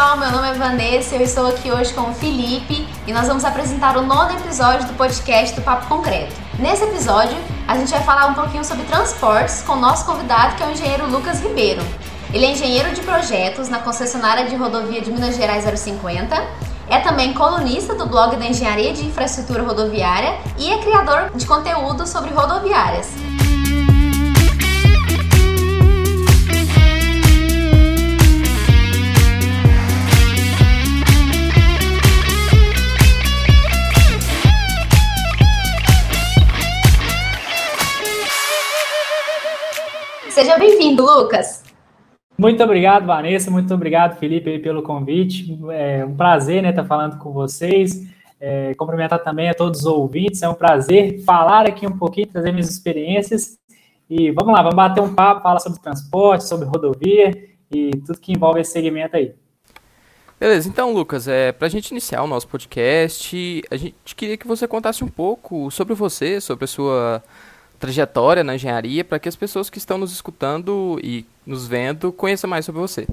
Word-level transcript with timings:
pessoal, 0.00 0.16
meu 0.16 0.30
nome 0.30 0.48
é 0.48 0.54
Vanessa, 0.54 1.14
eu 1.14 1.20
estou 1.20 1.46
aqui 1.46 1.70
hoje 1.70 1.92
com 1.92 2.08
o 2.08 2.14
Felipe 2.14 2.88
e 3.06 3.12
nós 3.12 3.28
vamos 3.28 3.44
apresentar 3.44 3.98
o 3.98 4.02
nono 4.02 4.32
episódio 4.32 4.86
do 4.86 4.94
podcast 4.94 5.54
do 5.54 5.60
Papo 5.60 5.88
Concreto. 5.88 6.34
Nesse 6.58 6.84
episódio, 6.84 7.36
a 7.68 7.76
gente 7.76 7.90
vai 7.90 8.02
falar 8.02 8.28
um 8.28 8.32
pouquinho 8.32 8.64
sobre 8.64 8.84
transportes 8.84 9.60
com 9.60 9.74
o 9.74 9.76
nosso 9.76 10.06
convidado, 10.06 10.56
que 10.56 10.62
é 10.62 10.66
o 10.66 10.70
engenheiro 10.70 11.06
Lucas 11.06 11.42
Ribeiro. 11.42 11.82
Ele 12.32 12.46
é 12.46 12.52
engenheiro 12.52 12.94
de 12.94 13.02
projetos 13.02 13.68
na 13.68 13.80
concessionária 13.80 14.46
de 14.46 14.56
rodovia 14.56 15.02
de 15.02 15.12
Minas 15.12 15.36
Gerais 15.36 15.64
050, 15.64 16.34
é 16.88 16.98
também 17.00 17.34
colunista 17.34 17.94
do 17.94 18.06
blog 18.06 18.34
da 18.36 18.46
Engenharia 18.46 18.94
de 18.94 19.04
Infraestrutura 19.04 19.62
Rodoviária 19.62 20.38
e 20.56 20.72
é 20.72 20.78
criador 20.78 21.30
de 21.34 21.44
conteúdo 21.44 22.06
sobre 22.06 22.30
rodoviárias. 22.30 23.29
Seja 40.40 40.56
bem-vindo, 40.56 41.04
Lucas. 41.04 41.62
Muito 42.38 42.64
obrigado, 42.64 43.04
Vanessa. 43.04 43.50
Muito 43.50 43.74
obrigado, 43.74 44.18
Felipe, 44.18 44.58
pelo 44.60 44.82
convite. 44.82 45.54
É 45.70 46.02
um 46.02 46.16
prazer 46.16 46.62
né, 46.62 46.70
estar 46.70 46.82
falando 46.86 47.18
com 47.18 47.30
vocês. 47.30 48.06
É, 48.40 48.72
cumprimentar 48.72 49.22
também 49.22 49.50
a 49.50 49.54
todos 49.54 49.80
os 49.80 49.86
ouvintes. 49.86 50.42
É 50.42 50.48
um 50.48 50.54
prazer 50.54 51.22
falar 51.24 51.68
aqui 51.68 51.86
um 51.86 51.98
pouquinho, 51.98 52.26
trazer 52.26 52.52
minhas 52.52 52.70
experiências. 52.70 53.58
E 54.08 54.30
vamos 54.30 54.54
lá, 54.54 54.62
vamos 54.62 54.76
bater 54.76 55.02
um 55.02 55.14
papo, 55.14 55.42
falar 55.42 55.60
sobre 55.60 55.78
transporte, 55.78 56.48
sobre 56.48 56.66
rodovia 56.66 57.32
e 57.70 57.90
tudo 58.06 58.18
que 58.18 58.32
envolve 58.32 58.62
esse 58.62 58.72
segmento 58.72 59.16
aí. 59.16 59.34
Beleza, 60.40 60.70
então, 60.70 60.90
Lucas, 60.90 61.28
é, 61.28 61.52
para 61.52 61.66
a 61.66 61.70
gente 61.70 61.90
iniciar 61.90 62.22
o 62.22 62.26
nosso 62.26 62.48
podcast, 62.48 63.62
a 63.70 63.76
gente 63.76 64.16
queria 64.16 64.38
que 64.38 64.46
você 64.46 64.66
contasse 64.66 65.04
um 65.04 65.08
pouco 65.08 65.70
sobre 65.70 65.92
você, 65.92 66.40
sobre 66.40 66.64
a 66.64 66.68
sua 66.68 67.22
trajetória 67.80 68.44
na 68.44 68.54
engenharia 68.54 69.02
para 69.02 69.18
que 69.18 69.28
as 69.28 69.34
pessoas 69.34 69.70
que 69.70 69.78
estão 69.78 69.96
nos 69.96 70.12
escutando 70.12 71.00
e 71.02 71.24
nos 71.46 71.66
vendo 71.66 72.12
conheçam 72.12 72.48
mais 72.48 72.66
sobre 72.66 72.80
você. 72.80 73.08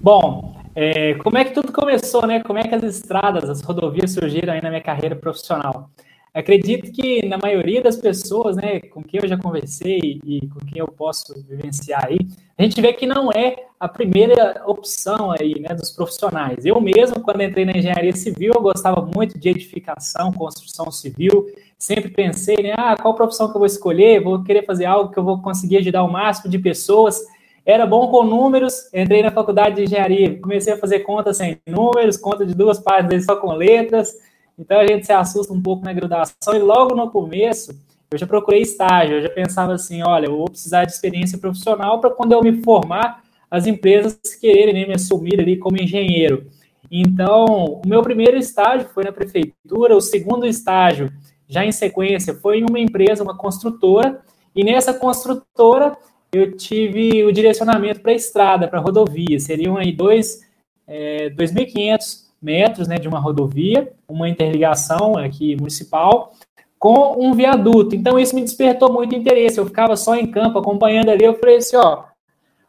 Bom, 0.00 0.60
é, 0.74 1.14
como 1.14 1.38
é 1.38 1.44
que 1.44 1.54
tudo 1.54 1.72
começou, 1.72 2.26
né? 2.26 2.42
Como 2.42 2.58
é 2.58 2.64
que 2.64 2.74
as 2.74 2.82
estradas, 2.82 3.48
as 3.48 3.62
rodovias 3.62 4.10
surgiram 4.10 4.52
aí 4.52 4.60
na 4.60 4.68
minha 4.68 4.82
carreira 4.82 5.14
profissional? 5.14 5.88
Acredito 6.34 6.90
que 6.90 7.26
na 7.26 7.36
maioria 7.36 7.82
das 7.82 7.96
pessoas, 7.96 8.56
né, 8.56 8.80
com 8.80 9.02
quem 9.02 9.20
eu 9.22 9.28
já 9.28 9.36
conversei 9.36 10.18
e 10.24 10.48
com 10.48 10.60
quem 10.60 10.78
eu 10.78 10.88
posso 10.88 11.34
vivenciar 11.46 12.06
aí, 12.06 12.18
a 12.56 12.62
gente 12.62 12.80
vê 12.80 12.90
que 12.94 13.04
não 13.04 13.30
é 13.30 13.66
a 13.78 13.86
primeira 13.86 14.62
opção 14.66 15.30
aí, 15.30 15.60
né, 15.60 15.74
dos 15.74 15.90
profissionais. 15.90 16.64
Eu 16.64 16.80
mesmo, 16.80 17.20
quando 17.20 17.42
entrei 17.42 17.66
na 17.66 17.76
engenharia 17.76 18.14
civil, 18.14 18.54
eu 18.54 18.62
gostava 18.62 19.06
muito 19.14 19.38
de 19.38 19.50
edificação, 19.50 20.32
construção 20.32 20.90
civil, 20.90 21.48
sempre 21.76 22.08
pensei, 22.08 22.56
né, 22.62 22.72
ah, 22.78 22.96
qual 22.96 23.14
profissão 23.14 23.48
que 23.50 23.56
eu 23.56 23.58
vou 23.58 23.66
escolher? 23.66 24.22
Vou 24.22 24.42
querer 24.42 24.64
fazer 24.64 24.86
algo 24.86 25.12
que 25.12 25.18
eu 25.18 25.24
vou 25.24 25.42
conseguir 25.42 25.78
ajudar 25.78 26.02
o 26.02 26.10
máximo 26.10 26.50
de 26.50 26.58
pessoas. 26.58 27.20
Era 27.66 27.84
bom 27.84 28.08
com 28.10 28.24
números, 28.24 28.88
entrei 28.94 29.22
na 29.22 29.30
faculdade 29.30 29.76
de 29.76 29.82
engenharia, 29.82 30.40
comecei 30.40 30.72
a 30.72 30.78
fazer 30.78 31.00
contas 31.00 31.36
sem 31.36 31.60
números, 31.66 32.16
conta 32.16 32.46
de 32.46 32.54
duas 32.54 32.80
páginas 32.80 33.26
só 33.26 33.36
com 33.36 33.52
letras. 33.52 34.14
Então 34.58 34.78
a 34.78 34.86
gente 34.86 35.06
se 35.06 35.12
assusta 35.12 35.52
um 35.52 35.62
pouco 35.62 35.84
na 35.84 35.92
graduação 35.92 36.54
e 36.54 36.58
logo 36.58 36.94
no 36.94 37.10
começo 37.10 37.74
eu 38.10 38.18
já 38.18 38.26
procurei 38.26 38.60
estágio, 38.60 39.16
eu 39.16 39.22
já 39.22 39.30
pensava 39.30 39.72
assim, 39.72 40.02
olha, 40.02 40.26
eu 40.26 40.36
vou 40.36 40.44
precisar 40.44 40.84
de 40.84 40.92
experiência 40.92 41.38
profissional 41.38 42.00
para 42.00 42.10
quando 42.10 42.32
eu 42.32 42.42
me 42.42 42.62
formar, 42.62 43.22
as 43.50 43.66
empresas 43.66 44.18
quererem 44.38 44.74
né, 44.74 44.86
me 44.86 44.94
assumir 44.94 45.40
ali 45.40 45.56
como 45.56 45.80
engenheiro. 45.80 46.46
Então, 46.90 47.80
o 47.82 47.82
meu 47.86 48.02
primeiro 48.02 48.36
estágio 48.36 48.88
foi 48.92 49.04
na 49.04 49.12
prefeitura, 49.12 49.96
o 49.96 50.00
segundo 50.00 50.46
estágio 50.46 51.10
já 51.48 51.64
em 51.64 51.72
sequência, 51.72 52.34
foi 52.34 52.58
em 52.58 52.66
uma 52.68 52.78
empresa, 52.78 53.22
uma 53.22 53.36
construtora, 53.36 54.20
e 54.54 54.62
nessa 54.62 54.92
construtora 54.92 55.96
eu 56.32 56.56
tive 56.56 57.24
o 57.24 57.32
direcionamento 57.32 58.00
para 58.00 58.12
estrada, 58.12 58.68
para 58.68 58.80
rodovia. 58.80 59.38
Seriam 59.38 59.76
aí 59.76 59.92
dois, 59.92 60.40
é, 60.86 61.30
2.500 61.30 62.21
metros 62.42 62.88
né, 62.88 62.96
de 62.96 63.08
uma 63.08 63.20
rodovia, 63.20 63.92
uma 64.08 64.28
interligação 64.28 65.16
aqui 65.16 65.56
municipal, 65.56 66.32
com 66.78 67.24
um 67.24 67.32
viaduto. 67.32 67.94
Então 67.94 68.18
isso 68.18 68.34
me 68.34 68.42
despertou 68.42 68.92
muito 68.92 69.14
interesse. 69.14 69.58
Eu 69.58 69.66
ficava 69.66 69.96
só 69.96 70.16
em 70.16 70.26
campo 70.26 70.58
acompanhando 70.58 71.10
ali. 71.10 71.24
Eu 71.24 71.38
falei 71.38 71.56
assim: 71.56 71.76
ó, 71.76 72.04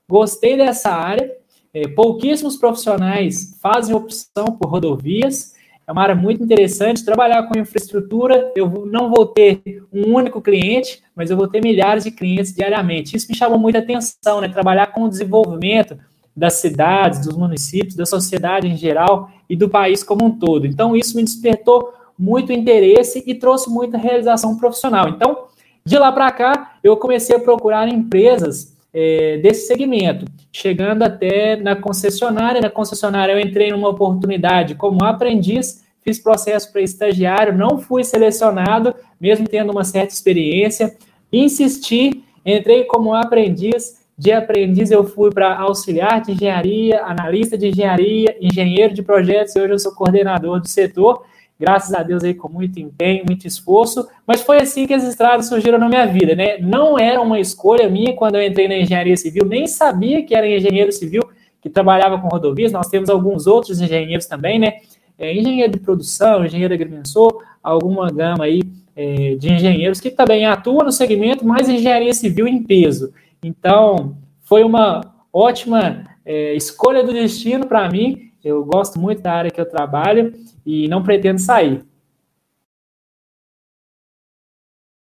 gostei 0.07 0.55
dessa 0.55 0.91
área. 0.91 1.35
É, 1.73 1.87
pouquíssimos 1.87 2.55
profissionais 2.55 3.57
fazem 3.59 3.95
opção 3.95 4.45
por 4.45 4.69
rodovias. 4.69 5.53
É 5.87 5.91
uma 5.91 6.03
área 6.03 6.15
muito 6.15 6.43
interessante. 6.43 7.03
Trabalhar 7.03 7.43
com 7.43 7.57
infraestrutura, 7.57 8.51
eu 8.55 8.69
não 8.85 9.09
vou 9.09 9.25
ter 9.25 9.83
um 9.91 10.13
único 10.13 10.39
cliente, 10.39 11.01
mas 11.15 11.31
eu 11.31 11.35
vou 11.35 11.47
ter 11.47 11.61
milhares 11.61 12.03
de 12.03 12.11
clientes 12.11 12.53
diariamente. 12.53 13.17
Isso 13.17 13.27
me 13.27 13.35
chamou 13.35 13.57
muita 13.57 13.79
atenção, 13.79 14.39
né? 14.39 14.47
Trabalhar 14.47 14.87
com 14.87 15.09
desenvolvimento 15.09 15.97
das 16.35 16.53
cidades, 16.53 17.25
dos 17.25 17.37
municípios, 17.37 17.95
da 17.95 18.05
sociedade 18.05 18.67
em 18.67 18.75
geral 18.75 19.29
e 19.49 19.55
do 19.55 19.69
país 19.69 20.03
como 20.03 20.25
um 20.25 20.31
todo. 20.31 20.65
Então, 20.65 20.95
isso 20.95 21.15
me 21.15 21.23
despertou 21.23 21.93
muito 22.17 22.51
interesse 22.51 23.23
e 23.25 23.35
trouxe 23.35 23.69
muita 23.69 23.97
realização 23.97 24.57
profissional. 24.57 25.09
Então, 25.09 25.45
de 25.85 25.97
lá 25.97 26.11
para 26.11 26.31
cá, 26.31 26.75
eu 26.83 26.95
comecei 26.97 27.35
a 27.35 27.39
procurar 27.39 27.87
empresas 27.87 28.73
é, 28.93 29.37
desse 29.37 29.67
segmento, 29.67 30.25
chegando 30.51 31.03
até 31.03 31.55
na 31.55 31.75
concessionária. 31.75 32.61
Na 32.61 32.69
concessionária, 32.69 33.33
eu 33.33 33.39
entrei 33.39 33.71
numa 33.71 33.89
oportunidade 33.89 34.75
como 34.75 35.03
aprendiz, 35.03 35.83
fiz 36.01 36.19
processo 36.19 36.71
para 36.71 36.81
estagiário, 36.81 37.57
não 37.57 37.79
fui 37.79 38.03
selecionado, 38.03 38.93
mesmo 39.19 39.47
tendo 39.47 39.71
uma 39.71 39.83
certa 39.83 40.13
experiência, 40.13 40.95
insisti, 41.31 42.23
entrei 42.45 42.83
como 42.85 43.13
aprendiz. 43.13 44.02
De 44.17 44.31
aprendiz, 44.31 44.91
eu 44.91 45.03
fui 45.03 45.31
para 45.31 45.57
auxiliar 45.57 46.21
de 46.21 46.31
engenharia, 46.31 47.03
analista 47.03 47.57
de 47.57 47.67
engenharia, 47.67 48.35
engenheiro 48.39 48.93
de 48.93 49.01
projetos, 49.01 49.55
e 49.55 49.59
hoje 49.59 49.73
eu 49.73 49.79
sou 49.79 49.93
coordenador 49.93 50.59
do 50.59 50.67
setor 50.67 51.23
graças 51.63 51.93
a 51.93 52.03
Deus 52.03 52.23
aí 52.23 52.33
com 52.33 52.49
muito 52.49 52.79
empenho, 52.79 53.23
muito 53.25 53.47
esforço, 53.47 54.07
mas 54.27 54.41
foi 54.41 54.57
assim 54.57 54.85
que 54.85 54.93
as 54.93 55.03
estradas 55.03 55.47
surgiram 55.47 55.77
na 55.77 55.87
minha 55.87 56.05
vida, 56.05 56.35
né? 56.35 56.57
Não 56.57 56.99
era 56.99 57.21
uma 57.21 57.39
escolha 57.39 57.89
minha 57.89 58.13
quando 58.13 58.35
eu 58.35 58.43
entrei 58.43 58.67
na 58.67 58.77
engenharia 58.77 59.15
civil, 59.15 59.45
nem 59.45 59.65
sabia 59.65 60.23
que 60.25 60.35
era 60.35 60.47
engenheiro 60.47 60.91
civil 60.91 61.21
que 61.61 61.69
trabalhava 61.69 62.19
com 62.19 62.27
rodovias, 62.27 62.73
nós 62.73 62.89
temos 62.89 63.09
alguns 63.09 63.47
outros 63.47 63.79
engenheiros 63.79 64.25
também, 64.25 64.59
né? 64.59 64.73
É, 65.17 65.33
engenheiro 65.33 65.71
de 65.71 65.79
produção, 65.79 66.43
engenheiro 66.43 66.73
agrimensor, 66.73 67.41
alguma 67.63 68.11
gama 68.11 68.43
aí 68.43 68.61
é, 68.93 69.35
de 69.35 69.53
engenheiros 69.53 70.01
que 70.01 70.09
também 70.09 70.45
atuam 70.45 70.83
no 70.83 70.91
segmento, 70.91 71.45
mas 71.45 71.69
engenharia 71.69 72.13
civil 72.13 72.45
em 72.45 72.61
peso. 72.61 73.13
Então, 73.43 74.17
foi 74.41 74.63
uma 74.63 75.01
ótima 75.31 76.05
é, 76.25 76.53
escolha 76.53 77.03
do 77.03 77.13
destino 77.13 77.67
para 77.67 77.89
mim. 77.89 78.31
Eu 78.43 78.63
gosto 78.63 78.99
muito 78.99 79.21
da 79.21 79.33
área 79.33 79.51
que 79.51 79.59
eu 79.59 79.69
trabalho 79.69 80.33
e 80.65 80.87
não 80.87 81.03
pretendo 81.03 81.39
sair. 81.39 81.85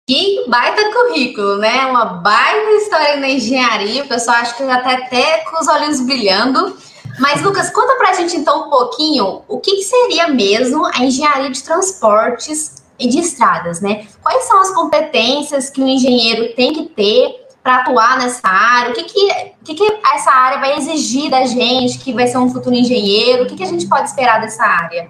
Que 0.07 0.45
baita 0.49 0.93
currículo, 0.93 1.57
né? 1.57 1.87
Uma 1.87 2.05
baita 2.05 2.71
história 2.73 3.17
na 3.17 3.29
engenharia. 3.29 4.05
O 4.05 4.09
pessoal 4.09 4.37
acha 4.39 4.55
que 4.55 4.67
já 4.67 4.79
está 4.79 4.93
até 4.93 5.39
com 5.45 5.59
os 5.59 5.67
olhos 5.67 6.01
brilhando. 6.01 6.77
Mas, 7.19 7.43
Lucas, 7.43 7.71
conta 7.71 7.95
pra 7.97 8.13
gente 8.13 8.37
então 8.37 8.67
um 8.67 8.71
pouquinho 8.71 9.43
o 9.49 9.61
que, 9.61 9.77
que 9.77 9.83
seria 9.83 10.29
mesmo 10.29 10.85
a 10.85 10.99
engenharia 10.99 11.51
de 11.51 11.63
transportes 11.63 12.83
e 12.99 13.09
de 13.09 13.21
estradas, 13.21 13.81
né? 13.81 14.07
Quais 14.23 14.45
são 14.45 14.61
as 14.61 14.75
competências 14.75 15.71
que 15.71 15.81
o 15.81 15.89
engenheiro 15.89 16.55
tem 16.55 16.73
que 16.73 16.85
ter 16.87 17.44
para 17.65 17.77
atuar 17.77 18.19
nessa 18.19 18.47
área? 18.47 18.91
O 18.91 18.95
que, 18.95 19.05
que, 19.05 19.53
que, 19.65 19.75
que 19.75 19.99
essa 20.15 20.31
área 20.31 20.61
vai 20.61 20.77
exigir 20.77 21.31
da 21.31 21.47
gente, 21.47 21.99
que 21.99 22.13
vai 22.13 22.27
ser 22.27 22.37
um 22.37 22.51
futuro 22.51 22.77
engenheiro? 22.77 23.45
O 23.45 23.47
que, 23.47 23.57
que 23.57 23.63
a 23.63 23.67
gente 23.67 23.89
pode 23.89 24.07
esperar 24.11 24.39
dessa 24.39 24.63
área? 24.63 25.09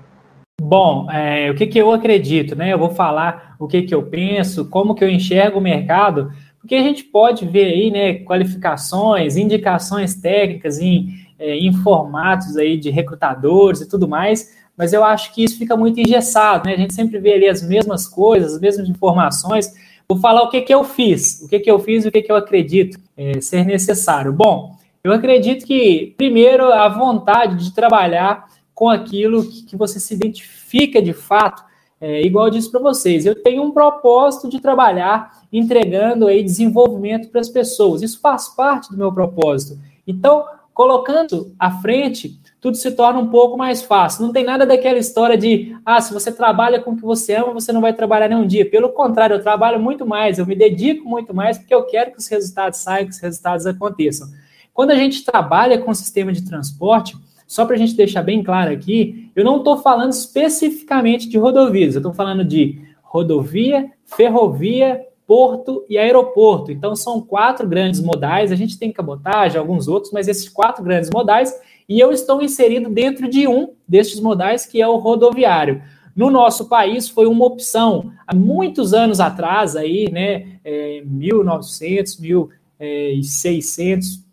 Bom, 0.63 1.11
é, 1.11 1.51
o 1.51 1.55
que, 1.57 1.67
que 1.67 1.79
eu 1.79 1.91
acredito, 1.91 2.55
né? 2.55 2.73
Eu 2.73 2.79
vou 2.79 2.91
falar 2.91 3.57
o 3.59 3.67
que, 3.67 3.83
que 3.83 3.93
eu 3.93 4.05
penso, 4.05 4.67
como 4.67 4.95
que 4.95 5.03
eu 5.03 5.11
enxergo 5.11 5.59
o 5.59 5.63
mercado, 5.63 6.31
porque 6.61 6.77
a 6.77 6.83
gente 6.83 7.03
pode 7.03 7.45
ver 7.45 7.65
aí, 7.65 7.91
né, 7.91 8.15
qualificações, 8.25 9.37
indicações 9.37 10.15
técnicas 10.15 10.79
em, 10.79 11.09
é, 11.39 11.57
em 11.57 11.73
formatos 11.73 12.57
aí 12.57 12.79
de 12.79 12.89
recrutadores 12.89 13.81
e 13.81 13.89
tudo 13.89 14.07
mais, 14.07 14.55
mas 14.77 14.93
eu 14.93 15.05
acho 15.05 15.35
que 15.35 15.43
isso 15.43 15.59
fica 15.59 15.77
muito 15.77 16.01
engessado, 16.01 16.67
né? 16.67 16.75
A 16.75 16.79
gente 16.79 16.95
sempre 16.95 17.19
vê 17.19 17.35
ali 17.35 17.49
as 17.49 17.63
mesmas 17.63 18.07
coisas, 18.07 18.55
as 18.55 18.61
mesmas 18.61 18.89
informações. 18.89 19.73
Vou 20.09 20.19
falar 20.19 20.43
o 20.43 20.51
que, 20.51 20.61
que 20.61 20.75
eu 20.75 20.85
fiz, 20.85 21.43
o 21.43 21.49
que, 21.49 21.59
que 21.59 21.71
eu 21.71 21.79
fiz 21.79 22.05
e 22.05 22.09
o 22.09 22.13
que, 22.13 22.23
que 22.23 22.31
eu 22.31 22.37
acredito 22.37 22.99
é, 23.17 23.41
ser 23.41 23.65
necessário. 23.65 24.33
Bom, 24.33 24.77
eu 25.03 25.13
acredito 25.13 25.67
que, 25.67 26.15
primeiro, 26.17 26.73
a 26.73 26.89
vontade 26.89 27.65
de 27.65 27.75
trabalhar 27.75 28.47
com 28.75 28.89
aquilo 28.89 29.45
que 29.45 29.77
você 29.77 30.01
se 30.01 30.15
identifica 30.15 31.01
de 31.01 31.13
fato. 31.13 31.63
É, 32.01 32.23
igual 32.23 32.47
eu 32.47 32.51
disse 32.51 32.71
para 32.71 32.81
vocês, 32.81 33.25
eu 33.25 33.41
tenho 33.41 33.63
um 33.63 33.71
propósito 33.71 34.49
de 34.49 34.61
trabalhar 34.61 35.43
entregando 35.53 36.27
aí 36.27 36.43
desenvolvimento 36.43 37.29
para 37.29 37.41
as 37.41 37.49
pessoas. 37.49 38.03
Isso 38.03 38.21
faz 38.21 38.49
parte 38.49 38.91
do 38.91 38.97
meu 38.97 39.13
propósito. 39.13 39.79
Então, 40.07 40.45
colocando 40.75 41.55
à 41.59 41.71
frente, 41.71 42.39
tudo 42.65 42.79
se 42.79 42.93
torna 42.93 43.21
um 43.21 43.27
pouco 43.27 43.59
mais 43.59 43.83
fácil. 43.83 44.25
Não 44.25 44.33
tem 44.33 44.43
nada 44.43 44.65
daquela 44.65 44.97
história 44.97 45.37
de, 45.37 45.77
ah, 45.85 46.01
se 46.01 46.15
você 46.15 46.33
trabalha 46.33 46.81
com 46.81 46.93
o 46.93 46.97
que 46.97 47.03
você 47.03 47.35
ama, 47.35 47.53
você 47.53 47.71
não 47.75 47.83
vai 47.83 47.93
trabalhar 47.93 48.27
nenhum 48.27 48.47
dia. 48.47 48.65
Pelo 48.65 48.89
contrário, 48.89 49.37
eu 49.37 49.43
trabalho 49.43 49.79
muito 49.79 50.07
mais, 50.07 50.39
eu 50.39 50.47
me 50.47 50.57
dedico 50.57 51.07
muito 51.07 51.35
mais 51.35 51.59
porque 51.59 51.75
eu 51.75 51.85
quero 51.85 52.13
que 52.13 52.19
os 52.19 52.27
resultados 52.27 52.79
saiam, 52.79 53.05
que 53.05 53.13
os 53.13 53.21
resultados 53.21 53.67
aconteçam. 53.67 54.29
Quando 54.73 54.93
a 54.93 54.95
gente 54.95 55.27
trabalha 55.27 55.77
com 55.77 55.91
o 55.91 55.95
sistema 55.95 56.33
de 56.33 56.43
transporte, 56.43 57.15
só 57.47 57.67
para 57.67 57.75
a 57.75 57.79
gente 57.79 57.95
deixar 57.95 58.23
bem 58.23 58.43
claro 58.43 58.73
aqui, 58.73 59.31
eu 59.37 59.45
não 59.45 59.59
estou 59.59 59.77
falando 59.77 60.13
especificamente 60.13 61.29
de 61.29 61.37
rodovias, 61.37 61.95
eu 61.95 61.99
estou 61.99 62.15
falando 62.15 62.43
de 62.43 62.81
rodovia, 63.03 63.91
ferrovia, 64.07 65.05
porto 65.27 65.85
e 65.87 65.99
aeroporto. 65.99 66.73
Então, 66.73 66.97
são 66.97 67.21
quatro 67.21 67.69
grandes 67.69 68.01
modais. 68.01 68.53
A 68.53 68.57
gente 68.57 68.79
tem 68.79 68.93
cabotagem, 68.93 69.59
alguns 69.59 69.89
outros, 69.89 70.13
mas 70.13 70.29
esses 70.29 70.49
quatro 70.49 70.83
grandes 70.83 71.11
modais, 71.11 71.55
e 71.89 72.01
eu 72.01 72.13
estou 72.13 72.43
inserido 72.43 72.91
dentro 72.91 73.29
de 73.29 73.47
um 73.47 73.75
destes 73.87 74.21
modais, 74.21 74.67
que 74.67 74.81
é 74.81 74.89
o 74.89 74.97
rodoviário. 74.97 75.83
No 76.17 76.31
nosso 76.31 76.69
país 76.69 77.09
foi 77.09 77.27
uma 77.27 77.45
opção 77.45 78.13
há 78.27 78.35
muitos 78.35 78.95
anos 78.95 79.21
atrás, 79.21 79.77
aí, 79.77 80.11
né, 80.11 80.59
é, 80.65 81.03
1900, 81.05 82.19
1600, 82.19 84.25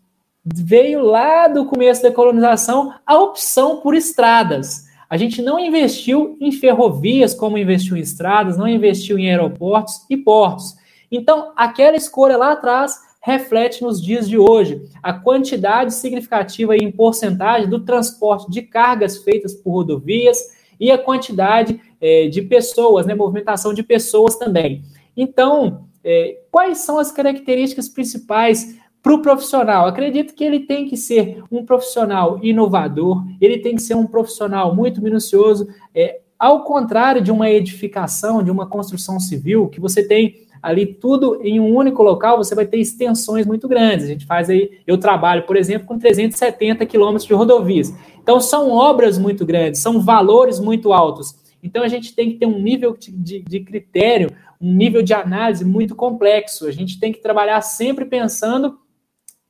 veio 0.44 1.02
lá 1.02 1.48
do 1.48 1.66
começo 1.66 2.02
da 2.02 2.12
colonização 2.12 2.94
a 3.06 3.18
opção 3.18 3.80
por 3.80 3.94
estradas. 3.94 4.86
A 5.08 5.16
gente 5.16 5.42
não 5.42 5.58
investiu 5.58 6.36
em 6.40 6.50
ferrovias 6.50 7.34
como 7.34 7.58
investiu 7.58 7.96
em 7.96 8.00
estradas, 8.00 8.56
não 8.56 8.66
investiu 8.66 9.18
em 9.18 9.28
aeroportos 9.28 10.06
e 10.08 10.16
portos. 10.16 10.74
Então, 11.10 11.52
aquela 11.54 11.96
escolha 11.96 12.38
lá 12.38 12.52
atrás 12.52 12.98
reflete 13.22 13.82
nos 13.82 14.02
dias 14.02 14.28
de 14.28 14.36
hoje. 14.36 14.82
A 15.02 15.12
quantidade 15.12 15.94
significativa 15.94 16.76
em 16.76 16.90
porcentagem 16.90 17.70
do 17.70 17.80
transporte 17.80 18.50
de 18.50 18.62
cargas 18.62 19.18
feitas 19.18 19.54
por 19.54 19.70
rodovias 19.70 20.38
e 20.78 20.90
a 20.90 20.98
quantidade 20.98 21.80
é, 22.00 22.26
de 22.26 22.42
pessoas, 22.42 23.06
né, 23.06 23.14
movimentação 23.14 23.72
de 23.72 23.84
pessoas 23.84 24.36
também. 24.36 24.82
Então, 25.16 25.86
é, 26.02 26.40
quais 26.50 26.78
são 26.78 26.98
as 26.98 27.12
características 27.12 27.88
principais 27.88 28.76
para 29.00 29.14
o 29.14 29.22
profissional, 29.22 29.86
acredito 29.86 30.32
que 30.32 30.44
ele 30.44 30.60
tem 30.60 30.86
que 30.86 30.96
ser 30.96 31.42
um 31.50 31.64
profissional 31.64 32.38
inovador, 32.40 33.24
ele 33.40 33.58
tem 33.58 33.74
que 33.74 33.82
ser 33.82 33.96
um 33.96 34.06
profissional 34.06 34.74
muito 34.76 35.02
minucioso, 35.02 35.66
é, 35.92 36.20
ao 36.38 36.62
contrário 36.64 37.20
de 37.20 37.30
uma 37.30 37.50
edificação, 37.50 38.42
de 38.44 38.50
uma 38.50 38.66
construção 38.66 39.18
civil, 39.18 39.68
que 39.68 39.80
você 39.80 40.06
tem 40.06 40.46
ali 40.62 40.86
tudo 40.86 41.40
em 41.42 41.58
um 41.58 41.74
único 41.74 42.02
local, 42.02 42.36
você 42.36 42.54
vai 42.54 42.64
ter 42.64 42.78
extensões 42.78 43.44
muito 43.44 43.66
grandes. 43.66 44.06
A 44.06 44.08
gente 44.08 44.24
faz 44.24 44.48
aí, 44.48 44.78
eu 44.86 44.96
trabalho, 44.96 45.42
por 45.42 45.56
exemplo, 45.56 45.88
com 45.88 45.98
370 45.98 46.86
quilômetros 46.86 47.26
de 47.26 47.34
rodovias. 47.34 47.92
Então, 48.22 48.40
são 48.40 48.70
obras 48.70 49.18
muito 49.18 49.44
grandes, 49.44 49.80
são 49.80 50.00
valores 50.00 50.60
muito 50.60 50.92
altos. 50.92 51.34
Então, 51.60 51.82
a 51.82 51.88
gente 51.88 52.14
tem 52.14 52.30
que 52.30 52.38
ter 52.38 52.46
um 52.46 52.60
nível 52.60 52.96
de, 52.96 53.40
de 53.40 53.60
critério, 53.60 54.30
um 54.60 54.72
nível 54.72 55.02
de 55.02 55.12
análise 55.12 55.64
muito 55.64 55.96
complexo. 55.96 56.66
A 56.66 56.70
gente 56.70 57.00
tem 57.00 57.12
que 57.12 57.20
trabalhar 57.20 57.60
sempre 57.62 58.04
pensando 58.04 58.78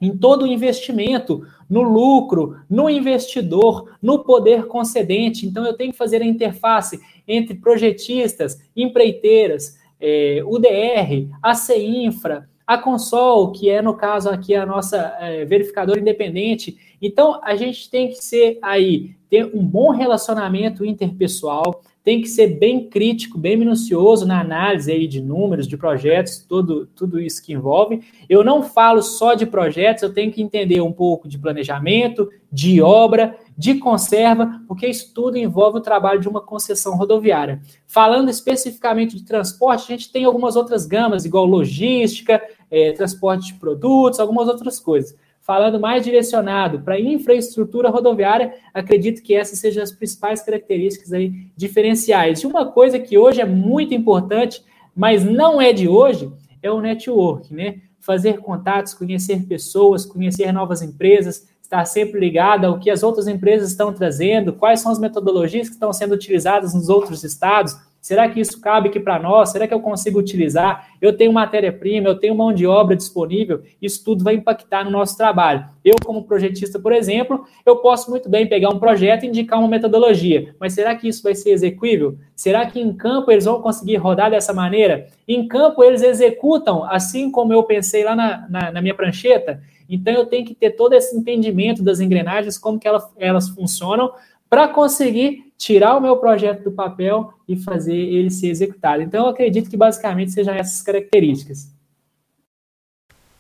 em 0.01 0.17
todo 0.17 0.43
o 0.43 0.47
investimento, 0.47 1.47
no 1.69 1.83
lucro, 1.83 2.57
no 2.69 2.91
investidor, 2.91 3.97
no 4.01 4.25
poder 4.25 4.67
concedente. 4.67 5.47
Então, 5.47 5.65
eu 5.65 5.75
tenho 5.75 5.93
que 5.93 5.99
fazer 5.99 6.23
a 6.23 6.27
interface 6.27 6.99
entre 7.29 7.55
projetistas, 7.55 8.59
empreiteiras, 8.75 9.79
é, 10.03 10.43
UDR, 10.45 11.29
a 11.41 11.55
CINFRA, 11.55 12.49
a 12.67 12.77
Consol, 12.77 13.53
que 13.53 13.71
é, 13.71 13.81
no 13.81 13.95
caso 13.95 14.29
aqui, 14.29 14.55
a 14.55 14.67
nossa 14.67 15.17
é, 15.21 15.45
verificadora 15.45 16.01
independente. 16.01 16.77
Então, 17.01 17.41
a 17.43 17.55
gente 17.55 17.89
tem 17.89 18.09
que 18.09 18.17
ser 18.17 18.59
aí, 18.61 19.15
ter 19.31 19.45
um 19.55 19.65
bom 19.65 19.91
relacionamento 19.91 20.85
interpessoal, 20.85 21.83
tem 22.05 22.21
que 22.21 22.29
ser 22.29 22.59
bem 22.59 22.89
crítico, 22.89 23.39
bem 23.39 23.57
minucioso 23.57 24.27
na 24.27 24.41
análise 24.41 24.91
aí 24.91 25.07
de 25.07 25.21
números, 25.21 25.69
de 25.69 25.77
projetos, 25.77 26.45
tudo, 26.49 26.87
tudo 26.87 27.21
isso 27.21 27.43
que 27.43 27.53
envolve. 27.53 28.01
Eu 28.29 28.43
não 28.43 28.63
falo 28.63 29.03
só 29.03 29.35
de 29.35 29.47
projetos, 29.47 30.03
eu 30.03 30.13
tenho 30.13 30.33
que 30.33 30.43
entender 30.43 30.81
um 30.81 30.93
pouco 30.93 31.29
de 31.29 31.39
planejamento, 31.39 32.29
de 32.51 32.83
obra, 32.83 33.37
de 33.57 33.77
conserva, 33.77 34.61
porque 34.67 34.87
isso 34.87 35.13
tudo 35.15 35.39
envolve 35.39 35.79
o 35.79 35.83
trabalho 35.83 36.21
de 36.21 36.29
uma 36.29 36.41
concessão 36.41 36.97
rodoviária. 36.97 37.61
Falando 37.87 38.29
especificamente 38.29 39.17
de 39.17 39.25
transporte, 39.25 39.85
a 39.85 39.97
gente 39.97 40.11
tem 40.11 40.25
algumas 40.25 40.57
outras 40.57 40.87
gamas, 40.87 41.25
igual 41.25 41.47
logística, 41.47 42.43
é, 42.71 42.93
transporte 42.93 43.53
de 43.53 43.55
produtos, 43.55 44.19
algumas 44.19 44.49
outras 44.49 44.81
coisas 44.81 45.17
falando 45.43 45.79
mais 45.81 46.05
direcionado 46.05 46.81
para 46.81 46.99
infraestrutura 46.99 47.91
rodoviária, 47.91 48.55
acredito 48.73 49.23
que 49.23 49.35
essas 49.35 49.59
sejam 49.59 49.83
as 49.83 49.93
principais 49.93 50.41
características 50.41 51.13
aí 51.13 51.49
diferenciais. 51.57 52.41
E 52.41 52.47
uma 52.47 52.71
coisa 52.71 52.99
que 52.99 53.19
hoje 53.19 53.41
é 53.41 53.45
muito 53.45 53.93
importante, 53.93 54.65
mas 54.95 55.25
não 55.25 55.61
é 55.61 55.73
de 55.73 55.89
hoje, 55.89 56.33
é 56.63 56.71
o 56.71 56.81
network, 56.81 57.53
né? 57.53 57.81
Fazer 57.99 58.39
contatos, 58.39 58.95
conhecer 58.95 59.45
pessoas, 59.47 60.07
conhecer 60.07 60.53
novas 60.53 60.81
empresas, 60.81 61.49
estar 61.61 61.85
sempre 61.87 62.21
ligado 62.21 62.65
ao 62.65 62.79
que 62.79 62.91
as 62.91 63.03
outras 63.03 63.27
empresas 63.27 63.71
estão 63.71 63.93
trazendo, 63.93 64.53
quais 64.53 64.81
são 64.81 64.93
as 64.93 64.99
metodologias 64.99 65.69
que 65.69 65.75
estão 65.75 65.93
sendo 65.93 66.15
utilizadas 66.15 66.75
nos 66.75 66.89
outros 66.89 67.25
estados, 67.25 67.77
Será 68.03 68.29
que 68.29 68.41
isso 68.41 68.61
cabe 68.61 68.89
aqui 68.89 68.99
para 68.99 69.17
nós? 69.21 69.51
Será 69.51 69.69
que 69.69 69.73
eu 69.73 69.79
consigo 69.79 70.19
utilizar? 70.19 70.89
Eu 71.01 71.17
tenho 71.17 71.33
matéria-prima, 71.33 72.09
eu 72.09 72.19
tenho 72.19 72.35
mão 72.35 72.53
de 72.53 72.67
obra 72.67 72.97
disponível, 72.97 73.63
isso 73.81 74.05
tudo 74.05 74.25
vai 74.25 74.35
impactar 74.35 74.85
no 74.85 74.91
nosso 74.91 75.17
trabalho. 75.17 75.67
Eu, 75.85 75.95
como 76.05 76.25
projetista, 76.25 76.81
por 76.81 76.93
exemplo, 76.93 77.47
eu 77.65 77.77
posso 77.77 78.11
muito 78.11 78.29
bem 78.29 78.49
pegar 78.49 78.71
um 78.71 78.79
projeto 78.81 79.23
e 79.23 79.29
indicar 79.29 79.61
uma 79.61 79.69
metodologia, 79.69 80.53
mas 80.59 80.73
será 80.73 80.97
que 80.97 81.07
isso 81.07 81.23
vai 81.23 81.37
ser 81.37 81.51
execuível? 81.51 82.19
Será 82.35 82.67
que 82.67 82.81
em 82.81 82.93
campo 82.93 83.31
eles 83.31 83.45
vão 83.45 83.63
conseguir 83.63 83.99
rodar 83.99 84.33
dessa 84.33 84.53
maneira? 84.53 85.07
Em 85.29 85.47
campo 85.47 85.85
eles 85.85 86.03
executam 86.03 86.83
assim 86.83 87.31
como 87.31 87.53
eu 87.53 87.63
pensei 87.63 88.03
lá 88.03 88.17
na, 88.17 88.49
na, 88.51 88.73
na 88.73 88.83
minha 88.83 88.97
prancheta? 88.97 89.63
Então 89.89 90.13
eu 90.13 90.27
tenho 90.27 90.45
que 90.45 90.57
ter 90.57 90.71
todo 90.71 90.95
esse 90.95 91.17
entendimento 91.17 91.85
das 91.85 92.01
engrenagens, 92.01 92.59
como 92.59 92.81
que 92.81 92.89
elas, 92.89 93.09
elas 93.17 93.49
funcionam, 93.49 94.11
para 94.51 94.67
conseguir 94.67 95.52
tirar 95.63 95.97
o 95.97 96.01
meu 96.01 96.17
projeto 96.17 96.65
do 96.65 96.73
papel 96.73 97.33
e 97.47 97.57
fazer 97.57 97.95
ele 97.95 98.31
ser 98.31 98.49
executado. 98.49 99.01
Então, 99.01 99.27
eu 99.27 99.31
acredito 99.31 99.71
que 99.71 99.77
basicamente 99.77 100.33
sejam 100.33 100.53
essas 100.55 100.83
características. 100.83 101.71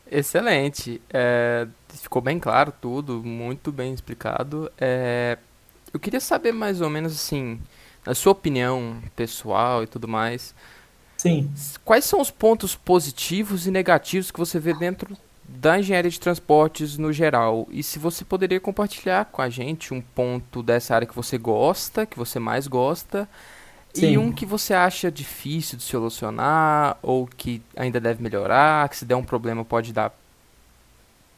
Excelente. 0.08 1.02
É, 1.12 1.66
ficou 1.88 2.22
bem 2.22 2.38
claro 2.38 2.72
tudo, 2.80 3.24
muito 3.24 3.72
bem 3.72 3.92
explicado. 3.92 4.70
É, 4.80 5.36
eu 5.92 5.98
queria 5.98 6.20
saber 6.20 6.52
mais 6.52 6.80
ou 6.80 6.88
menos 6.88 7.12
assim, 7.12 7.58
na 8.06 8.14
sua 8.14 8.30
opinião 8.30 9.02
pessoal 9.16 9.82
e 9.82 9.88
tudo 9.88 10.06
mais. 10.06 10.54
Sim. 11.16 11.50
Quais 11.84 12.04
são 12.04 12.20
os 12.20 12.30
pontos 12.30 12.76
positivos 12.76 13.66
e 13.66 13.70
negativos 13.72 14.30
que 14.30 14.38
você 14.38 14.60
vê 14.60 14.72
dentro 14.74 15.16
da 15.54 15.78
engenharia 15.78 16.10
de 16.10 16.18
transportes 16.18 16.96
no 16.96 17.12
geral. 17.12 17.68
E 17.70 17.82
se 17.82 17.98
você 17.98 18.24
poderia 18.24 18.58
compartilhar 18.58 19.26
com 19.26 19.42
a 19.42 19.50
gente 19.50 19.92
um 19.92 20.00
ponto 20.00 20.62
dessa 20.62 20.94
área 20.94 21.06
que 21.06 21.14
você 21.14 21.36
gosta, 21.36 22.06
que 22.06 22.18
você 22.18 22.38
mais 22.38 22.66
gosta, 22.66 23.28
Sim. 23.92 24.12
e 24.12 24.18
um 24.18 24.32
que 24.32 24.46
você 24.46 24.72
acha 24.72 25.10
difícil 25.10 25.76
de 25.76 25.84
solucionar, 25.84 26.96
ou 27.02 27.26
que 27.26 27.60
ainda 27.76 28.00
deve 28.00 28.22
melhorar, 28.22 28.88
que 28.88 28.96
se 28.96 29.04
der 29.04 29.14
um 29.14 29.22
problema 29.22 29.64
pode 29.64 29.92
dar 29.92 30.12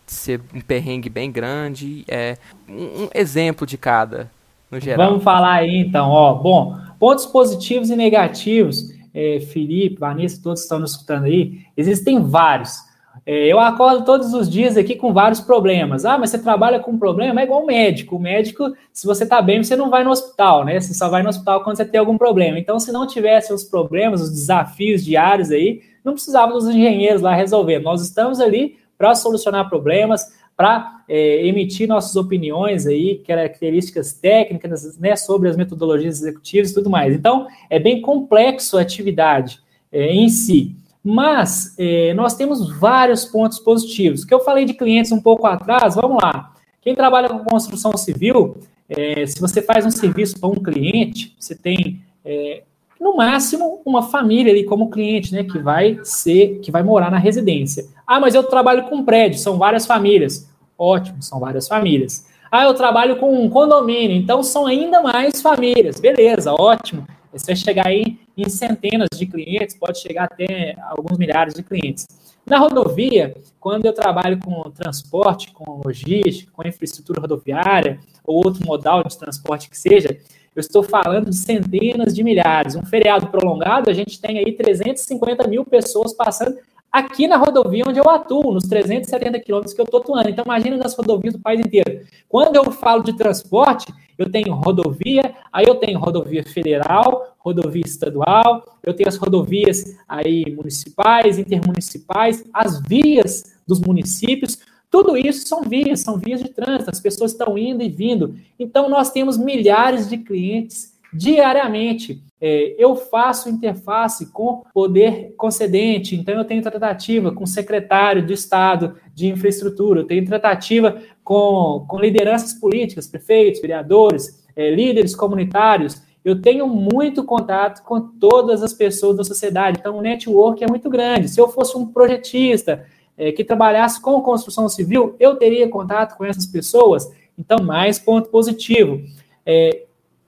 ser 0.07 0.41
um 0.55 0.61
perrengue 0.61 1.09
bem 1.09 1.33
grande. 1.33 2.05
É 2.07 2.37
um, 2.69 3.05
um 3.05 3.09
exemplo 3.15 3.67
de 3.67 3.77
cada, 3.77 4.31
no 4.71 4.79
geral. 4.79 5.09
Vamos 5.09 5.25
falar 5.25 5.55
aí 5.55 5.79
então, 5.79 6.11
ó. 6.11 6.35
Bom, 6.35 6.79
pontos 6.99 7.27
positivos 7.27 7.91
e 7.91 7.97
negativos. 7.97 8.93
É, 9.13 9.41
Felipe, 9.41 9.99
Vanessa, 9.99 10.41
todos 10.43 10.63
estão 10.63 10.79
nos 10.79 10.93
escutando 10.93 11.25
aí. 11.25 11.65
Existem 11.77 12.21
vários. 12.21 12.79
É, 13.27 13.47
eu 13.47 13.59
acordo 13.59 14.05
todos 14.05 14.35
os 14.35 14.51
dias 14.51 14.77
aqui 14.77 14.97
com 14.97 15.13
vários 15.13 15.41
problemas. 15.41 16.05
Ah, 16.05 16.19
mas 16.19 16.31
você 16.31 16.39
trabalha 16.39 16.79
com 16.79 16.99
problema? 16.99 17.41
É 17.41 17.45
igual 17.45 17.63
o 17.63 17.67
médico. 17.67 18.17
O 18.17 18.21
médico, 18.21 18.75
se 18.93 19.07
você 19.07 19.25
está 19.25 19.41
bem, 19.41 19.63
você 19.63 19.75
não 19.75 19.89
vai 19.89 20.05
no 20.05 20.11
hospital, 20.11 20.65
né? 20.65 20.79
Você 20.79 20.93
só 20.93 21.09
vai 21.09 21.23
no 21.23 21.31
hospital 21.31 21.65
quando 21.65 21.77
você 21.77 21.85
tem 21.87 21.99
algum 21.99 22.19
problema. 22.19 22.59
Então, 22.59 22.79
se 22.79 22.93
não 22.93 23.07
tivesse 23.07 23.53
os 23.53 23.65
problemas, 23.65 24.21
os 24.21 24.31
desafios 24.31 25.03
diários 25.05 25.51
aí, 25.51 25.81
não 26.05 26.13
precisava 26.13 26.53
dos 26.53 26.69
engenheiros 26.69 27.23
lá 27.23 27.35
resolver. 27.35 27.79
Nós 27.79 28.03
estamos 28.03 28.41
ali 28.41 28.77
para 28.99 29.15
solucionar 29.15 29.71
problemas, 29.71 30.31
para 30.55 31.03
é, 31.09 31.47
emitir 31.47 31.89
nossas 31.89 32.15
opiniões 32.17 32.87
aí, 32.87 33.23
características 33.27 34.13
técnicas, 34.13 34.99
né, 34.99 35.17
sobre 35.17 35.49
as 35.49 35.57
metodologias 35.57 36.21
executivas 36.21 36.71
e 36.71 36.75
tudo 36.75 36.91
mais. 36.91 37.15
Então, 37.15 37.47
é 37.71 37.79
bem 37.79 38.01
complexo 38.03 38.77
a 38.77 38.83
atividade 38.83 39.61
é, 39.91 40.13
em 40.13 40.29
si. 40.29 40.77
Mas 41.05 41.75
é, 41.79 42.15
nós 42.15 42.35
temos 42.35 42.71
vários 42.79 43.27
pontos 43.27 43.59
positivos. 43.59 44.25
Que 44.25 44.33
eu 44.33 44.41
falei 44.41 44.65
de 44.65 44.73
clientes 44.73 45.13
um 45.13 45.21
pouco 45.21 45.47
atrás, 45.47 45.95
vamos 45.95 46.23
lá. 46.23 46.53
Quem 46.81 46.95
trabalha 46.95 47.29
com 47.29 47.39
construção 47.41 47.95
civil, 47.97 48.57
é, 48.89 49.27
se 49.27 49.39
você 49.41 49.61
faz 49.61 49.85
um 49.85 49.91
serviço 49.91 50.41
para 50.41 50.49
um 50.49 50.55
cliente, 50.55 51.35
você 51.39 51.55
tem 51.55 52.01
é, 52.25 52.63
no 52.99 53.17
máximo 53.17 53.83
uma 53.85 54.03
família 54.03 54.51
ali 54.51 54.65
como 54.65 54.91
cliente, 54.91 55.33
né, 55.33 55.45
que 55.45 55.59
vai 55.59 55.99
ser, 56.03 56.61
que 56.61 56.71
vai 56.71 56.83
morar 56.83 57.11
na 57.11 57.19
residência. 57.19 57.85
Ah, 58.07 58.19
mas 58.19 58.35
eu 58.35 58.43
trabalho 58.45 58.85
com 58.85 59.05
prédio, 59.05 59.39
são 59.39 59.59
várias 59.59 59.85
famílias. 59.85 60.49
Ótimo, 60.79 61.23
são 61.23 61.39
várias 61.39 61.69
famílias. 61.69 62.27
Ah, 62.51 62.65
eu 62.65 62.75
trabalho 62.75 63.17
com 63.17 63.45
um 63.45 63.49
condomínio, 63.49 64.17
então 64.17 64.43
são 64.43 64.67
ainda 64.67 65.03
mais 65.03 65.43
famílias. 65.43 66.01
Beleza, 66.01 66.55
ótimo. 66.55 67.07
Você 67.35 67.47
vai 67.47 67.57
chegar 67.57 67.87
aí 67.89 68.19
em 68.37 68.49
centenas 68.49 69.09
de 69.13 69.27
clientes, 69.27 69.77
pode 69.77 69.99
chegar 69.99 70.25
até 70.25 70.77
alguns 70.83 71.19
milhares 71.19 71.53
de 71.55 71.63
clientes. 71.63 72.07
Na 72.47 72.59
rodovia, 72.59 73.35
quando 73.59 73.87
eu 73.87 73.93
trabalho 73.93 74.39
com 74.39 74.71
transporte, 74.71 75.51
com 75.53 75.81
logística, 75.85 76.53
com 76.53 76.67
infraestrutura 76.67 77.21
rodoviária 77.21 77.99
ou 78.25 78.37
outro 78.37 78.65
modal 78.67 79.03
de 79.03 79.19
transporte 79.19 79.69
que 79.69 79.79
seja, 79.79 80.17
eu 80.55 80.61
estou 80.61 80.83
falando 80.83 81.31
de 81.31 81.37
centenas 81.37 82.15
de 82.15 82.23
milhares. 82.23 82.77
Um 82.77 82.85
feriado 82.85 83.27
prolongado, 83.27 83.91
a 83.91 83.95
gente 83.95 84.21
tem 84.21 84.39
aí 84.39 84.53
350 84.53 85.49
mil 85.49 85.65
pessoas 85.65 86.13
passando 86.13 86.57
aqui 86.95 87.27
na 87.27 87.37
rodovia 87.37 87.83
onde 87.85 87.99
eu 87.99 88.09
atuo, 88.09 88.55
nos 88.55 88.69
370 88.69 89.41
quilômetros 89.41 89.75
que 89.75 89.81
eu 89.81 89.85
estou 89.85 89.99
atuando. 89.99 90.29
Então, 90.29 90.45
imagina 90.45 90.77
nas 90.77 90.95
rodovias 90.95 91.35
do 91.35 91.41
país 91.41 91.59
inteiro. 91.59 92.07
Quando 92.29 92.55
eu 92.55 92.71
falo 92.71 93.03
de 93.03 93.17
transporte, 93.17 93.93
eu 94.17 94.31
tenho 94.31 94.55
rodovia, 94.55 95.35
aí 95.53 95.65
eu 95.67 95.75
tenho 95.75 95.99
rodovia 95.99 96.45
federal, 96.45 97.35
rodovia 97.41 97.83
estadual, 97.85 98.79
eu 98.81 98.95
tenho 98.95 99.09
as 99.09 99.17
rodovias 99.17 99.97
aí 100.09 100.55
municipais, 100.55 101.37
intermunicipais, 101.37 102.45
as 102.53 102.81
vias 102.81 103.57
dos 103.67 103.81
municípios, 103.81 104.61
tudo 104.89 105.17
isso 105.17 105.49
são 105.49 105.63
vias, 105.63 105.99
são 105.99 106.17
vias 106.17 106.41
de 106.41 106.49
trânsito, 106.49 106.91
as 106.91 107.01
pessoas 107.01 107.33
estão 107.33 107.59
indo 107.59 107.83
e 107.83 107.89
vindo. 107.89 108.37
Então, 108.57 108.89
nós 108.89 109.11
temos 109.11 109.37
milhares 109.37 110.09
de 110.09 110.19
clientes 110.19 110.94
diariamente. 111.15 112.23
É, 112.41 112.75
eu 112.77 112.97
faço 112.97 113.49
interface 113.49 114.27
com 114.33 114.65
poder 114.75 115.35
concedente, 115.37 116.17
então 116.17 116.35
eu 116.35 116.45
tenho 116.45 116.61
tratativa 116.61 117.33
com 117.33 117.47
secretário 117.47 118.27
do 118.27 118.33
Estado 118.33 118.97
de 119.15 119.29
Infraestrutura, 119.29 120.01
eu 120.01 120.07
tenho 120.07 120.27
tratativa 120.27 121.01
com, 121.23 121.87
com 121.89 121.99
lideranças 121.99 122.53
políticas, 122.53 123.07
prefeitos, 123.07 123.61
vereadores, 123.61 124.45
é, 124.55 124.71
líderes 124.71 125.15
comunitários. 125.15 126.03
Eu 126.25 126.41
tenho 126.41 126.67
muito 126.67 127.23
contato 127.25 127.83
com 127.83 128.01
todas 128.01 128.63
as 128.63 128.73
pessoas 128.73 129.17
da 129.17 129.25
sociedade, 129.25 129.79
então 129.79 129.97
o 129.97 130.03
network 130.03 130.63
é 130.63 130.67
muito 130.67 130.91
grande. 130.91 131.29
Se 131.29 131.41
eu 131.41 131.49
fosse 131.49 131.77
um 131.77 131.87
projetista 131.87 132.85
é, 133.17 133.31
que 133.31 133.45
trabalhasse 133.45 134.01
com 134.01 134.21
construção 134.21 134.69
civil, 134.69 135.15
eu 135.21 135.37
teria 135.37 135.69
contato 135.69 136.17
com 136.17 136.25
essas 136.25 136.47
pessoas, 136.47 137.11
então 137.39 137.63
mais 137.63 137.99
ponto 137.99 138.29
positivo. 138.29 139.01
É, 139.47 139.85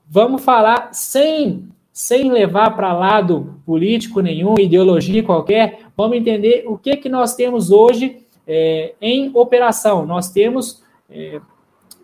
vamos 0.09 0.43
falar 0.43 0.91
sem, 0.93 1.69
sem 1.93 2.31
levar 2.31 2.77
para 2.77 2.93
lado 2.93 3.61
político 3.65 4.21
nenhum, 4.21 4.55
ideologia 4.59 5.23
qualquer, 5.23 5.81
vamos 5.97 6.17
entender 6.17 6.65
o 6.67 6.79
que, 6.79 6.97
que 6.97 7.09
nós 7.09 7.35
temos 7.35 7.71
hoje 7.71 8.19
é, 8.47 8.95
em 9.01 9.31
operação. 9.35 10.07
Nós 10.07 10.31
temos 10.31 10.83
é, 11.11 11.41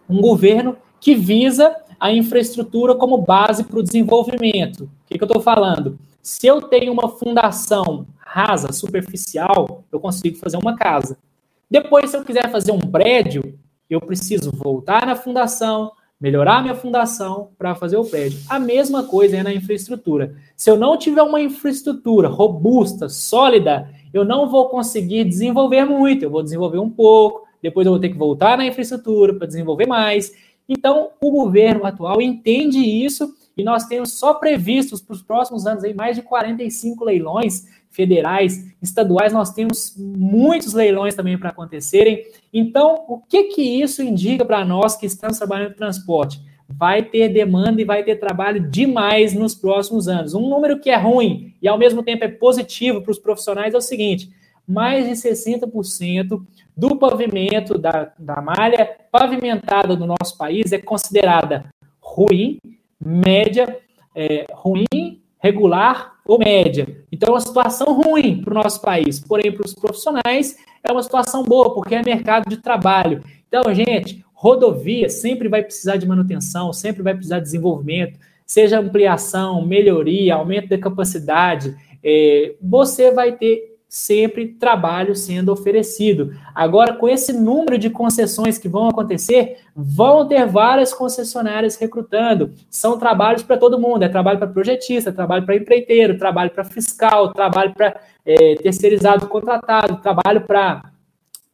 um 0.09 0.21
governo 0.21 0.76
que 1.00 1.14
visa 1.14 1.76
a 1.99 2.12
infraestrutura 2.12 2.94
como 2.94 3.18
base 3.18 3.64
para 3.64 3.78
o 3.78 3.82
desenvolvimento. 3.82 4.85
O 4.85 4.90
que, 5.06 5.18
que 5.18 5.23
eu 5.23 5.26
estou 5.26 5.40
falando? 5.40 5.99
Se 6.21 6.47
eu 6.47 6.61
tenho 6.62 6.92
uma 6.92 7.09
fundação 7.09 8.06
rasa, 8.18 8.73
superficial, 8.73 9.85
eu 9.92 10.00
consigo 10.00 10.38
fazer 10.38 10.56
uma 10.56 10.76
casa. 10.76 11.18
Depois, 11.71 12.11
se 12.11 12.16
eu 12.16 12.25
quiser 12.25 12.50
fazer 12.50 12.73
um 12.73 12.80
prédio, 12.80 13.59
eu 13.88 14.00
preciso 14.00 14.50
voltar 14.52 15.06
na 15.06 15.14
fundação, 15.14 15.92
melhorar 16.23 16.62
minha 16.62 16.76
fundação 16.76 17.49
para 17.59 17.75
fazer 17.75 17.97
o 17.97 18.05
prédio. 18.05 18.38
A 18.49 18.61
mesma 18.61 19.02
coisa 19.02 19.38
é 19.38 19.43
na 19.43 19.52
infraestrutura. 19.52 20.37
Se 20.57 20.71
eu 20.71 20.76
não 20.76 20.97
tiver 20.97 21.21
uma 21.21 21.41
infraestrutura 21.41 22.29
robusta, 22.29 23.09
sólida, 23.09 23.91
eu 24.14 24.25
não 24.25 24.49
vou 24.49 24.69
conseguir 24.69 25.25
desenvolver 25.25 25.85
muito. 25.85 26.23
Eu 26.23 26.31
vou 26.31 26.41
desenvolver 26.41 26.79
um 26.79 26.88
pouco, 26.88 27.43
depois 27.61 27.85
eu 27.85 27.93
vou 27.93 28.00
ter 28.00 28.09
que 28.09 28.17
voltar 28.17 28.57
na 28.57 28.64
infraestrutura 28.64 29.35
para 29.35 29.49
desenvolver 29.49 29.87
mais. 29.87 30.33
Então, 30.69 31.11
o 31.21 31.29
governo 31.29 31.85
atual 31.85 32.23
entende 32.23 32.79
isso 32.79 33.35
e 33.56 33.62
nós 33.62 33.87
temos 33.87 34.14
só 34.18 34.35
previstos 34.35 35.00
para 35.00 35.14
os 35.14 35.23
próximos 35.23 35.66
anos 35.66 35.85
aí 35.85 35.94
mais 35.94 36.16
de 36.16 36.23
45 36.23 37.04
leilões 37.04 37.66
federais, 37.90 38.75
estaduais, 38.80 39.32
nós 39.32 39.52
temos 39.52 39.94
muitos 39.97 40.73
leilões 40.73 41.14
também 41.14 41.38
para 41.38 41.50
acontecerem. 41.50 42.25
Então, 42.52 43.04
o 43.06 43.18
que 43.18 43.44
que 43.44 43.62
isso 43.62 44.02
indica 44.02 44.44
para 44.44 44.64
nós 44.64 44.97
que 44.97 45.06
estamos 45.06 45.37
trabalhando 45.37 45.71
no 45.71 45.76
transporte? 45.76 46.40
Vai 46.66 47.02
ter 47.02 47.28
demanda 47.28 47.82
e 47.82 47.85
vai 47.85 48.02
ter 48.02 48.16
trabalho 48.16 48.71
demais 48.71 49.35
nos 49.35 49.54
próximos 49.54 50.09
anos. 50.09 50.32
Um 50.32 50.49
número 50.49 50.80
que 50.80 50.88
é 50.88 50.97
ruim 50.97 51.54
e 51.61 51.68
ao 51.68 51.76
mesmo 51.76 52.02
tempo 52.02 52.25
é 52.25 52.28
positivo 52.28 53.02
para 53.02 53.11
os 53.11 53.18
profissionais 53.18 53.75
é 53.75 53.76
o 53.76 53.82
seguinte: 53.82 54.32
mais 54.66 55.06
de 55.06 55.12
60% 55.12 56.42
do 56.75 56.97
pavimento, 56.97 57.76
da, 57.76 58.11
da 58.18 58.40
malha 58.40 58.88
pavimentada 59.11 59.94
do 59.94 60.06
nosso 60.06 60.38
país 60.38 60.73
é 60.73 60.78
considerada 60.78 61.66
ruim, 62.00 62.59
média, 63.04 63.78
é, 64.14 64.47
ruim, 64.52 65.21
regular 65.38 66.14
ou 66.25 66.38
média. 66.38 67.04
Então, 67.11 67.28
é 67.28 67.32
uma 67.32 67.40
situação 67.40 67.92
ruim 67.92 68.40
para 68.42 68.52
o 68.52 68.62
nosso 68.62 68.80
país. 68.80 69.18
Porém, 69.21 69.50
para 69.52 69.66
os 69.66 69.75
profissionais, 69.75 70.56
é 70.85 70.92
uma 70.92 71.02
situação 71.02 71.42
boa, 71.42 71.75
porque 71.75 71.94
é 71.94 72.02
mercado 72.02 72.49
de 72.49 72.56
trabalho. 72.59 73.23
Então, 73.49 73.62
gente, 73.75 74.25
rodovia 74.32 75.09
sempre 75.09 75.49
vai 75.49 75.62
precisar 75.62 75.97
de 75.97 76.06
manutenção, 76.06 76.73
sempre 76.73 77.02
vai 77.02 77.14
precisar 77.14 77.38
de 77.38 77.44
desenvolvimento, 77.44 78.18
seja 78.47 78.80
ampliação, 78.80 79.64
melhoria, 79.64 80.35
aumento 80.35 80.68
da 80.68 80.78
capacidade. 80.78 81.76
É, 82.02 82.54
você 82.61 83.11
vai 83.11 83.32
ter 83.32 83.72
sempre 83.93 84.49
trabalho 84.49 85.15
sendo 85.15 85.53
oferecido. 85.53 86.35
Agora, 86.55 86.95
com 86.95 87.07
esse 87.07 87.31
número 87.31 87.77
de 87.77 87.91
concessões 87.91 88.57
que 88.57 88.67
vão 88.67 88.89
acontecer, 88.89 89.59
vão 89.77 90.27
ter 90.27 90.47
várias 90.47 90.95
concessionárias 90.95 91.77
recrutando. 91.77 92.55
São 92.71 92.99
trabalhos 92.99 93.43
para 93.43 93.59
todo 93.59 93.79
mundo: 93.79 94.03
é 94.03 94.09
trabalho 94.09 94.39
para 94.39 94.49
projetista, 94.49 95.11
é 95.11 95.13
trabalho 95.13 95.45
para 95.45 95.57
empreiteiro, 95.57 96.17
trabalho 96.17 96.51
para 96.51 96.65
fiscal, 96.65 97.35
trabalho 97.35 97.75
para 97.75 98.01
é, 98.25 98.55
terceirizado 98.55 99.29
contratado, 99.29 100.01
trabalho 100.01 100.41
para 100.47 100.91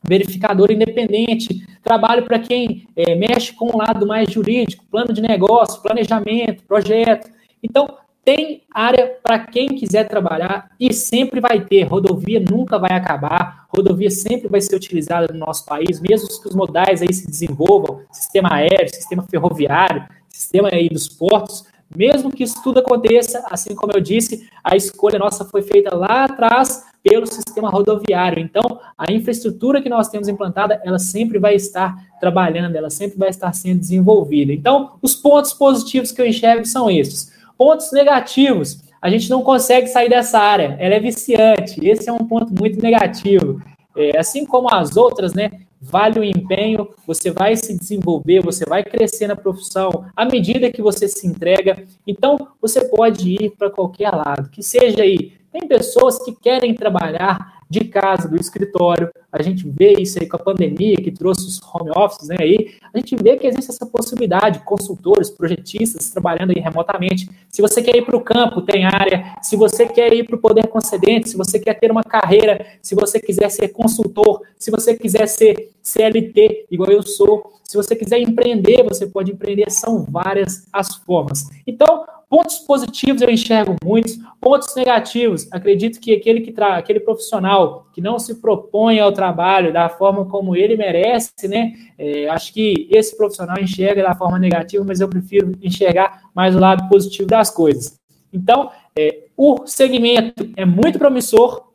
verificador 0.01 0.71
independente, 0.71 1.67
trabalho 1.83 2.25
para 2.25 2.39
quem 2.39 2.87
é, 2.95 3.17
mexe 3.17 3.53
com 3.53 3.75
o 3.75 3.79
lado 3.79 4.07
mais 4.07 4.31
jurídico, 4.31 4.85
plano 4.89 5.13
de 5.13 5.21
negócio, 5.21 5.83
planejamento, 5.83 6.63
projeto. 6.63 7.29
Então, 7.61 7.99
tem 8.25 8.63
área 8.73 9.17
para 9.23 9.39
quem 9.39 9.69
quiser 9.69 10.07
trabalhar 10.07 10.71
e 10.79 10.93
sempre 10.93 11.41
vai 11.41 11.65
ter. 11.65 11.85
Rodovia 11.85 12.39
nunca 12.41 12.79
vai 12.79 12.93
acabar, 12.93 13.67
rodovia 13.69 14.11
sempre 14.11 14.49
vai 14.49 14.61
ser 14.61 14.77
utilizada 14.77 15.33
no 15.33 15.39
nosso 15.39 15.65
país, 15.65 16.01
mesmo 16.01 16.29
que 16.41 16.49
os 16.49 16.55
modais 16.55 17.01
aí 17.01 17.13
se 17.13 17.27
desenvolvam, 17.27 18.03
sistema 18.13 18.53
aéreo, 18.53 18.95
sistema 18.95 19.23
ferroviário, 19.23 20.07
sistema 20.29 20.69
aí 20.73 20.89
dos 20.89 21.09
portos, 21.09 21.65
mesmo 21.95 22.31
que 22.31 22.45
isso 22.45 22.63
tudo 22.63 22.81
aconteça, 22.81 23.43
assim 23.51 23.75
como 23.75 23.93
eu 23.95 24.01
disse, 24.01 24.47
a 24.63 24.77
escolha 24.77 25.19
nossa 25.19 25.45
foi 25.45 25.63
feita 25.63 25.97
lá 25.97 26.25
atrás 26.25 26.85
pelo 27.03 27.27
sistema 27.27 27.71
rodoviário. 27.71 28.39
Então, 28.39 28.79
a 28.97 29.11
infraestrutura 29.11 29.81
que 29.81 29.89
nós 29.89 30.09
temos 30.09 30.29
implantada, 30.29 30.81
ela 30.85 30.99
sempre 30.99 31.39
vai 31.39 31.55
estar 31.55 31.97
trabalhando, 32.21 32.77
ela 32.77 32.91
sempre 32.91 33.17
vai 33.17 33.31
estar 33.31 33.53
sendo 33.55 33.81
desenvolvida. 33.81 34.53
Então, 34.53 34.99
os 35.01 35.15
pontos 35.15 35.55
positivos 35.55 36.13
que 36.13 36.21
eu 36.21 36.27
enxergo 36.27 36.67
são 36.67 36.91
esses 36.91 37.38
Pontos 37.59 37.93
negativos. 37.93 38.81
A 39.03 39.11
gente 39.11 39.29
não 39.29 39.43
consegue 39.43 39.89
sair 39.89 40.09
dessa 40.09 40.39
área. 40.39 40.77
Ela 40.79 40.95
é 40.95 41.01
viciante. 41.01 41.85
Esse 41.87 42.09
é 42.09 42.13
um 42.13 42.19
ponto 42.19 42.55
muito 42.55 42.81
negativo. 42.81 43.61
É, 43.97 44.17
assim 44.17 44.47
como 44.47 44.73
as 44.73 44.97
outras, 44.97 45.35
né? 45.35 45.51
Vale 45.81 46.19
o 46.19 46.25
empenho, 46.25 46.89
você 47.07 47.31
vai 47.31 47.55
se 47.57 47.77
desenvolver, 47.79 48.41
você 48.43 48.65
vai 48.65 48.83
crescer 48.83 49.29
na 49.29 49.37
profissão 49.37 50.07
à 50.17 50.25
medida 50.25 50.73
que 50.73 50.83
você 50.83 51.07
se 51.07 51.27
entrega. 51.27 51.85
Então, 52.07 52.49
você 52.61 52.85
pode 52.85 53.31
ir 53.31 53.51
para 53.57 53.71
qualquer 53.71 54.11
lado, 54.11 54.51
que 54.51 54.63
seja 54.63 55.03
aí. 55.03 55.33
Tem 55.53 55.69
pessoas 55.69 56.25
que 56.25 56.35
querem 56.35 56.75
trabalhar 56.75 57.58
de 57.69 57.85
casa, 57.85 58.29
do 58.29 58.37
escritório. 58.37 59.11
A 59.31 59.43
gente 59.43 59.69
vê 59.69 59.95
isso 59.95 60.19
aí 60.19 60.27
com 60.27 60.37
a 60.37 60.41
pandemia 60.41 60.97
que 60.97 61.11
trouxe 61.11 61.47
os 61.47 61.61
home 61.63 61.91
offices, 61.95 62.29
né? 62.29 62.37
Aí 62.41 62.75
a 62.93 62.99
gente 62.99 63.15
vê 63.17 63.37
que 63.37 63.47
existe 63.47 63.71
essa 63.71 63.85
possibilidade, 63.85 64.61
consultores, 64.61 65.31
projetistas 65.31 66.11
trabalhando 66.11 66.51
aí 66.51 66.61
remotamente. 66.61 67.29
Se 67.49 67.61
você 67.61 67.83
quer 67.83 67.97
ir 67.97 68.05
para 68.05 68.17
o 68.17 68.21
campo, 68.21 68.63
tem 68.63 68.85
área. 68.85 69.35
Se 69.43 69.57
você 69.57 69.87
quer 69.87 70.13
ir 70.13 70.25
para 70.25 70.37
o 70.37 70.41
poder 70.41 70.67
concedente, 70.69 71.29
se 71.29 71.37
você 71.37 71.59
quer 71.59 71.75
ter 71.75 71.91
uma 71.91 72.03
carreira, 72.03 72.65
se 72.81 72.95
você 72.95 73.21
quiser 73.21 73.51
ser 73.51 73.69
consultor, 73.69 74.43
se 74.57 74.71
você 74.71 74.97
quiser 74.97 75.27
ser 75.27 75.71
CLT, 75.83 76.67
igual 76.71 76.91
eu 76.91 77.03
sou, 77.03 77.53
se 77.65 77.77
você 77.77 77.95
quiser 77.95 78.19
empreender, 78.21 78.83
você 78.83 79.07
pode 79.07 79.31
empreender. 79.31 79.71
São 79.71 80.05
várias 80.05 80.67
as 80.73 80.95
formas. 80.95 81.49
Então, 81.67 82.05
Pontos 82.29 82.59
positivos 82.59 83.23
eu 83.23 83.31
enxergo 83.31 83.75
muitos, 83.83 84.19
pontos 84.39 84.75
negativos, 84.77 85.49
acredito 85.51 85.99
que 85.99 86.13
aquele 86.13 86.43
que 86.43 86.53
tra... 86.53 86.77
aquele 86.77 87.01
profissional 87.01 87.58
que 87.93 88.01
não 88.01 88.19
se 88.19 88.37
propõe 88.41 89.01
ao 89.01 89.13
trabalho 89.13 89.73
da 89.73 89.89
forma 89.89 90.25
como 90.25 90.57
ele 90.57 90.77
merece, 90.77 91.49
né? 91.49 91.73
É, 91.99 92.29
acho 92.29 92.53
que 92.53 92.89
esse 92.91 93.17
profissional 93.17 93.59
enxerga 93.59 94.03
da 94.03 94.15
forma 94.15 94.39
negativa, 94.39 94.85
mas 94.87 95.01
eu 95.01 95.09
prefiro 95.09 95.53
enxergar 95.63 96.23
mais 96.35 96.55
o 96.55 96.61
lado 96.61 96.89
positivo 96.89 97.29
das 97.29 97.51
coisas. 97.51 97.99
Então, 98.33 98.71
é, 98.97 99.25
o 99.37 99.67
segmento 99.67 100.51
é 100.57 100.65
muito 100.65 100.99
promissor, 100.99 101.69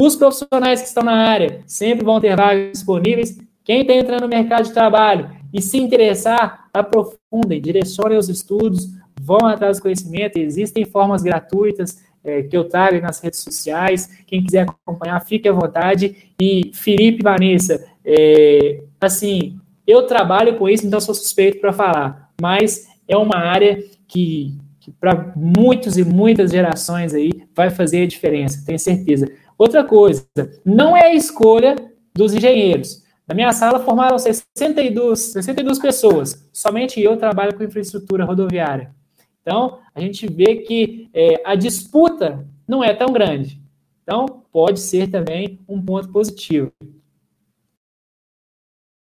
os 0.00 0.16
profissionais 0.16 0.80
que 0.80 0.88
estão 0.88 1.02
na 1.02 1.28
área 1.28 1.60
sempre 1.66 2.04
vão 2.04 2.18
ter 2.18 2.34
vagas 2.34 2.72
disponíveis 2.72 3.38
Quem 3.62 3.82
está 3.82 3.92
entrando 3.92 4.22
no 4.22 4.28
mercado 4.28 4.64
de 4.64 4.72
trabalho 4.72 5.30
e 5.52 5.60
se 5.60 5.76
interessar, 5.76 6.68
aprofundem, 6.72 7.60
direcionem 7.60 8.16
os 8.16 8.28
estudos, 8.28 8.88
vão 9.20 9.46
atrás 9.46 9.76
do 9.76 9.82
conhecimento. 9.82 10.38
Existem 10.38 10.84
formas 10.86 11.22
gratuitas 11.22 11.98
é, 12.24 12.42
que 12.42 12.56
eu 12.56 12.64
trago 12.64 13.00
nas 13.00 13.20
redes 13.20 13.40
sociais. 13.40 14.08
Quem 14.26 14.42
quiser 14.42 14.66
acompanhar, 14.68 15.20
fique 15.24 15.48
à 15.48 15.52
vontade. 15.52 16.16
E 16.40 16.70
Felipe 16.74 17.22
Vanessa, 17.22 17.84
é, 18.04 18.82
assim, 19.00 19.58
eu 19.86 20.06
trabalho 20.06 20.56
com 20.56 20.68
isso, 20.68 20.86
então 20.86 21.00
sou 21.00 21.14
suspeito 21.14 21.60
para 21.60 21.72
falar, 21.72 22.30
mas 22.40 22.88
é 23.08 23.16
uma 23.16 23.36
área 23.36 23.82
que, 24.06 24.56
que 24.78 24.90
para 24.90 25.32
muitos 25.36 25.96
e 25.98 26.04
muitas 26.04 26.52
gerações 26.52 27.12
aí 27.12 27.30
vai 27.54 27.70
fazer 27.70 28.02
a 28.02 28.06
diferença, 28.06 28.64
tenho 28.64 28.78
certeza. 28.78 29.30
Outra 29.58 29.84
coisa, 29.84 30.24
não 30.64 30.96
é 30.96 31.06
a 31.06 31.14
escolha 31.14 31.76
dos 32.14 32.32
engenheiros. 32.32 33.02
Na 33.26 33.34
minha 33.34 33.52
sala 33.52 33.80
formaram 33.80 34.18
62, 34.18 35.18
62 35.32 35.78
pessoas, 35.78 36.48
somente 36.52 37.00
eu 37.00 37.16
trabalho 37.16 37.54
com 37.56 37.64
infraestrutura 37.64 38.24
rodoviária. 38.24 38.94
Então, 39.50 39.80
a 39.92 40.00
gente 40.00 40.28
vê 40.28 40.58
que 40.58 41.10
é, 41.12 41.42
a 41.44 41.56
disputa 41.56 42.46
não 42.68 42.84
é 42.84 42.94
tão 42.94 43.08
grande. 43.08 43.60
Então, 44.04 44.44
pode 44.52 44.78
ser 44.78 45.10
também 45.10 45.58
um 45.68 45.82
ponto 45.82 46.08
positivo. 46.08 46.70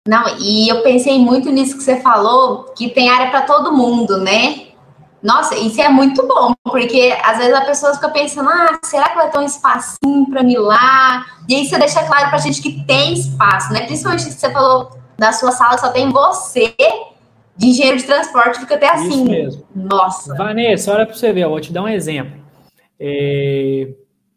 Não, 0.07 0.39
e 0.39 0.67
eu 0.67 0.81
pensei 0.81 1.19
muito 1.19 1.51
nisso 1.51 1.77
que 1.77 1.83
você 1.83 2.01
falou, 2.01 2.63
que 2.75 2.89
tem 2.89 3.11
área 3.11 3.29
para 3.29 3.43
todo 3.43 3.77
mundo, 3.77 4.17
né? 4.17 4.69
Nossa, 5.21 5.55
isso 5.55 5.79
é 5.79 5.87
muito 5.87 6.27
bom, 6.27 6.53
porque 6.63 7.15
às 7.23 7.37
vezes 7.37 7.53
a 7.53 7.65
pessoa 7.65 7.93
fica 7.93 8.09
pensando, 8.09 8.49
ah, 8.49 8.79
será 8.83 9.09
que 9.09 9.17
vai 9.17 9.29
ter 9.29 9.37
um 9.37 9.43
espacinho 9.43 10.27
para 10.31 10.41
mim 10.41 10.55
lá? 10.55 11.27
E 11.47 11.57
aí 11.57 11.69
você 11.69 11.77
deixa 11.77 12.03
claro 12.07 12.29
para 12.29 12.37
a 12.37 12.41
gente 12.41 12.59
que 12.59 12.83
tem 12.85 13.13
espaço, 13.13 13.71
né? 13.71 13.85
Principalmente 13.85 14.25
que 14.25 14.31
você 14.31 14.51
falou 14.51 14.97
da 15.15 15.31
sua 15.31 15.51
sala 15.51 15.77
só 15.77 15.89
tem 15.89 16.09
você, 16.09 16.75
de 17.59 17.67
engenheiro 17.67 17.97
de 17.97 18.05
transporte, 18.05 18.57
fica 18.57 18.75
até 18.75 18.89
assim. 18.89 19.09
Isso 19.09 19.25
mesmo. 19.25 19.63
Nossa. 19.75 20.33
Vanessa, 20.33 20.93
olha 20.93 21.05
para 21.05 21.13
você 21.13 21.33
ver, 21.33 21.41
eu 21.41 21.49
vou 21.49 21.59
te 21.59 21.73
dar 21.73 21.83
um 21.83 21.89
exemplo. 21.89 22.39
É... 22.97 23.89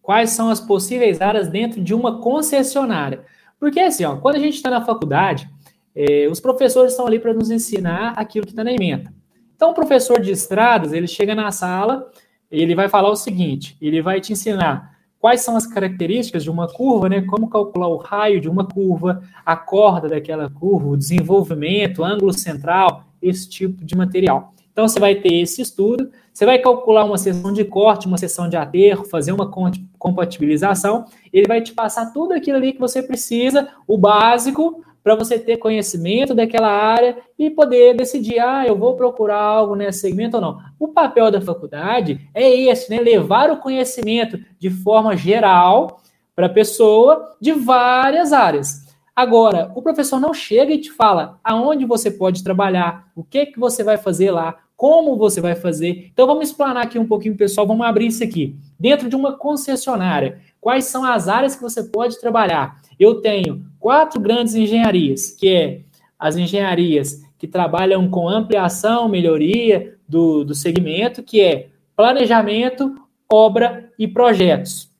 Quais 0.02 0.30
são 0.30 0.50
as 0.50 0.58
possíveis 0.58 1.20
áreas 1.20 1.48
dentro 1.48 1.80
de 1.80 1.94
uma 1.94 2.20
concessionária? 2.20 3.20
Porque 3.60 3.78
assim, 3.78 4.04
ó, 4.04 4.16
quando 4.16 4.34
a 4.34 4.40
gente 4.40 4.56
está 4.56 4.68
na 4.68 4.84
faculdade, 4.84 5.48
é, 5.94 6.26
os 6.28 6.40
professores 6.40 6.92
estão 6.92 7.06
ali 7.06 7.20
para 7.20 7.32
nos 7.32 7.48
ensinar 7.48 8.14
aquilo 8.16 8.44
que 8.44 8.50
está 8.50 8.64
na 8.64 8.72
emenda. 8.72 9.14
Então, 9.54 9.70
o 9.70 9.74
professor 9.74 10.20
de 10.20 10.32
estradas, 10.32 10.92
ele 10.92 11.06
chega 11.06 11.36
na 11.36 11.52
sala, 11.52 12.10
ele 12.50 12.74
vai 12.74 12.88
falar 12.88 13.10
o 13.10 13.14
seguinte, 13.14 13.76
ele 13.80 14.02
vai 14.02 14.20
te 14.20 14.32
ensinar 14.32 14.96
quais 15.20 15.42
são 15.42 15.56
as 15.56 15.64
características 15.64 16.42
de 16.42 16.50
uma 16.50 16.66
curva, 16.66 17.08
né? 17.08 17.22
Como 17.22 17.48
calcular 17.48 17.86
o 17.86 17.98
raio 17.98 18.40
de 18.40 18.48
uma 18.48 18.66
curva, 18.66 19.22
a 19.46 19.54
corda 19.54 20.08
daquela 20.08 20.50
curva, 20.50 20.88
o 20.88 20.96
desenvolvimento, 20.96 22.02
ângulo 22.02 22.32
central, 22.32 23.11
esse 23.22 23.48
tipo 23.48 23.84
de 23.84 23.96
material. 23.96 24.52
Então, 24.72 24.88
você 24.88 24.98
vai 24.98 25.14
ter 25.16 25.34
esse 25.34 25.60
estudo, 25.60 26.10
você 26.32 26.46
vai 26.46 26.58
calcular 26.58 27.04
uma 27.04 27.18
seção 27.18 27.52
de 27.52 27.64
corte, 27.64 28.06
uma 28.06 28.16
seção 28.16 28.48
de 28.48 28.56
aterro, 28.56 29.04
fazer 29.04 29.32
uma 29.32 29.50
compatibilização, 29.98 31.04
ele 31.32 31.46
vai 31.46 31.60
te 31.60 31.74
passar 31.74 32.12
tudo 32.12 32.32
aquilo 32.32 32.56
ali 32.56 32.72
que 32.72 32.80
você 32.80 33.02
precisa, 33.02 33.68
o 33.86 33.98
básico, 33.98 34.82
para 35.02 35.14
você 35.14 35.38
ter 35.38 35.56
conhecimento 35.56 36.34
daquela 36.34 36.68
área 36.68 37.18
e 37.38 37.50
poder 37.50 37.94
decidir, 37.94 38.38
ah, 38.38 38.64
eu 38.66 38.76
vou 38.76 38.94
procurar 38.94 39.40
algo 39.40 39.74
nesse 39.74 40.00
segmento 40.00 40.36
ou 40.36 40.40
não. 40.40 40.58
O 40.78 40.88
papel 40.88 41.30
da 41.30 41.40
faculdade 41.40 42.20
é 42.32 42.48
esse, 42.50 42.88
né? 42.88 43.00
Levar 43.00 43.50
o 43.50 43.58
conhecimento 43.58 44.38
de 44.58 44.70
forma 44.70 45.16
geral 45.16 46.00
para 46.36 46.46
a 46.46 46.50
pessoa 46.50 47.34
de 47.40 47.52
várias 47.52 48.32
áreas. 48.32 48.81
Agora, 49.14 49.70
o 49.74 49.82
professor 49.82 50.18
não 50.18 50.32
chega 50.32 50.72
e 50.72 50.80
te 50.80 50.90
fala 50.90 51.38
aonde 51.44 51.84
você 51.84 52.10
pode 52.10 52.42
trabalhar, 52.42 53.10
o 53.14 53.22
que 53.22 53.46
que 53.46 53.60
você 53.60 53.84
vai 53.84 53.98
fazer 53.98 54.30
lá, 54.30 54.58
como 54.74 55.16
você 55.16 55.40
vai 55.40 55.54
fazer. 55.54 56.10
Então 56.12 56.26
vamos 56.26 56.48
explanar 56.48 56.84
aqui 56.84 56.98
um 56.98 57.06
pouquinho, 57.06 57.36
pessoal, 57.36 57.66
vamos 57.66 57.86
abrir 57.86 58.06
isso 58.06 58.24
aqui. 58.24 58.56
Dentro 58.80 59.08
de 59.08 59.14
uma 59.14 59.36
concessionária, 59.36 60.40
quais 60.60 60.86
são 60.86 61.04
as 61.04 61.28
áreas 61.28 61.54
que 61.54 61.62
você 61.62 61.84
pode 61.84 62.20
trabalhar? 62.20 62.80
Eu 62.98 63.20
tenho 63.20 63.64
quatro 63.78 64.20
grandes 64.20 64.54
engenharias, 64.54 65.30
que 65.30 65.48
é 65.48 65.80
as 66.18 66.36
engenharias 66.36 67.22
que 67.38 67.46
trabalham 67.46 68.08
com 68.08 68.28
ampliação, 68.28 69.08
melhoria 69.08 69.96
do, 70.08 70.44
do 70.44 70.54
segmento, 70.54 71.22
que 71.22 71.40
é 71.40 71.68
planejamento, 71.96 72.94
obra 73.30 73.90
e 73.98 74.06
projetos. 74.06 74.91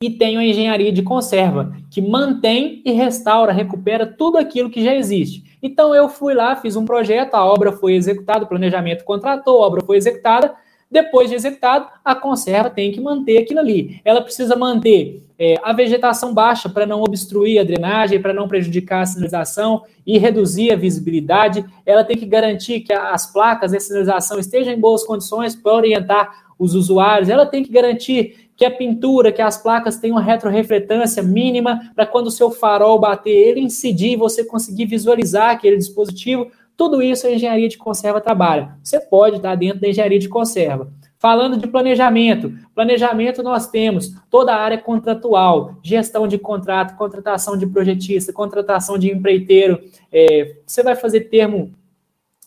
E 0.00 0.10
tenho 0.10 0.38
a 0.38 0.44
engenharia 0.44 0.92
de 0.92 1.02
conserva, 1.02 1.74
que 1.90 2.00
mantém 2.00 2.80
e 2.84 2.92
restaura, 2.92 3.52
recupera 3.52 4.06
tudo 4.06 4.38
aquilo 4.38 4.70
que 4.70 4.84
já 4.84 4.94
existe. 4.94 5.42
Então 5.60 5.92
eu 5.92 6.08
fui 6.08 6.34
lá, 6.34 6.54
fiz 6.54 6.76
um 6.76 6.84
projeto, 6.84 7.34
a 7.34 7.44
obra 7.44 7.72
foi 7.72 7.94
executada, 7.94 8.44
o 8.44 8.48
planejamento 8.48 9.02
contratou, 9.02 9.60
a 9.60 9.66
obra 9.66 9.82
foi 9.84 9.96
executada, 9.96 10.54
depois 10.88 11.28
de 11.28 11.34
executado, 11.34 11.88
a 12.04 12.14
conserva 12.14 12.70
tem 12.70 12.92
que 12.92 13.00
manter 13.00 13.38
aquilo 13.38 13.58
ali. 13.58 14.00
Ela 14.04 14.22
precisa 14.22 14.54
manter 14.54 15.20
é, 15.36 15.56
a 15.64 15.72
vegetação 15.72 16.32
baixa 16.32 16.68
para 16.68 16.86
não 16.86 17.02
obstruir 17.02 17.58
a 17.58 17.64
drenagem, 17.64 18.22
para 18.22 18.32
não 18.32 18.46
prejudicar 18.46 19.02
a 19.02 19.06
sinalização 19.06 19.82
e 20.06 20.16
reduzir 20.16 20.70
a 20.70 20.76
visibilidade. 20.76 21.64
Ela 21.84 22.04
tem 22.04 22.16
que 22.16 22.24
garantir 22.24 22.82
que 22.82 22.92
as 22.92 23.32
placas 23.32 23.72
de 23.72 23.80
sinalização 23.80 24.38
estejam 24.38 24.72
em 24.72 24.78
boas 24.78 25.02
condições 25.02 25.56
para 25.56 25.74
orientar 25.74 26.46
os 26.56 26.76
usuários. 26.76 27.28
Ela 27.28 27.46
tem 27.46 27.64
que 27.64 27.72
garantir 27.72 28.47
que 28.58 28.64
a 28.64 28.70
pintura, 28.70 29.30
que 29.30 29.40
as 29.40 29.56
placas 29.56 29.98
tenham 29.98 30.16
retrorefletância 30.18 31.22
mínima 31.22 31.92
para 31.94 32.04
quando 32.04 32.26
o 32.26 32.30
seu 32.30 32.50
farol 32.50 32.98
bater, 32.98 33.30
ele 33.30 33.60
incidir 33.60 34.14
e 34.14 34.16
você 34.16 34.44
conseguir 34.44 34.84
visualizar 34.84 35.50
aquele 35.50 35.76
dispositivo 35.76 36.50
tudo 36.76 37.00
isso 37.02 37.26
a 37.26 37.30
engenharia 37.30 37.68
de 37.68 37.76
conserva 37.76 38.20
trabalha. 38.20 38.76
Você 38.82 39.00
pode 39.00 39.36
estar 39.36 39.54
dentro 39.56 39.80
da 39.80 39.88
engenharia 39.88 40.18
de 40.18 40.28
conserva. 40.28 40.92
Falando 41.18 41.56
de 41.56 41.66
planejamento, 41.66 42.52
planejamento 42.72 43.42
nós 43.42 43.68
temos 43.68 44.14
toda 44.30 44.54
a 44.54 44.60
área 44.60 44.78
contratual, 44.78 45.74
gestão 45.82 46.28
de 46.28 46.38
contrato, 46.38 46.96
contratação 46.96 47.56
de 47.56 47.66
projetista, 47.66 48.32
contratação 48.32 48.96
de 48.96 49.10
empreiteiro. 49.10 49.80
É, 50.12 50.56
você 50.64 50.82
vai 50.82 50.94
fazer 50.94 51.22
termo 51.22 51.72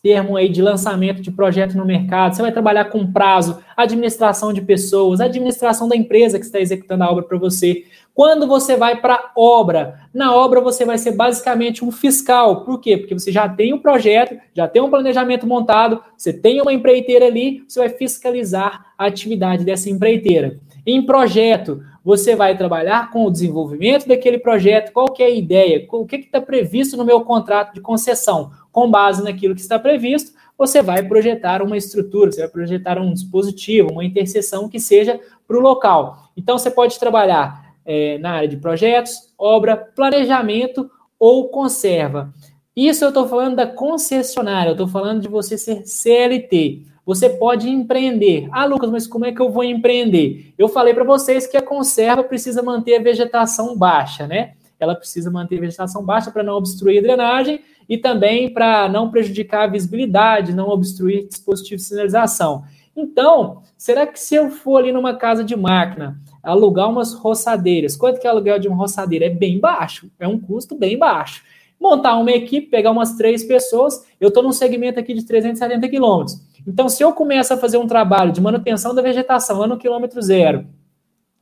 termo 0.04 0.36
aí 0.36 0.50
de 0.50 0.64
lançamento 0.64 1.22
de 1.22 1.30
projeto 1.30 1.78
no 1.78 1.86
mercado, 1.86 2.36
você 2.36 2.42
vai 2.42 2.52
trabalhar 2.52 2.86
com 2.86 3.12
prazo, 3.12 3.60
administração 3.78 4.52
de 4.52 4.60
pessoas, 4.60 5.22
administração 5.22 5.88
da 5.88 5.96
empresa 5.96 6.40
que 6.40 6.46
está 6.46 6.60
executando 6.60 7.04
a 7.04 7.12
obra 7.12 7.24
para 7.24 7.38
você. 7.38 7.86
Quando 8.14 8.48
você 8.48 8.76
vai 8.76 9.00
para 9.00 9.32
obra, 9.38 10.00
na 10.12 10.36
obra 10.36 10.60
você 10.60 10.86
vai 10.86 10.98
ser 10.98 11.12
basicamente 11.12 11.86
um 11.86 11.92
fiscal. 11.92 12.66
Por 12.66 12.82
quê? 12.82 12.98
Porque 12.98 13.14
você 13.14 13.32
já 13.32 13.48
tem 13.48 13.74
um 13.74 13.80
projeto, 13.80 14.36
já 14.56 14.68
tem 14.68 14.82
um 14.82 14.90
planejamento 14.90 15.46
montado, 15.46 16.04
você 16.18 16.34
tem 16.34 16.60
uma 16.62 16.74
empreiteira 16.74 17.28
ali, 17.28 17.64
você 17.68 17.80
vai 17.80 17.90
fiscalizar 17.90 18.94
a 18.98 19.06
atividade 19.06 19.64
dessa 19.64 19.88
empreiteira. 19.88 20.60
Em 20.84 21.06
projeto, 21.06 21.84
você 22.04 22.36
vai 22.36 22.58
trabalhar 22.58 23.12
com 23.12 23.26
o 23.26 23.32
desenvolvimento 23.32 24.08
daquele 24.08 24.40
projeto, 24.40 24.92
qual 24.92 25.12
que 25.12 25.22
é 25.22 25.28
a 25.28 25.30
ideia, 25.30 25.86
o 25.92 26.06
que 26.06 26.16
está 26.18 26.42
previsto 26.42 26.98
no 26.98 27.06
meu 27.06 27.22
contrato 27.22 27.74
de 27.74 27.82
concessão. 27.82 28.52
Com 28.72 28.90
base 28.90 29.24
naquilo 29.24 29.54
que 29.54 29.62
está 29.62 29.78
previsto, 29.78 30.32
você 30.58 30.82
vai 30.82 31.04
projetar 31.04 31.62
uma 31.62 31.78
estrutura, 31.78 32.32
você 32.32 32.42
vai 32.42 32.50
projetar 32.50 33.00
um 33.00 33.14
dispositivo, 33.14 33.92
uma 33.92 34.06
interseção 34.06 34.70
que 34.70 34.80
seja 34.80 35.20
para 35.48 35.58
o 35.58 35.62
local. 35.62 36.32
Então, 36.36 36.58
você 36.58 36.72
pode 36.72 37.00
trabalhar 37.00 37.76
é, 37.86 38.18
na 38.20 38.32
área 38.32 38.48
de 38.48 38.58
projetos, 38.58 39.34
obra, 39.38 39.76
planejamento 39.76 40.90
ou 41.20 41.50
conserva. 41.50 42.34
Isso 42.76 43.04
eu 43.04 43.10
estou 43.10 43.28
falando 43.28 43.56
da 43.56 43.68
concessionária, 43.68 44.70
eu 44.70 44.74
estou 44.74 44.88
falando 44.88 45.22
de 45.22 45.28
você 45.28 45.58
ser 45.58 45.86
CLT. 45.86 46.86
Você 47.06 47.30
pode 47.30 47.70
empreender. 47.70 48.48
Ah, 48.52 48.66
Lucas, 48.66 48.90
mas 48.90 49.08
como 49.08 49.26
é 49.26 49.32
que 49.32 49.42
eu 49.42 49.50
vou 49.50 49.64
empreender? 49.64 50.54
Eu 50.58 50.68
falei 50.70 50.94
para 50.94 51.04
vocês 51.04 51.48
que 51.48 51.58
a 51.58 51.62
conserva 51.62 52.24
precisa 52.24 52.62
manter 52.62 52.96
a 52.96 53.02
vegetação 53.02 53.76
baixa, 53.76 54.28
né? 54.28 54.54
Ela 54.80 54.96
precisa 54.96 55.30
manter 55.30 55.58
a 55.58 55.62
vegetação 55.62 56.04
baixa 56.04 56.32
para 56.32 56.44
não 56.44 56.56
obstruir 56.56 57.00
a 57.00 57.02
drenagem 57.02 57.62
e 57.88 57.98
também 57.98 58.54
para 58.54 58.88
não 58.88 59.10
prejudicar 59.10 59.64
a 59.64 59.68
visibilidade, 59.68 60.54
não 60.54 60.70
obstruir 60.70 61.28
dispositivo 61.28 61.78
de 61.78 61.84
sinalização. 61.84 62.64
Então, 62.96 63.62
será 63.78 64.06
que 64.06 64.20
se 64.20 64.36
eu 64.36 64.50
for 64.50 64.78
ali 64.78 64.92
numa 64.92 65.16
casa 65.16 65.44
de 65.44 65.56
máquina, 65.56 66.20
alugar 66.44 66.90
umas 66.90 67.14
roçadeiras. 67.14 67.96
Quanto 67.96 68.20
que 68.20 68.28
é 68.28 68.30
o 68.30 68.34
aluguel 68.34 68.60
de 68.60 68.68
uma 68.68 68.78
roçadeira? 68.78 69.26
É 69.26 69.30
bem 69.30 69.60
baixo, 69.60 70.10
é 70.20 70.28
um 70.28 70.40
custo 70.40 70.76
bem 70.76 70.98
baixo. 70.98 71.44
Montar 71.80 72.18
uma 72.18 72.32
equipe, 72.32 72.68
pegar 72.68 72.92
umas 72.92 73.16
três 73.16 73.44
pessoas, 73.44 74.06
eu 74.20 74.28
estou 74.28 74.44
num 74.44 74.52
segmento 74.52 75.00
aqui 75.00 75.14
de 75.14 75.26
370 75.26 75.88
quilômetros. 75.90 76.40
Então, 76.68 76.88
se 76.90 77.04
eu 77.04 77.12
começo 77.14 77.54
a 77.54 77.58
fazer 77.58 77.78
um 77.78 77.88
trabalho 77.88 78.32
de 78.32 78.42
manutenção 78.42 78.94
da 78.94 79.02
vegetação 79.02 79.60
lá 79.60 79.68
no 79.68 79.78
quilômetro 79.78 80.22
zero, 80.22 80.66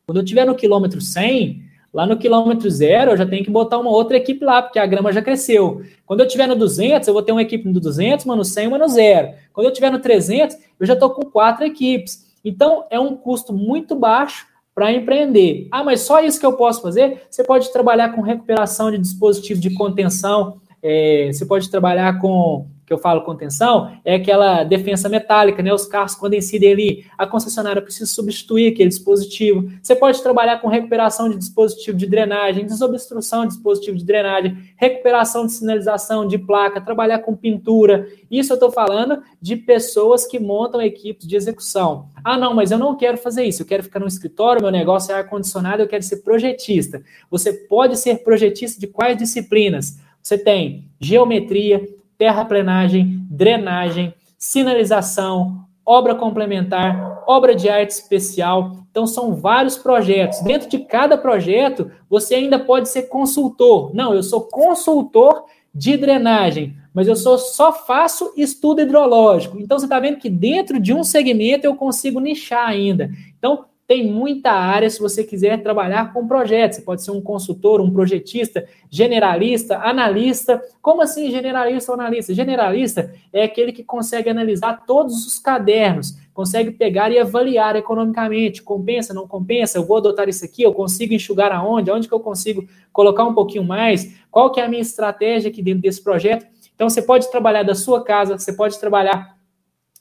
quando 0.05 0.17
eu 0.17 0.23
estiver 0.23 0.45
no 0.45 0.55
quilômetro 0.55 0.99
100, 0.99 1.63
lá 1.93 2.05
no 2.05 2.17
quilômetro 2.17 2.69
zero, 2.69 3.11
eu 3.11 3.17
já 3.17 3.25
tenho 3.25 3.43
que 3.43 3.51
botar 3.51 3.77
uma 3.77 3.89
outra 3.91 4.17
equipe 4.17 4.43
lá, 4.43 4.61
porque 4.61 4.79
a 4.79 4.85
grama 4.85 5.11
já 5.11 5.21
cresceu. 5.21 5.83
Quando 6.05 6.21
eu 6.21 6.25
estiver 6.25 6.47
no 6.47 6.55
200, 6.55 7.07
eu 7.07 7.13
vou 7.13 7.23
ter 7.23 7.31
uma 7.31 7.41
equipe 7.41 7.67
no 7.67 7.79
200, 7.79 8.25
uma 8.25 8.35
no 8.35 8.45
100 8.45 8.67
uma 8.67 8.77
no 8.77 8.87
zero. 8.87 9.33
Quando 9.53 9.65
eu 9.65 9.71
estiver 9.71 9.91
no 9.91 9.99
300, 9.99 10.57
eu 10.79 10.85
já 10.85 10.93
estou 10.93 11.09
com 11.11 11.29
quatro 11.29 11.65
equipes. 11.65 12.27
Então, 12.43 12.85
é 12.89 12.99
um 12.99 13.15
custo 13.15 13.53
muito 13.53 13.95
baixo 13.95 14.47
para 14.73 14.93
empreender. 14.93 15.67
Ah, 15.71 15.83
mas 15.83 16.01
só 16.01 16.21
isso 16.23 16.39
que 16.39 16.45
eu 16.45 16.53
posso 16.53 16.81
fazer? 16.81 17.23
Você 17.29 17.43
pode 17.43 17.71
trabalhar 17.71 18.15
com 18.15 18.21
recuperação 18.21 18.89
de 18.89 18.97
dispositivos 18.97 19.61
de 19.61 19.71
contenção, 19.71 20.61
é, 20.81 21.29
você 21.31 21.45
pode 21.45 21.69
trabalhar 21.69 22.19
com 22.19 22.65
que 22.89 22.93
eu 22.93 22.97
falo 22.97 23.21
contenção, 23.21 23.95
é 24.03 24.15
aquela 24.15 24.63
defensa 24.63 25.07
metálica, 25.07 25.61
né? 25.61 25.71
Os 25.71 25.85
carros, 25.85 26.15
quando 26.15 26.33
incidem 26.33 26.71
ali, 26.71 27.05
a 27.15 27.27
concessionária 27.27 27.79
precisa 27.83 28.07
substituir 28.07 28.73
aquele 28.73 28.89
dispositivo. 28.89 29.71
Você 29.79 29.95
pode 29.95 30.19
trabalhar 30.23 30.59
com 30.59 30.67
recuperação 30.67 31.29
de 31.29 31.37
dispositivo 31.37 31.95
de 31.95 32.07
drenagem, 32.07 32.65
desobstrução 32.65 33.43
de 33.43 33.53
dispositivo 33.53 33.95
de 33.95 34.03
drenagem, 34.03 34.57
recuperação 34.75 35.45
de 35.45 35.51
sinalização 35.51 36.27
de 36.27 36.39
placa, 36.39 36.81
trabalhar 36.81 37.19
com 37.19 37.35
pintura. 37.35 38.07
Isso 38.29 38.53
eu 38.53 38.55
estou 38.55 38.71
falando 38.71 39.21
de 39.39 39.55
pessoas 39.55 40.25
que 40.25 40.39
montam 40.39 40.81
equipes 40.81 41.27
de 41.27 41.35
execução. 41.35 42.07
Ah, 42.23 42.39
não, 42.39 42.55
mas 42.55 42.71
eu 42.71 42.79
não 42.79 42.97
quero 42.97 43.19
fazer 43.19 43.43
isso. 43.43 43.61
Eu 43.61 43.67
quero 43.67 43.83
ficar 43.83 43.99
no 43.99 44.07
escritório, 44.07 44.63
meu 44.63 44.71
negócio 44.71 45.11
é 45.11 45.15
ar-condicionado, 45.15 45.83
eu 45.83 45.87
quero 45.87 46.01
ser 46.01 46.23
projetista. 46.23 47.03
Você 47.29 47.53
pode 47.53 47.97
ser 47.97 48.23
projetista 48.23 48.79
de 48.79 48.87
quais 48.87 49.15
disciplinas? 49.15 49.99
Você 50.21 50.37
tem 50.37 50.85
geometria, 50.99 51.87
terraplenagem, 52.19 53.25
drenagem, 53.31 54.13
sinalização, 54.37 55.65
obra 55.85 56.13
complementar, 56.13 57.23
obra 57.25 57.55
de 57.55 57.69
arte 57.69 57.91
especial. 57.91 58.75
Então, 58.91 59.07
são 59.07 59.33
vários 59.33 59.77
projetos. 59.77 60.41
Dentro 60.41 60.69
de 60.69 60.79
cada 60.79 61.17
projeto, 61.17 61.89
você 62.09 62.35
ainda 62.35 62.59
pode 62.59 62.89
ser 62.89 63.03
consultor. 63.03 63.95
Não, 63.95 64.13
eu 64.13 64.21
sou 64.21 64.41
consultor 64.41 65.45
de 65.73 65.95
drenagem, 65.95 66.75
mas 66.93 67.07
eu 67.07 67.15
sou, 67.15 67.37
só 67.37 67.71
faço 67.71 68.33
estudo 68.35 68.81
hidrológico. 68.81 69.57
Então, 69.57 69.79
você 69.79 69.85
está 69.85 69.99
vendo 69.99 70.17
que 70.17 70.29
dentro 70.29 70.79
de 70.79 70.93
um 70.93 71.03
segmento 71.03 71.65
eu 71.65 71.75
consigo 71.75 72.19
nichar 72.19 72.67
ainda. 72.67 73.09
Então, 73.37 73.65
tem 73.89 74.05
muita 74.05 74.51
área 74.51 74.87
se 74.87 74.99
você 74.99 75.23
quiser 75.23 75.63
trabalhar 75.63 76.13
com 76.13 76.27
projetos. 76.27 76.77
Você 76.77 76.83
pode 76.83 77.01
ser 77.01 77.09
um 77.09 77.19
consultor, 77.19 77.81
um 77.81 77.91
projetista, 77.91 78.63
generalista, 78.87 79.79
analista. 79.79 80.61
Como 80.79 81.01
assim 81.01 81.31
generalista 81.31 81.91
ou 81.91 81.99
analista? 81.99 82.31
Generalista 82.31 83.11
é 83.33 83.41
aquele 83.41 83.71
que 83.71 83.83
consegue 83.83 84.29
analisar 84.29 84.85
todos 84.85 85.25
os 85.25 85.39
cadernos, 85.39 86.15
consegue 86.35 86.69
pegar 86.69 87.11
e 87.11 87.17
avaliar 87.17 87.75
economicamente. 87.75 88.61
Compensa, 88.61 89.11
não 89.11 89.27
compensa? 89.27 89.79
Eu 89.79 89.87
vou 89.87 89.97
adotar 89.97 90.29
isso 90.29 90.45
aqui? 90.45 90.61
Eu 90.61 90.71
consigo 90.71 91.15
enxugar 91.15 91.51
aonde? 91.51 91.89
Aonde 91.89 92.07
que 92.07 92.13
eu 92.13 92.19
consigo 92.19 92.67
colocar 92.93 93.23
um 93.23 93.33
pouquinho 93.33 93.63
mais? 93.63 94.13
Qual 94.29 94.51
que 94.51 94.61
é 94.61 94.65
a 94.65 94.69
minha 94.69 94.83
estratégia 94.83 95.49
aqui 95.49 95.63
dentro 95.63 95.81
desse 95.81 96.03
projeto? 96.03 96.45
Então, 96.75 96.87
você 96.87 97.01
pode 97.01 97.29
trabalhar 97.31 97.63
da 97.63 97.73
sua 97.73 98.03
casa, 98.03 98.37
você 98.37 98.53
pode 98.53 98.79
trabalhar 98.79 99.38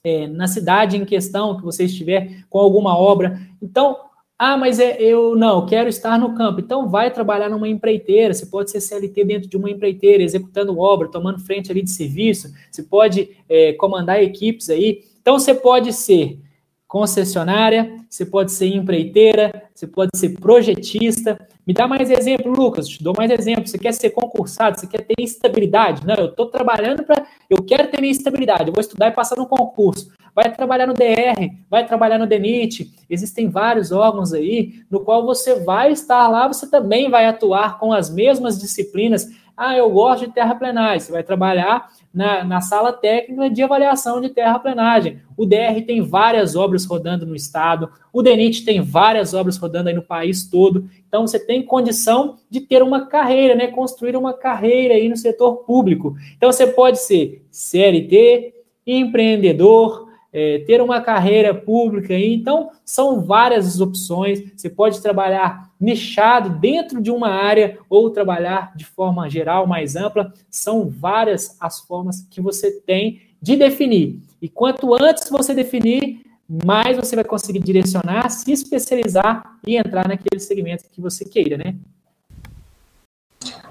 é, 0.03 0.27
na 0.27 0.47
cidade 0.47 0.97
em 0.97 1.05
questão 1.05 1.57
que 1.57 1.63
você 1.63 1.85
estiver 1.85 2.43
com 2.49 2.59
alguma 2.59 2.97
obra. 2.97 3.39
Então, 3.61 3.97
ah, 4.37 4.55
mas 4.55 4.79
é, 4.79 5.01
eu 5.01 5.35
não, 5.35 5.65
quero 5.65 5.89
estar 5.89 6.17
no 6.17 6.33
campo. 6.33 6.61
Então, 6.61 6.87
vai 6.87 7.11
trabalhar 7.11 7.49
numa 7.49 7.67
empreiteira. 7.67 8.33
Você 8.33 8.45
pode 8.45 8.71
ser 8.71 8.79
CLT 8.79 9.25
dentro 9.25 9.49
de 9.49 9.57
uma 9.57 9.69
empreiteira, 9.69 10.23
executando 10.23 10.79
obra, 10.79 11.09
tomando 11.09 11.39
frente 11.39 11.69
ali 11.69 11.81
de 11.81 11.91
serviço. 11.91 12.53
Você 12.71 12.83
pode 12.83 13.29
é, 13.49 13.73
comandar 13.73 14.23
equipes 14.23 14.69
aí. 14.69 15.03
Então, 15.21 15.37
você 15.37 15.53
pode 15.53 15.91
ser 15.91 16.39
concessionária, 16.89 17.97
você 18.09 18.25
pode 18.25 18.51
ser 18.51 18.65
empreiteira, 18.65 19.69
você 19.75 19.85
pode 19.85 20.09
ser 20.15 20.29
projetista. 20.39 21.39
Me 21.65 21.71
dá 21.71 21.87
mais 21.87 22.09
exemplo, 22.09 22.51
Lucas, 22.51 22.87
te 22.87 23.03
dou 23.03 23.13
mais 23.15 23.29
exemplo. 23.29 23.67
Você 23.67 23.77
quer 23.77 23.93
ser 23.93 24.09
concursado, 24.09 24.79
você 24.79 24.87
quer 24.87 25.05
ter 25.05 25.13
estabilidade? 25.19 26.05
Não, 26.05 26.15
eu 26.15 26.25
estou 26.25 26.47
trabalhando 26.47 27.03
para. 27.03 27.27
Eu 27.47 27.61
quero 27.61 27.89
ter 27.89 28.01
minha 28.01 28.11
estabilidade, 28.11 28.67
eu 28.67 28.73
vou 28.73 28.81
estudar 28.81 29.07
e 29.07 29.11
passar 29.11 29.37
no 29.37 29.45
concurso. 29.45 30.11
Vai 30.33 30.51
trabalhar 30.51 30.87
no 30.87 30.95
DR, 30.95 31.61
vai 31.69 31.85
trabalhar 31.85 32.17
no 32.17 32.25
DENIT. 32.25 32.91
Existem 33.07 33.49
vários 33.49 33.91
órgãos 33.91 34.33
aí 34.33 34.81
no 34.89 35.01
qual 35.01 35.23
você 35.23 35.59
vai 35.63 35.91
estar 35.91 36.27
lá, 36.27 36.47
você 36.47 36.67
também 36.67 37.07
vai 37.07 37.27
atuar 37.27 37.77
com 37.77 37.93
as 37.93 38.09
mesmas 38.09 38.59
disciplinas. 38.59 39.27
Ah, 39.55 39.77
eu 39.77 39.91
gosto 39.91 40.25
de 40.25 40.33
terraplenagem. 40.33 41.01
Você 41.01 41.11
vai 41.11 41.21
trabalhar 41.21 41.87
na, 42.13 42.43
na 42.43 42.61
sala 42.61 42.91
técnica 42.91 43.49
de 43.49 43.61
avaliação 43.61 44.19
de 44.19 44.29
terraplenagem. 44.29 45.21
O 45.37 45.45
DR 45.45 45.81
tem 45.85 46.01
várias 46.01 46.55
obras 46.55 46.85
rodando 46.85 47.25
no 47.25 47.35
estado, 47.35 47.89
o 48.11 48.21
DENIT 48.21 48.65
tem 48.65 48.81
várias 48.81 49.33
obras 49.33 49.57
rodando 49.57 49.89
aí 49.89 49.95
no 49.95 50.01
país 50.01 50.43
todo. 50.49 50.89
Então, 51.07 51.25
você 51.25 51.39
tem 51.39 51.61
condição 51.61 52.37
de 52.49 52.61
ter 52.61 52.81
uma 52.81 53.05
carreira, 53.05 53.55
né? 53.55 53.67
Construir 53.67 54.15
uma 54.15 54.33
carreira 54.33 54.95
aí 54.95 55.07
no 55.07 55.15
setor 55.15 55.57
público. 55.57 56.15
Então, 56.35 56.51
você 56.51 56.67
pode 56.67 56.99
ser 56.99 57.45
CLT, 57.51 58.53
empreendedor, 58.85 60.08
é, 60.31 60.59
ter 60.59 60.81
uma 60.81 61.01
carreira 61.01 61.53
pública. 61.53 62.13
Então, 62.13 62.69
são 62.85 63.21
várias 63.21 63.67
as 63.67 63.79
opções. 63.79 64.41
Você 64.55 64.69
pode 64.69 65.01
trabalhar 65.01 65.71
nichado 65.79 66.49
dentro 66.59 67.01
de 67.01 67.11
uma 67.11 67.29
área 67.29 67.77
ou 67.89 68.09
trabalhar 68.09 68.73
de 68.75 68.85
forma 68.85 69.29
geral, 69.29 69.65
mais 69.65 69.95
ampla. 69.95 70.33
São 70.49 70.89
várias 70.89 71.57
as 71.59 71.79
formas 71.79 72.25
que 72.29 72.41
você 72.41 72.71
tem 72.81 73.21
de 73.41 73.55
definir. 73.55 74.19
E 74.41 74.47
quanto 74.47 74.93
antes 74.93 75.29
você 75.29 75.53
definir, 75.53 76.21
mais 76.65 76.97
você 76.97 77.15
vai 77.15 77.23
conseguir 77.23 77.59
direcionar, 77.59 78.29
se 78.29 78.51
especializar 78.51 79.43
e 79.65 79.77
entrar 79.77 80.07
naquele 80.07 80.39
segmento 80.39 80.85
que 80.91 81.01
você 81.01 81.23
queira, 81.23 81.57
né? 81.57 81.75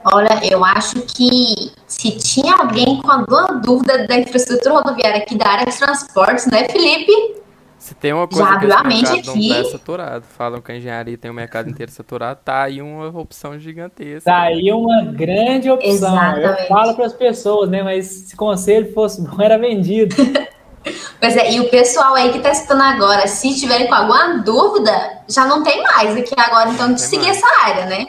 Olha, 0.05 0.41
eu 0.43 0.65
acho 0.65 1.01
que 1.03 1.73
se 1.87 2.13
tinha 2.13 2.55
alguém 2.57 3.01
com 3.03 3.11
alguma 3.11 3.61
dúvida 3.61 4.07
da 4.07 4.17
infraestrutura 4.17 4.75
rodoviária 4.75 5.19
aqui 5.19 5.37
da 5.37 5.49
área 5.49 5.67
de 5.67 5.77
transportes, 5.77 6.47
né, 6.47 6.65
Felipe? 6.69 7.39
Se 7.79 7.95
tem 7.95 8.13
uma 8.13 8.27
coisa 8.27 8.45
Já 8.45 8.59
que 8.59 8.67
esse 8.67 8.87
mercado 8.87 9.31
aqui. 9.31 9.49
não 9.49 9.63
tá 9.63 9.71
saturado, 9.71 10.25
falam 10.37 10.61
que 10.61 10.73
a 10.73 10.77
engenharia 10.77 11.17
tem 11.17 11.31
o 11.31 11.35
mercado 11.35 11.71
inteiro 11.71 11.93
saturado, 11.93 12.41
tá 12.45 12.65
aí 12.65 12.83
uma 12.83 13.09
opção 13.19 13.59
gigantesca. 13.59 14.31
Tá 14.31 14.43
aí 14.43 14.73
uma 14.73 15.05
grande 15.05 15.71
opção. 15.71 15.91
Exatamente. 15.91 16.61
Eu 16.63 16.67
falo 16.67 16.95
para 16.95 17.07
as 17.07 17.13
pessoas, 17.13 17.71
né, 17.71 17.83
mas 17.83 18.07
se 18.07 18.37
conselho 18.37 18.93
fosse 18.93 19.23
bom, 19.23 19.41
era 19.41 19.59
vendido. 19.59 20.15
Pois 21.21 21.37
é, 21.37 21.53
e 21.53 21.61
o 21.61 21.69
pessoal 21.69 22.15
aí 22.15 22.31
que 22.31 22.39
está 22.39 22.51
escutando 22.51 22.83
agora, 22.83 23.27
se 23.27 23.59
tiverem 23.59 23.89
com 23.89 23.95
alguma 23.95 24.39
dúvida, 24.39 25.21
já 25.29 25.45
não 25.45 25.63
tem 25.63 25.83
mais 25.83 26.17
aqui 26.17 26.33
agora, 26.39 26.71
então, 26.71 26.95
de 26.95 27.01
seguir 27.01 27.27
mais. 27.27 27.37
essa 27.37 27.67
área, 27.67 27.87
né? 27.87 28.07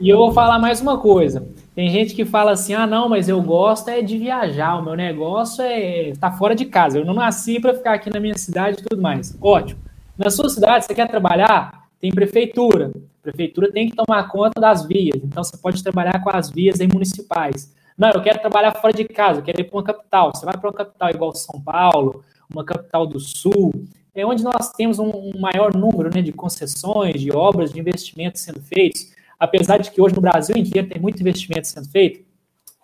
E 0.00 0.08
eu 0.08 0.16
vou 0.16 0.32
falar 0.32 0.60
mais 0.60 0.80
uma 0.80 0.98
coisa. 0.98 1.48
Tem 1.74 1.90
gente 1.90 2.14
que 2.14 2.24
fala 2.24 2.52
assim: 2.52 2.72
ah, 2.72 2.86
não, 2.86 3.08
mas 3.08 3.28
eu 3.28 3.42
gosto 3.42 3.88
é 3.88 4.00
de 4.00 4.16
viajar, 4.16 4.76
o 4.76 4.84
meu 4.84 4.94
negócio 4.94 5.62
é 5.62 6.10
estar 6.10 6.30
tá 6.30 6.36
fora 6.36 6.54
de 6.54 6.66
casa. 6.66 6.98
Eu 6.98 7.04
não 7.04 7.14
nasci 7.14 7.58
para 7.58 7.74
ficar 7.74 7.94
aqui 7.94 8.08
na 8.08 8.20
minha 8.20 8.38
cidade 8.38 8.78
e 8.78 8.84
tudo 8.84 9.02
mais. 9.02 9.36
Ótimo. 9.40 9.80
Na 10.16 10.30
sua 10.30 10.48
cidade, 10.48 10.84
você 10.84 10.94
quer 10.94 11.08
trabalhar? 11.08 11.88
Tem 12.00 12.12
prefeitura. 12.12 12.92
A 12.94 13.22
prefeitura 13.22 13.72
tem 13.72 13.90
que 13.90 13.96
tomar 13.96 14.28
conta 14.28 14.60
das 14.60 14.86
vias. 14.86 15.20
Então, 15.22 15.42
você 15.42 15.56
pode 15.56 15.82
trabalhar 15.82 16.22
com 16.22 16.30
as 16.30 16.48
vias 16.48 16.78
municipais. 16.92 17.72
Não, 17.96 18.10
eu 18.10 18.22
quero 18.22 18.38
trabalhar 18.38 18.72
fora 18.76 18.92
de 18.92 19.04
casa, 19.04 19.40
eu 19.40 19.44
quero 19.44 19.60
ir 19.60 19.64
para 19.64 19.76
uma 19.76 19.82
capital. 19.82 20.30
Você 20.32 20.46
vai 20.46 20.56
para 20.56 20.68
uma 20.68 20.76
capital 20.76 21.10
igual 21.10 21.34
São 21.34 21.60
Paulo, 21.60 22.22
uma 22.48 22.64
capital 22.64 23.04
do 23.04 23.18
Sul, 23.18 23.72
é 24.14 24.24
onde 24.24 24.44
nós 24.44 24.70
temos 24.72 25.00
um, 25.00 25.32
maior 25.38 25.74
número 25.74 26.08
né, 26.14 26.22
de 26.22 26.32
concessões, 26.32 27.20
de 27.20 27.32
obras, 27.32 27.72
de 27.72 27.80
investimentos 27.80 28.42
sendo 28.42 28.60
feitos 28.60 29.17
apesar 29.38 29.78
de 29.78 29.90
que 29.90 30.00
hoje 30.00 30.14
no 30.14 30.20
Brasil 30.20 30.56
inteiro 30.56 30.88
tem 30.88 31.00
muito 31.00 31.20
investimento 31.20 31.66
sendo 31.66 31.88
feito, 31.88 32.24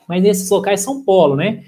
mas 0.07 0.23
nesses 0.23 0.49
locais 0.51 0.81
são 0.81 1.03
polo, 1.03 1.37
né? 1.37 1.65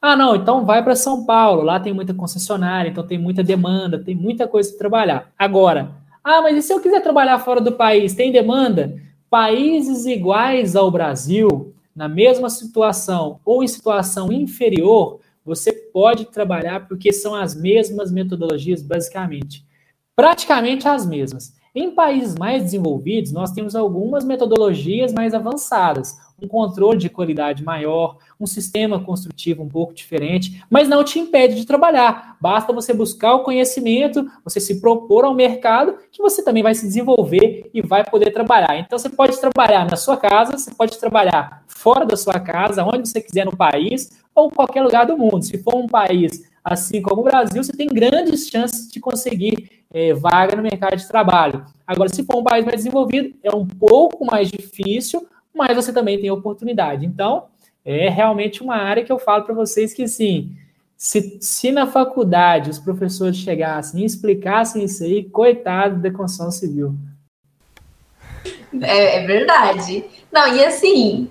Ah, 0.00 0.14
não, 0.14 0.36
então 0.36 0.64
vai 0.64 0.82
para 0.82 0.94
São 0.94 1.24
Paulo, 1.24 1.62
lá 1.62 1.80
tem 1.80 1.92
muita 1.92 2.14
concessionária, 2.14 2.88
então 2.88 3.04
tem 3.04 3.18
muita 3.18 3.42
demanda, 3.42 3.98
tem 3.98 4.14
muita 4.14 4.46
coisa 4.46 4.70
para 4.70 4.78
trabalhar. 4.78 5.32
Agora, 5.36 5.90
ah, 6.22 6.40
mas 6.42 6.56
e 6.56 6.62
se 6.62 6.72
eu 6.72 6.80
quiser 6.80 7.02
trabalhar 7.02 7.38
fora 7.40 7.60
do 7.60 7.72
país, 7.72 8.14
tem 8.14 8.30
demanda? 8.30 9.00
Países 9.28 10.06
iguais 10.06 10.76
ao 10.76 10.90
Brasil, 10.90 11.74
na 11.96 12.08
mesma 12.08 12.48
situação 12.48 13.40
ou 13.44 13.64
em 13.64 13.66
situação 13.66 14.32
inferior, 14.32 15.20
você 15.44 15.72
pode 15.72 16.26
trabalhar 16.26 16.86
porque 16.86 17.12
são 17.12 17.34
as 17.34 17.54
mesmas 17.54 18.12
metodologias, 18.12 18.82
basicamente. 18.82 19.66
Praticamente 20.14 20.86
as 20.86 21.06
mesmas. 21.06 21.54
Em 21.80 21.92
países 21.92 22.34
mais 22.34 22.64
desenvolvidos, 22.64 23.30
nós 23.30 23.52
temos 23.52 23.76
algumas 23.76 24.24
metodologias 24.24 25.12
mais 25.12 25.32
avançadas, 25.32 26.18
um 26.42 26.48
controle 26.48 26.98
de 26.98 27.08
qualidade 27.08 27.62
maior, 27.62 28.16
um 28.40 28.48
sistema 28.48 28.98
construtivo 28.98 29.62
um 29.62 29.68
pouco 29.68 29.94
diferente, 29.94 30.60
mas 30.68 30.88
não 30.88 31.04
te 31.04 31.20
impede 31.20 31.54
de 31.54 31.64
trabalhar. 31.64 32.36
Basta 32.40 32.72
você 32.72 32.92
buscar 32.92 33.36
o 33.36 33.44
conhecimento, 33.44 34.28
você 34.42 34.58
se 34.58 34.80
propor 34.80 35.24
ao 35.24 35.32
mercado, 35.32 35.94
que 36.10 36.20
você 36.20 36.42
também 36.42 36.64
vai 36.64 36.74
se 36.74 36.84
desenvolver 36.84 37.70
e 37.72 37.80
vai 37.80 38.02
poder 38.04 38.32
trabalhar. 38.32 38.76
Então, 38.76 38.98
você 38.98 39.08
pode 39.08 39.40
trabalhar 39.40 39.88
na 39.88 39.96
sua 39.96 40.16
casa, 40.16 40.58
você 40.58 40.74
pode 40.74 40.98
trabalhar 40.98 41.62
fora 41.68 42.04
da 42.04 42.16
sua 42.16 42.40
casa, 42.40 42.82
onde 42.82 43.08
você 43.08 43.20
quiser 43.20 43.44
no 43.44 43.56
país 43.56 44.18
ou 44.34 44.50
qualquer 44.50 44.82
lugar 44.82 45.06
do 45.06 45.16
mundo. 45.16 45.44
Se 45.44 45.56
for 45.58 45.76
um 45.76 45.86
país 45.86 46.42
assim 46.64 47.00
como 47.00 47.20
o 47.20 47.24
Brasil, 47.24 47.62
você 47.62 47.72
tem 47.72 47.86
grandes 47.86 48.48
chances 48.48 48.90
de 48.90 48.98
conseguir 48.98 49.77
é, 49.92 50.12
vaga 50.14 50.56
no 50.56 50.62
mercado 50.62 50.96
de 50.96 51.08
trabalho. 51.08 51.64
Agora, 51.86 52.08
se 52.08 52.24
for 52.24 52.36
um 52.36 52.44
país 52.44 52.64
mais 52.64 52.76
desenvolvido, 52.78 53.34
é 53.42 53.54
um 53.54 53.66
pouco 53.66 54.24
mais 54.24 54.50
difícil, 54.50 55.26
mas 55.54 55.74
você 55.74 55.92
também 55.92 56.20
tem 56.20 56.30
oportunidade. 56.30 57.06
Então, 57.06 57.46
é 57.84 58.08
realmente 58.08 58.62
uma 58.62 58.76
área 58.76 59.04
que 59.04 59.12
eu 59.12 59.18
falo 59.18 59.44
para 59.44 59.54
vocês 59.54 59.94
que, 59.94 60.06
sim, 60.06 60.54
se, 60.96 61.38
se 61.40 61.72
na 61.72 61.86
faculdade 61.86 62.70
os 62.70 62.78
professores 62.78 63.36
chegassem 63.36 64.02
e 64.02 64.04
explicassem 64.04 64.84
isso 64.84 65.04
aí, 65.04 65.24
coitado 65.24 66.02
da 66.02 66.10
construção 66.10 66.50
civil. 66.50 66.94
É, 68.82 69.16
é 69.16 69.26
verdade. 69.26 70.04
Não, 70.30 70.54
e 70.54 70.64
assim, 70.64 71.30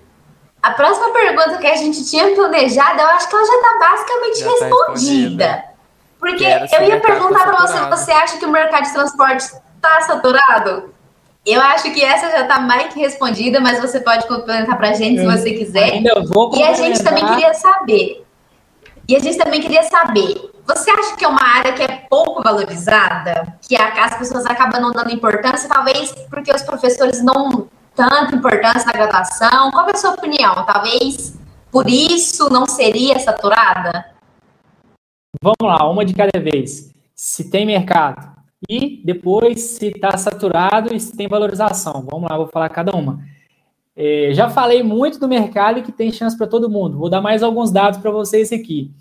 A 0.61 0.71
próxima 0.71 1.13
pergunta 1.13 1.57
que 1.59 1.67
a 1.67 1.75
gente 1.75 2.03
tinha 2.09 2.33
planejado, 2.35 2.99
eu 2.99 3.07
acho 3.07 3.29
que 3.29 3.35
ela 3.35 3.45
já 3.45 3.55
está 3.55 3.79
basicamente 3.79 4.39
já 4.39 4.45
tá 4.45 4.65
respondida. 4.65 5.47
Tá 5.47 5.66
Porque 6.19 6.43
eu 6.43 6.83
ia 6.83 6.99
perguntar 6.99 7.43
para 7.43 7.67
você, 7.67 7.79
você 7.85 8.11
acha 8.11 8.37
que 8.37 8.45
o 8.45 8.51
mercado 8.51 8.83
de 8.83 8.93
transporte 8.93 9.43
está 9.43 10.01
saturado? 10.01 10.93
Eu 11.45 11.61
acho 11.61 11.93
que 11.93 12.03
essa 12.03 12.29
já 12.29 12.41
está 12.41 12.59
mais 12.59 12.93
que 12.93 12.99
respondida, 12.99 13.59
mas 13.61 13.79
você 13.79 14.01
pode 14.01 14.27
complementar 14.27 14.77
para 14.77 14.89
a 14.89 14.93
gente 14.93 15.21
eu 15.21 15.31
se 15.31 15.37
você 15.37 15.53
quiser. 15.53 15.93
Ainda 15.93 16.21
vou 16.25 16.53
e 16.55 16.63
a 16.63 16.73
gente 16.73 17.01
também 17.01 17.25
queria 17.25 17.53
saber. 17.53 18.25
E 19.07 19.15
a 19.15 19.19
gente 19.19 19.37
também 19.37 19.61
queria 19.61 19.83
saber. 19.83 20.51
Você 20.67 20.91
acha 20.91 21.15
que 21.15 21.23
é 21.23 21.27
uma 21.27 21.41
área 21.41 21.71
que 21.71 21.81
é 21.81 22.05
pouco 22.09 22.43
valorizada? 22.43 23.57
Que 23.61 23.77
as 23.77 24.17
pessoas 24.17 24.45
acabam 24.45 24.81
não 24.81 24.91
dando 24.91 25.13
importância, 25.13 25.69
talvez 25.69 26.11
porque 26.29 26.51
os 26.51 26.61
professores 26.63 27.23
não 27.23 27.69
tanta 27.95 28.35
importância 28.35 28.85
na 28.85 28.91
graduação? 28.91 29.71
Qual 29.71 29.87
é 29.87 29.91
a 29.91 29.97
sua 29.97 30.11
opinião? 30.11 30.53
Talvez 30.65 31.35
por 31.71 31.89
isso 31.89 32.49
não 32.51 32.65
seria 32.65 33.17
saturada? 33.19 34.16
Vamos 35.41 35.57
lá, 35.61 35.89
uma 35.89 36.03
de 36.03 36.13
cada 36.13 36.39
vez. 36.39 36.93
Se 37.15 37.49
tem 37.49 37.65
mercado, 37.65 38.37
e 38.69 39.01
depois 39.03 39.61
se 39.61 39.87
está 39.87 40.17
saturado 40.17 40.93
e 40.93 40.99
se 40.99 41.15
tem 41.15 41.27
valorização. 41.27 42.05
Vamos 42.09 42.29
lá, 42.29 42.37
vou 42.37 42.47
falar 42.47 42.69
cada 42.69 42.95
uma. 42.95 43.19
É, 43.95 44.31
já 44.33 44.49
falei 44.49 44.81
muito 44.83 45.19
do 45.19 45.27
mercado 45.27 45.79
e 45.79 45.81
que 45.81 45.91
tem 45.91 46.11
chance 46.11 46.37
para 46.37 46.47
todo 46.47 46.69
mundo. 46.69 46.97
Vou 46.97 47.09
dar 47.09 47.21
mais 47.21 47.43
alguns 47.43 47.71
dados 47.71 47.99
para 47.99 48.11
vocês 48.11 48.51
aqui. 48.51 48.91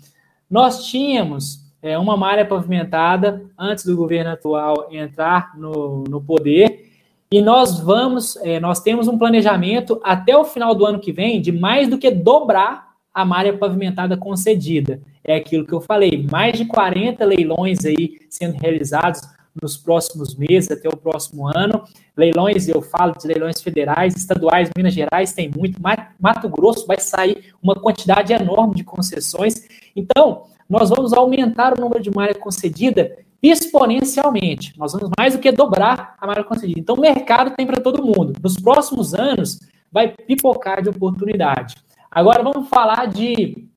Nós 0.49 0.85
tínhamos 0.87 1.65
é, 1.81 1.97
uma 1.97 2.15
malha 2.15 2.45
pavimentada 2.45 3.45
antes 3.57 3.85
do 3.85 3.95
governo 3.95 4.31
atual 4.31 4.87
entrar 4.91 5.57
no, 5.57 6.03
no 6.03 6.21
poder 6.21 6.87
e 7.31 7.41
nós 7.41 7.79
vamos, 7.79 8.37
é, 8.37 8.59
nós 8.59 8.79
temos 8.79 9.07
um 9.07 9.17
planejamento 9.17 9.99
até 10.03 10.35
o 10.35 10.45
final 10.45 10.73
do 10.73 10.85
ano 10.85 10.99
que 10.99 11.11
vem 11.11 11.41
de 11.41 11.51
mais 11.51 11.87
do 11.89 11.97
que 11.97 12.09
dobrar 12.09 12.86
a 13.17 13.25
malha 13.25 13.57
pavimentada 13.57 14.15
concedida. 14.15 15.01
É 15.23 15.37
aquilo 15.37 15.65
que 15.65 15.73
eu 15.73 15.81
falei, 15.81 16.27
mais 16.31 16.55
de 16.55 16.65
40 16.65 17.25
leilões 17.25 17.83
aí 17.83 18.19
sendo 18.29 18.55
realizados 18.59 19.21
nos 19.59 19.75
próximos 19.75 20.35
meses, 20.35 20.69
até 20.69 20.87
o 20.87 20.95
próximo 20.95 21.47
ano. 21.47 21.83
Leilões, 22.15 22.67
eu 22.67 22.79
falo 22.79 23.15
de 23.19 23.27
leilões 23.27 23.59
federais, 23.59 24.15
estaduais, 24.15 24.69
Minas 24.77 24.93
Gerais 24.93 25.33
tem 25.33 25.49
muito, 25.49 25.81
Mato 25.81 26.47
Grosso 26.47 26.85
vai 26.85 26.99
sair 26.99 27.45
uma 27.59 27.73
quantidade 27.73 28.33
enorme 28.33 28.75
de 28.75 28.83
concessões. 28.83 29.67
Então, 29.95 30.43
nós 30.69 30.91
vamos 30.91 31.11
aumentar 31.11 31.75
o 31.75 31.81
número 31.81 32.03
de 32.03 32.11
malha 32.11 32.35
concedida 32.35 33.17
exponencialmente. 33.41 34.77
Nós 34.77 34.93
vamos 34.93 35.09
mais 35.17 35.33
do 35.33 35.39
que 35.39 35.51
dobrar 35.51 36.15
a 36.21 36.27
malha 36.27 36.43
concedida. 36.43 36.79
Então, 36.79 36.93
o 36.93 37.01
mercado 37.01 37.55
tem 37.55 37.65
para 37.65 37.81
todo 37.81 38.05
mundo. 38.05 38.33
Nos 38.43 38.57
próximos 38.57 39.15
anos, 39.15 39.59
vai 39.91 40.09
pipocar 40.09 40.83
de 40.83 40.89
oportunidade. 40.89 41.86
Agora, 42.11 42.43
vamos 42.43 42.69
falar 42.69 43.07
de, 43.07 43.67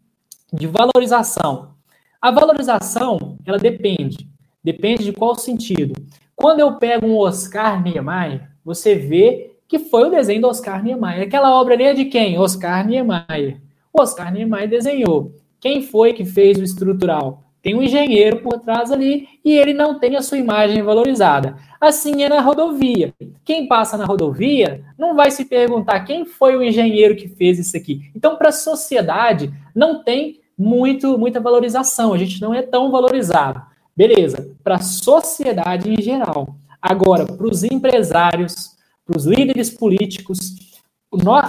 de 0.52 0.66
valorização. 0.66 1.74
A 2.20 2.30
valorização, 2.30 3.38
ela 3.46 3.58
depende 3.58 4.30
Depende 4.62 5.04
de 5.04 5.12
qual 5.12 5.34
sentido. 5.34 5.94
Quando 6.36 6.60
eu 6.60 6.76
pego 6.76 7.06
um 7.06 7.16
Oscar 7.16 7.82
Niemeyer, 7.82 8.50
você 8.64 8.94
vê 8.94 9.52
que 9.66 9.78
foi 9.78 10.08
o 10.08 10.10
desenho 10.10 10.42
do 10.42 10.48
Oscar 10.48 10.82
Niemeyer. 10.82 11.22
Aquela 11.22 11.58
obra 11.58 11.74
ali 11.74 11.84
é 11.84 11.94
de 11.94 12.04
quem? 12.06 12.38
Oscar 12.38 12.86
Niemeyer. 12.86 13.60
O 13.92 14.02
Oscar 14.02 14.32
Niemeyer 14.32 14.68
desenhou. 14.68 15.34
Quem 15.58 15.82
foi 15.82 16.12
que 16.12 16.24
fez 16.24 16.58
o 16.58 16.62
estrutural? 16.62 17.42
Tem 17.62 17.74
um 17.74 17.82
engenheiro 17.82 18.40
por 18.40 18.60
trás 18.60 18.90
ali 18.90 19.28
e 19.44 19.52
ele 19.52 19.74
não 19.74 19.98
tem 19.98 20.16
a 20.16 20.22
sua 20.22 20.38
imagem 20.38 20.82
valorizada. 20.82 21.56
Assim 21.80 22.22
é 22.22 22.28
na 22.28 22.40
rodovia. 22.40 23.12
Quem 23.44 23.68
passa 23.68 23.98
na 23.98 24.06
rodovia 24.06 24.82
não 24.98 25.14
vai 25.14 25.30
se 25.30 25.44
perguntar 25.44 26.00
quem 26.00 26.24
foi 26.24 26.56
o 26.56 26.62
engenheiro 26.62 27.16
que 27.16 27.28
fez 27.28 27.58
isso 27.58 27.76
aqui. 27.76 28.10
Então, 28.16 28.36
para 28.36 28.48
a 28.48 28.52
sociedade, 28.52 29.52
não 29.74 30.02
tem 30.02 30.40
muito, 30.56 31.18
muita 31.18 31.40
valorização. 31.40 32.12
A 32.12 32.18
gente 32.18 32.40
não 32.40 32.54
é 32.54 32.62
tão 32.62 32.90
valorizado. 32.90 33.60
Beleza, 33.94 34.56
para 34.64 34.76
a 34.76 34.80
sociedade 34.80 35.92
em 35.92 36.00
geral. 36.00 36.54
Agora, 36.80 37.26
para 37.26 37.46
os 37.46 37.62
empresários, 37.62 38.76
para 39.04 39.18
os 39.18 39.26
líderes 39.26 39.68
políticos, 39.68 40.38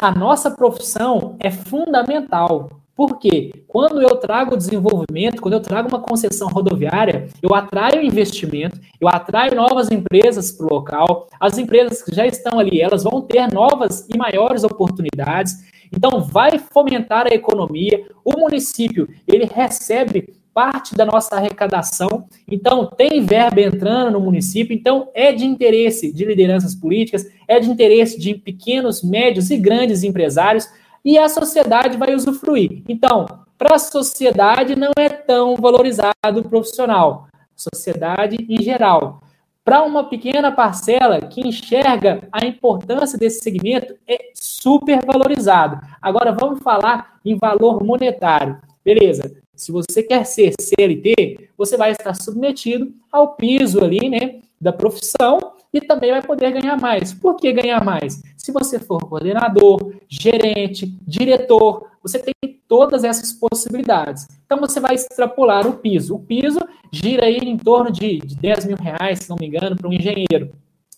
a 0.01 0.11
nossa 0.11 0.51
profissão 0.51 1.37
é 1.39 1.51
fundamental. 1.51 2.80
Porque 2.95 3.63
quando 3.67 4.01
eu 4.01 4.17
trago 4.17 4.57
desenvolvimento, 4.57 5.41
quando 5.41 5.53
eu 5.53 5.61
trago 5.61 5.89
uma 5.89 6.01
concessão 6.01 6.49
rodoviária, 6.49 7.27
eu 7.41 7.55
atraio 7.55 8.03
investimento, 8.03 8.79
eu 8.99 9.07
atraio 9.07 9.55
novas 9.55 9.89
empresas 9.89 10.51
para 10.51 10.65
o 10.65 10.73
local. 10.73 11.27
As 11.39 11.57
empresas 11.57 12.03
que 12.03 12.13
já 12.13 12.25
estão 12.27 12.59
ali, 12.59 12.81
elas 12.81 13.03
vão 13.03 13.21
ter 13.21 13.51
novas 13.51 14.07
e 14.13 14.17
maiores 14.17 14.63
oportunidades. 14.63 15.53
Então, 15.91 16.21
vai 16.21 16.59
fomentar 16.59 17.27
a 17.27 17.33
economia. 17.33 18.05
O 18.23 18.39
município 18.39 19.09
ele 19.27 19.45
recebe 19.45 20.41
parte 20.53 20.95
da 20.95 21.05
nossa 21.05 21.35
arrecadação. 21.35 22.25
Então, 22.47 22.85
tem 22.85 23.23
verba 23.23 23.61
entrando 23.61 24.11
no 24.11 24.19
município, 24.19 24.75
então 24.75 25.09
é 25.13 25.31
de 25.31 25.45
interesse 25.45 26.11
de 26.13 26.25
lideranças 26.25 26.75
políticas, 26.75 27.25
é 27.47 27.59
de 27.59 27.69
interesse 27.69 28.19
de 28.19 28.35
pequenos, 28.35 29.01
médios 29.01 29.49
e 29.49 29.57
grandes 29.57 30.03
empresários, 30.03 30.67
e 31.03 31.17
a 31.17 31.27
sociedade 31.29 31.97
vai 31.97 32.13
usufruir. 32.13 32.83
Então, 32.87 33.25
para 33.57 33.75
a 33.75 33.79
sociedade 33.79 34.75
não 34.75 34.91
é 34.97 35.09
tão 35.09 35.55
valorizado 35.55 36.13
o 36.35 36.49
profissional, 36.49 37.27
sociedade 37.55 38.37
em 38.49 38.61
geral. 38.61 39.21
Para 39.63 39.83
uma 39.83 40.05
pequena 40.05 40.51
parcela 40.51 41.21
que 41.21 41.47
enxerga 41.47 42.27
a 42.31 42.45
importância 42.45 43.17
desse 43.17 43.41
segmento, 43.41 43.95
é 44.07 44.31
super 44.33 45.05
valorizado. 45.05 45.79
Agora, 46.01 46.31
vamos 46.31 46.63
falar 46.63 47.19
em 47.23 47.37
valor 47.37 47.83
monetário. 47.83 48.59
Beleza, 48.83 49.31
se 49.55 49.71
você 49.71 50.01
quer 50.01 50.25
ser 50.25 50.53
CLT, 50.59 51.49
você 51.55 51.77
vai 51.77 51.91
estar 51.91 52.15
submetido 52.15 52.91
ao 53.11 53.35
piso 53.35 53.83
ali, 53.83 54.09
né, 54.09 54.39
da 54.59 54.73
profissão 54.73 55.39
e 55.71 55.79
também 55.79 56.09
vai 56.09 56.21
poder 56.23 56.51
ganhar 56.51 56.79
mais. 56.79 57.13
Por 57.13 57.35
que 57.35 57.53
ganhar 57.53 57.83
mais? 57.83 58.21
Se 58.43 58.51
você 58.51 58.79
for 58.79 58.99
coordenador, 59.07 59.93
gerente, 60.09 60.87
diretor, 61.05 61.87
você 62.01 62.17
tem 62.17 62.33
todas 62.67 63.03
essas 63.03 63.31
possibilidades. 63.31 64.27
Então 64.45 64.59
você 64.59 64.79
vai 64.79 64.95
extrapolar 64.95 65.67
o 65.67 65.73
piso. 65.73 66.15
O 66.15 66.19
piso 66.19 66.59
gira 66.91 67.27
aí 67.27 67.37
em 67.37 67.57
torno 67.57 67.91
de, 67.91 68.17
de 68.17 68.35
10 68.35 68.65
mil 68.65 68.77
reais, 68.77 69.19
se 69.19 69.29
não 69.29 69.37
me 69.39 69.45
engano, 69.45 69.75
para 69.75 69.87
um 69.87 69.93
engenheiro. 69.93 70.51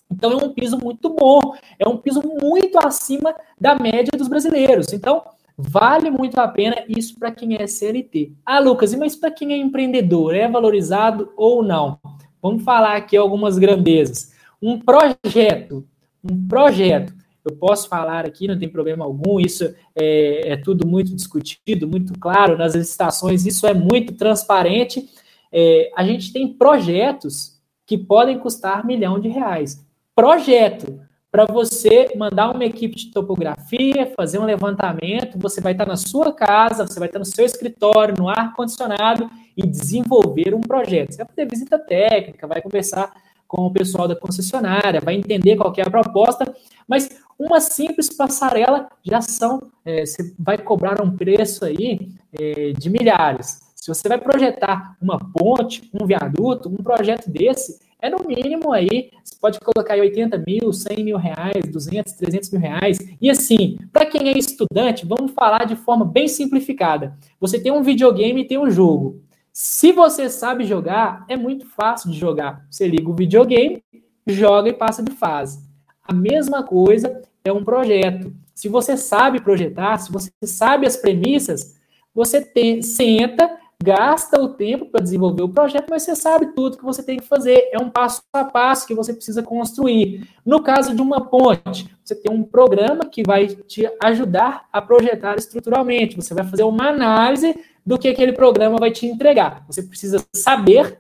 Então 0.10 0.32
é 0.32 0.36
um 0.38 0.54
piso 0.54 0.78
muito 0.78 1.10
bom, 1.10 1.42
é 1.78 1.86
um 1.88 1.98
piso 1.98 2.22
muito 2.42 2.80
acima 2.80 3.36
da 3.60 3.76
média 3.76 4.18
dos 4.18 4.30
brasileiros. 4.30 4.94
Então, 4.94 5.24
Vale 5.56 6.10
muito 6.10 6.40
a 6.40 6.48
pena 6.48 6.84
isso 6.88 7.18
para 7.20 7.30
quem 7.32 7.56
é 7.56 7.68
CLT. 7.68 8.32
Ah, 8.44 8.58
Lucas, 8.58 8.96
mas 8.96 9.16
para 9.16 9.30
quem 9.30 9.54
é 9.54 9.58
empreendedor, 9.58 10.34
é 10.34 10.48
valorizado 10.50 11.32
ou 11.38 11.62
não? 11.62 12.00
Vamos 12.42 12.64
falar 12.64 12.96
aqui 12.96 13.16
algumas 13.16 13.60
grandezas. 13.60 14.34
Um 14.60 14.80
projeto, 14.80 15.86
um 16.24 16.48
projeto, 16.48 17.14
eu 17.46 17.56
posso 17.56 17.90
falar 17.90 18.26
aqui, 18.26 18.48
não 18.48 18.58
tem 18.58 18.70
problema 18.70 19.04
algum, 19.04 19.40
isso 19.40 19.74
é, 19.96 20.54
é 20.54 20.58
tudo 20.58 20.88
muito 20.88 21.14
discutido, 21.14 21.88
muito 21.88 22.14
claro 22.20 22.58
nas 22.58 22.74
licitações, 22.74 23.46
isso 23.46 23.68
é 23.68 23.74
muito 23.74 24.14
transparente. 24.14 25.10
É, 25.52 25.92
a 25.96 26.04
gente 26.04 26.32
tem 26.32 26.54
projetos 26.54 27.62
que 27.86 27.98
podem 27.98 28.40
custar 28.40 28.86
milhão 28.86 29.20
de 29.20 29.28
reais. 29.28 29.86
Projeto 30.16 31.02
para 31.34 31.46
você 31.46 32.14
mandar 32.16 32.52
uma 32.52 32.64
equipe 32.64 32.96
de 32.96 33.12
topografia, 33.12 34.14
fazer 34.16 34.38
um 34.38 34.46
levantamento, 34.46 35.40
você 35.40 35.60
vai 35.60 35.72
estar 35.72 35.88
na 35.88 35.96
sua 35.96 36.32
casa, 36.32 36.86
você 36.86 37.00
vai 37.00 37.10
estar 37.10 37.18
no 37.18 37.26
seu 37.26 37.44
escritório, 37.44 38.14
no 38.16 38.30
ar-condicionado 38.30 39.28
e 39.58 39.66
desenvolver 39.66 40.54
um 40.54 40.62
projeto. 40.62 41.12
Você 41.12 41.18
vai 41.18 41.26
fazer 41.26 41.50
visita 41.50 41.80
técnica, 41.80 42.46
vai 42.46 42.62
conversar 42.62 43.12
com 43.54 43.68
o 43.68 43.72
pessoal 43.72 44.08
da 44.08 44.16
concessionária, 44.16 45.00
vai 45.00 45.14
entender 45.14 45.56
qual 45.56 45.72
é 45.78 45.84
a 45.84 45.90
proposta, 45.90 46.52
mas 46.88 47.08
uma 47.38 47.62
simples 47.62 48.10
passarela 48.10 48.90
já 49.04 49.22
são, 49.22 49.62
é, 49.86 50.04
você 50.04 50.34
vai 50.40 50.58
cobrar 50.58 51.00
um 51.04 51.16
preço 51.16 51.64
aí 51.64 52.10
é, 52.34 52.72
de 52.72 52.90
milhares. 52.90 53.62
Se 53.76 53.88
você 53.88 54.10
vai 54.10 54.18
projetar 54.18 54.98
uma 55.00 55.20
ponte, 55.20 55.88
um 55.94 56.04
viaduto, 56.04 56.68
um 56.68 56.78
projeto 56.78 57.30
desse, 57.30 57.80
é 58.02 58.10
no 58.10 58.26
mínimo 58.26 58.72
aí, 58.74 59.12
você 59.24 59.36
pode 59.40 59.60
colocar 59.60 59.94
aí 59.94 60.02
80 60.02 60.44
mil, 60.48 60.74
100 60.74 61.04
mil 61.04 61.18
reais, 61.18 61.64
200, 61.72 62.12
300 62.14 62.50
mil 62.50 62.62
reais. 62.62 62.98
E 63.22 63.30
assim, 63.30 63.78
para 63.92 64.08
quem 64.08 64.30
é 64.30 64.38
estudante, 64.38 65.06
vamos 65.06 65.32
falar 65.32 65.66
de 65.66 65.76
forma 65.76 66.06
bem 66.06 66.28
simplificada. 66.28 67.16
Você 67.40 67.60
tem 67.60 67.72
um 67.72 67.84
videogame 67.84 68.42
e 68.42 68.48
tem 68.48 68.58
um 68.58 68.72
jogo. 68.72 69.22
Se 69.56 69.92
você 69.92 70.32
sabe 70.32 70.64
jogar, 70.64 71.26
é 71.30 71.38
muito 71.38 71.68
fácil 71.68 72.10
de 72.10 72.18
jogar. 72.18 72.66
Você 72.72 72.88
liga 72.88 73.08
o 73.08 73.14
videogame, 73.14 73.84
joga 74.26 74.70
e 74.70 74.74
passa 74.74 75.04
de 75.04 75.12
fase. 75.12 75.64
A 76.04 76.12
mesma 76.12 76.64
coisa 76.64 77.22
é 77.46 77.54
um 77.54 77.64
projeto. 77.64 78.34
Se 78.56 78.68
você 78.68 78.98
sabe 78.98 79.40
projetar, 79.40 80.00
se 80.00 80.12
você 80.12 80.32
sabe 80.42 80.88
as 80.88 80.98
premissas, 80.98 81.76
você 82.16 82.42
tem, 82.42 82.82
senta, 82.82 83.60
gasta 83.84 84.42
o 84.42 84.48
tempo 84.48 84.86
para 84.86 85.04
desenvolver 85.04 85.44
o 85.44 85.50
projeto, 85.50 85.88
mas 85.90 86.04
você 86.04 86.16
sabe 86.16 86.54
tudo 86.56 86.78
que 86.78 86.86
você 86.86 87.04
tem 87.04 87.18
que 87.18 87.28
fazer. 87.28 87.70
É 87.74 87.78
um 87.78 87.90
passo 87.90 88.22
a 88.32 88.46
passo 88.46 88.88
que 88.88 88.96
você 88.96 89.14
precisa 89.14 89.44
construir. 89.44 90.26
No 90.46 90.64
caso 90.64 90.96
de 90.96 91.02
uma 91.02 91.20
ponte, 91.20 91.94
você 92.04 92.16
tem 92.16 92.32
um 92.32 92.44
programa 92.44 93.06
que 93.06 93.24
vai 93.24 93.48
te 93.48 93.86
ajudar 94.02 94.66
a 94.72 94.82
projetar 94.82 95.36
estruturalmente. 95.38 96.16
Você 96.16 96.34
vai 96.34 96.46
fazer 96.46 96.64
uma 96.64 96.88
análise 96.88 97.54
do 97.86 98.00
que 98.00 98.08
aquele 98.08 98.32
programa 98.32 98.78
vai 98.78 98.90
te 98.90 99.06
entregar. 99.06 99.66
Você 99.68 99.84
precisa 99.84 100.24
saber 100.34 101.00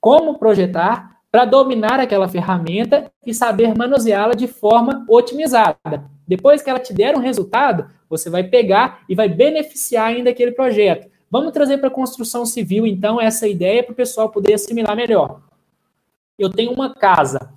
como 0.00 0.38
projetar 0.38 1.18
para 1.30 1.44
dominar 1.44 2.00
aquela 2.00 2.28
ferramenta 2.28 3.12
e 3.26 3.34
saber 3.34 3.76
manuseá-la 3.76 4.34
de 4.34 4.46
forma 4.46 5.04
otimizada. 5.06 6.10
Depois 6.26 6.62
que 6.62 6.70
ela 6.70 6.78
te 6.78 6.94
der 6.94 7.14
um 7.14 7.20
resultado, 7.20 7.86
você 8.08 8.30
vai 8.30 8.44
pegar 8.44 9.00
e 9.06 9.14
vai 9.14 9.28
beneficiar 9.28 10.06
ainda 10.08 10.30
aquele 10.30 10.52
projeto. 10.52 11.11
Vamos 11.32 11.52
trazer 11.52 11.78
para 11.78 11.88
a 11.88 11.90
construção 11.90 12.44
civil, 12.44 12.86
então, 12.86 13.18
essa 13.18 13.48
ideia 13.48 13.82
para 13.82 13.94
o 13.94 13.96
pessoal 13.96 14.28
poder 14.28 14.52
assimilar 14.52 14.94
melhor. 14.94 15.40
Eu 16.38 16.50
tenho 16.50 16.70
uma 16.72 16.94
casa, 16.94 17.54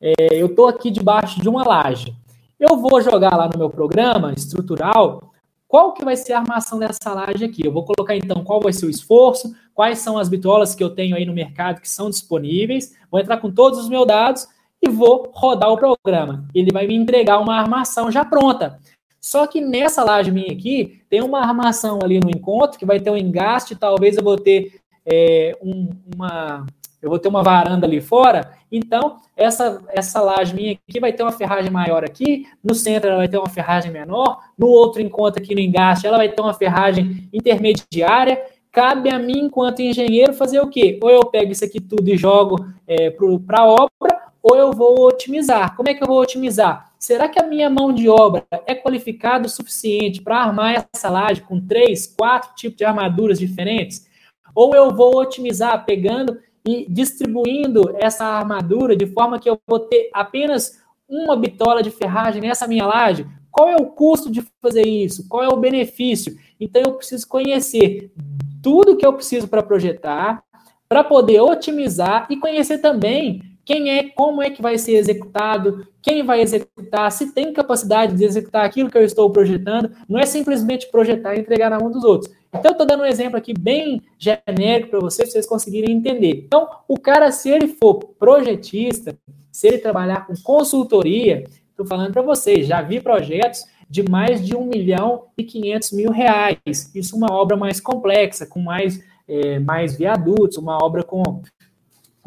é, 0.00 0.14
eu 0.32 0.46
estou 0.46 0.66
aqui 0.66 0.90
debaixo 0.90 1.38
de 1.38 1.46
uma 1.46 1.62
laje. 1.62 2.16
Eu 2.58 2.78
vou 2.78 3.02
jogar 3.02 3.36
lá 3.36 3.46
no 3.46 3.58
meu 3.58 3.68
programa 3.68 4.32
estrutural 4.32 5.30
qual 5.66 5.92
que 5.92 6.06
vai 6.06 6.16
ser 6.16 6.32
a 6.32 6.38
armação 6.38 6.78
dessa 6.78 7.12
laje 7.12 7.44
aqui. 7.44 7.66
Eu 7.66 7.70
vou 7.70 7.84
colocar, 7.84 8.16
então, 8.16 8.42
qual 8.42 8.62
vai 8.62 8.72
ser 8.72 8.86
o 8.86 8.90
esforço, 8.90 9.54
quais 9.74 9.98
são 9.98 10.16
as 10.16 10.30
bitolas 10.30 10.74
que 10.74 10.82
eu 10.82 10.88
tenho 10.88 11.14
aí 11.14 11.26
no 11.26 11.34
mercado 11.34 11.82
que 11.82 11.88
são 11.88 12.08
disponíveis, 12.08 12.96
vou 13.10 13.20
entrar 13.20 13.36
com 13.36 13.50
todos 13.50 13.78
os 13.78 13.90
meus 13.90 14.06
dados 14.06 14.48
e 14.80 14.88
vou 14.88 15.30
rodar 15.34 15.70
o 15.70 15.76
programa. 15.76 16.48
Ele 16.54 16.70
vai 16.72 16.86
me 16.86 16.94
entregar 16.94 17.38
uma 17.40 17.60
armação 17.60 18.10
já 18.10 18.24
pronta. 18.24 18.80
Só 19.20 19.46
que 19.46 19.60
nessa 19.60 20.04
laje 20.04 20.30
minha 20.30 20.52
aqui, 20.52 21.00
tem 21.08 21.22
uma 21.22 21.40
armação 21.40 21.98
ali 22.02 22.20
no 22.20 22.30
encontro 22.30 22.78
que 22.78 22.86
vai 22.86 23.00
ter 23.00 23.10
um 23.10 23.16
engaste, 23.16 23.74
talvez 23.74 24.16
eu 24.16 24.22
vou 24.22 24.36
ter 24.36 24.80
é, 25.04 25.56
um, 25.62 25.88
uma. 26.14 26.66
Eu 27.00 27.10
vou 27.10 27.18
ter 27.18 27.28
uma 27.28 27.44
varanda 27.44 27.86
ali 27.86 28.00
fora, 28.00 28.50
então 28.72 29.18
essa, 29.36 29.80
essa 29.90 30.20
laje 30.20 30.52
minha 30.52 30.72
aqui 30.72 30.98
vai 30.98 31.12
ter 31.12 31.22
uma 31.22 31.30
ferragem 31.30 31.70
maior 31.70 32.04
aqui, 32.04 32.44
no 32.62 32.74
centro 32.74 33.08
ela 33.08 33.18
vai 33.18 33.28
ter 33.28 33.38
uma 33.38 33.48
ferragem 33.48 33.92
menor, 33.92 34.40
no 34.58 34.66
outro 34.66 35.00
encontro 35.00 35.40
aqui 35.40 35.54
no 35.54 35.60
engaste 35.60 36.08
ela 36.08 36.16
vai 36.16 36.28
ter 36.28 36.42
uma 36.42 36.52
ferragem 36.52 37.28
intermediária, 37.32 38.42
cabe 38.72 39.10
a 39.10 39.18
mim, 39.18 39.44
enquanto 39.44 39.80
engenheiro, 39.80 40.32
fazer 40.32 40.60
o 40.60 40.68
quê? 40.68 40.98
Ou 41.00 41.08
eu 41.08 41.24
pego 41.26 41.52
isso 41.52 41.64
aqui 41.64 41.80
tudo 41.80 42.08
e 42.08 42.16
jogo 42.16 42.66
é, 42.84 43.10
para 43.46 43.60
a 43.60 43.66
obra, 43.66 44.28
ou 44.42 44.56
eu 44.56 44.72
vou 44.72 45.06
otimizar. 45.06 45.76
Como 45.76 45.88
é 45.88 45.94
que 45.94 46.02
eu 46.02 46.06
vou 46.08 46.20
otimizar? 46.20 46.87
Será 46.98 47.28
que 47.28 47.40
a 47.40 47.46
minha 47.46 47.70
mão 47.70 47.92
de 47.92 48.08
obra 48.08 48.44
é 48.66 48.74
qualificada 48.74 49.46
o 49.46 49.50
suficiente 49.50 50.20
para 50.20 50.42
armar 50.42 50.88
essa 50.92 51.08
laje 51.08 51.40
com 51.42 51.60
três, 51.60 52.08
quatro 52.08 52.54
tipos 52.56 52.76
de 52.76 52.84
armaduras 52.84 53.38
diferentes? 53.38 54.08
Ou 54.52 54.74
eu 54.74 54.90
vou 54.90 55.16
otimizar 55.16 55.84
pegando 55.84 56.36
e 56.66 56.84
distribuindo 56.90 57.94
essa 57.98 58.24
armadura 58.24 58.96
de 58.96 59.06
forma 59.06 59.38
que 59.38 59.48
eu 59.48 59.60
vou 59.64 59.78
ter 59.78 60.10
apenas 60.12 60.82
uma 61.08 61.36
bitola 61.36 61.84
de 61.84 61.90
ferragem 61.90 62.42
nessa 62.42 62.66
minha 62.66 62.84
laje? 62.84 63.24
Qual 63.48 63.68
é 63.68 63.76
o 63.76 63.86
custo 63.86 64.30
de 64.30 64.44
fazer 64.60 64.86
isso? 64.86 65.28
Qual 65.28 65.42
é 65.42 65.48
o 65.48 65.56
benefício? 65.56 66.36
Então 66.58 66.82
eu 66.84 66.94
preciso 66.94 67.28
conhecer 67.28 68.12
tudo 68.60 68.96
que 68.96 69.06
eu 69.06 69.12
preciso 69.12 69.46
para 69.46 69.62
projetar, 69.62 70.42
para 70.88 71.04
poder 71.04 71.40
otimizar 71.40 72.26
e 72.28 72.36
conhecer 72.36 72.78
também 72.78 73.47
quem 73.68 73.90
é, 73.90 74.04
como 74.04 74.42
é 74.42 74.48
que 74.48 74.62
vai 74.62 74.78
ser 74.78 74.92
executado, 74.92 75.86
quem 76.00 76.22
vai 76.22 76.40
executar, 76.40 77.12
se 77.12 77.34
tem 77.34 77.52
capacidade 77.52 78.16
de 78.16 78.24
executar 78.24 78.64
aquilo 78.64 78.90
que 78.90 78.96
eu 78.96 79.04
estou 79.04 79.28
projetando, 79.28 79.90
não 80.08 80.18
é 80.18 80.24
simplesmente 80.24 80.90
projetar 80.90 81.36
e 81.36 81.40
entregar 81.40 81.68
na 81.68 81.78
mão 81.78 81.90
dos 81.90 82.02
outros. 82.02 82.32
Então, 82.48 82.72
estou 82.72 82.86
dando 82.86 83.02
um 83.02 83.04
exemplo 83.04 83.36
aqui 83.36 83.52
bem 83.52 84.00
genérico 84.18 84.88
para 84.88 85.00
vocês, 85.00 85.30
vocês 85.30 85.46
conseguirem 85.46 85.94
entender. 85.94 86.44
Então, 86.46 86.66
o 86.88 86.98
cara, 86.98 87.30
se 87.30 87.50
ele 87.50 87.68
for 87.68 87.96
projetista, 88.18 89.14
se 89.52 89.68
ele 89.68 89.76
trabalhar 89.76 90.26
com 90.26 90.32
consultoria, 90.42 91.44
estou 91.68 91.84
falando 91.84 92.10
para 92.10 92.22
vocês, 92.22 92.66
já 92.66 92.80
vi 92.80 93.02
projetos 93.02 93.66
de 93.86 94.02
mais 94.02 94.42
de 94.46 94.56
1 94.56 94.64
milhão 94.64 95.24
e 95.36 95.44
500 95.44 95.92
mil 95.92 96.10
reais. 96.10 96.90
Isso 96.94 97.14
é 97.14 97.18
uma 97.18 97.34
obra 97.34 97.54
mais 97.54 97.80
complexa, 97.80 98.46
com 98.46 98.60
mais, 98.60 98.98
é, 99.28 99.58
mais 99.58 99.94
viadutos, 99.94 100.56
uma 100.56 100.82
obra 100.82 101.02
com 101.02 101.42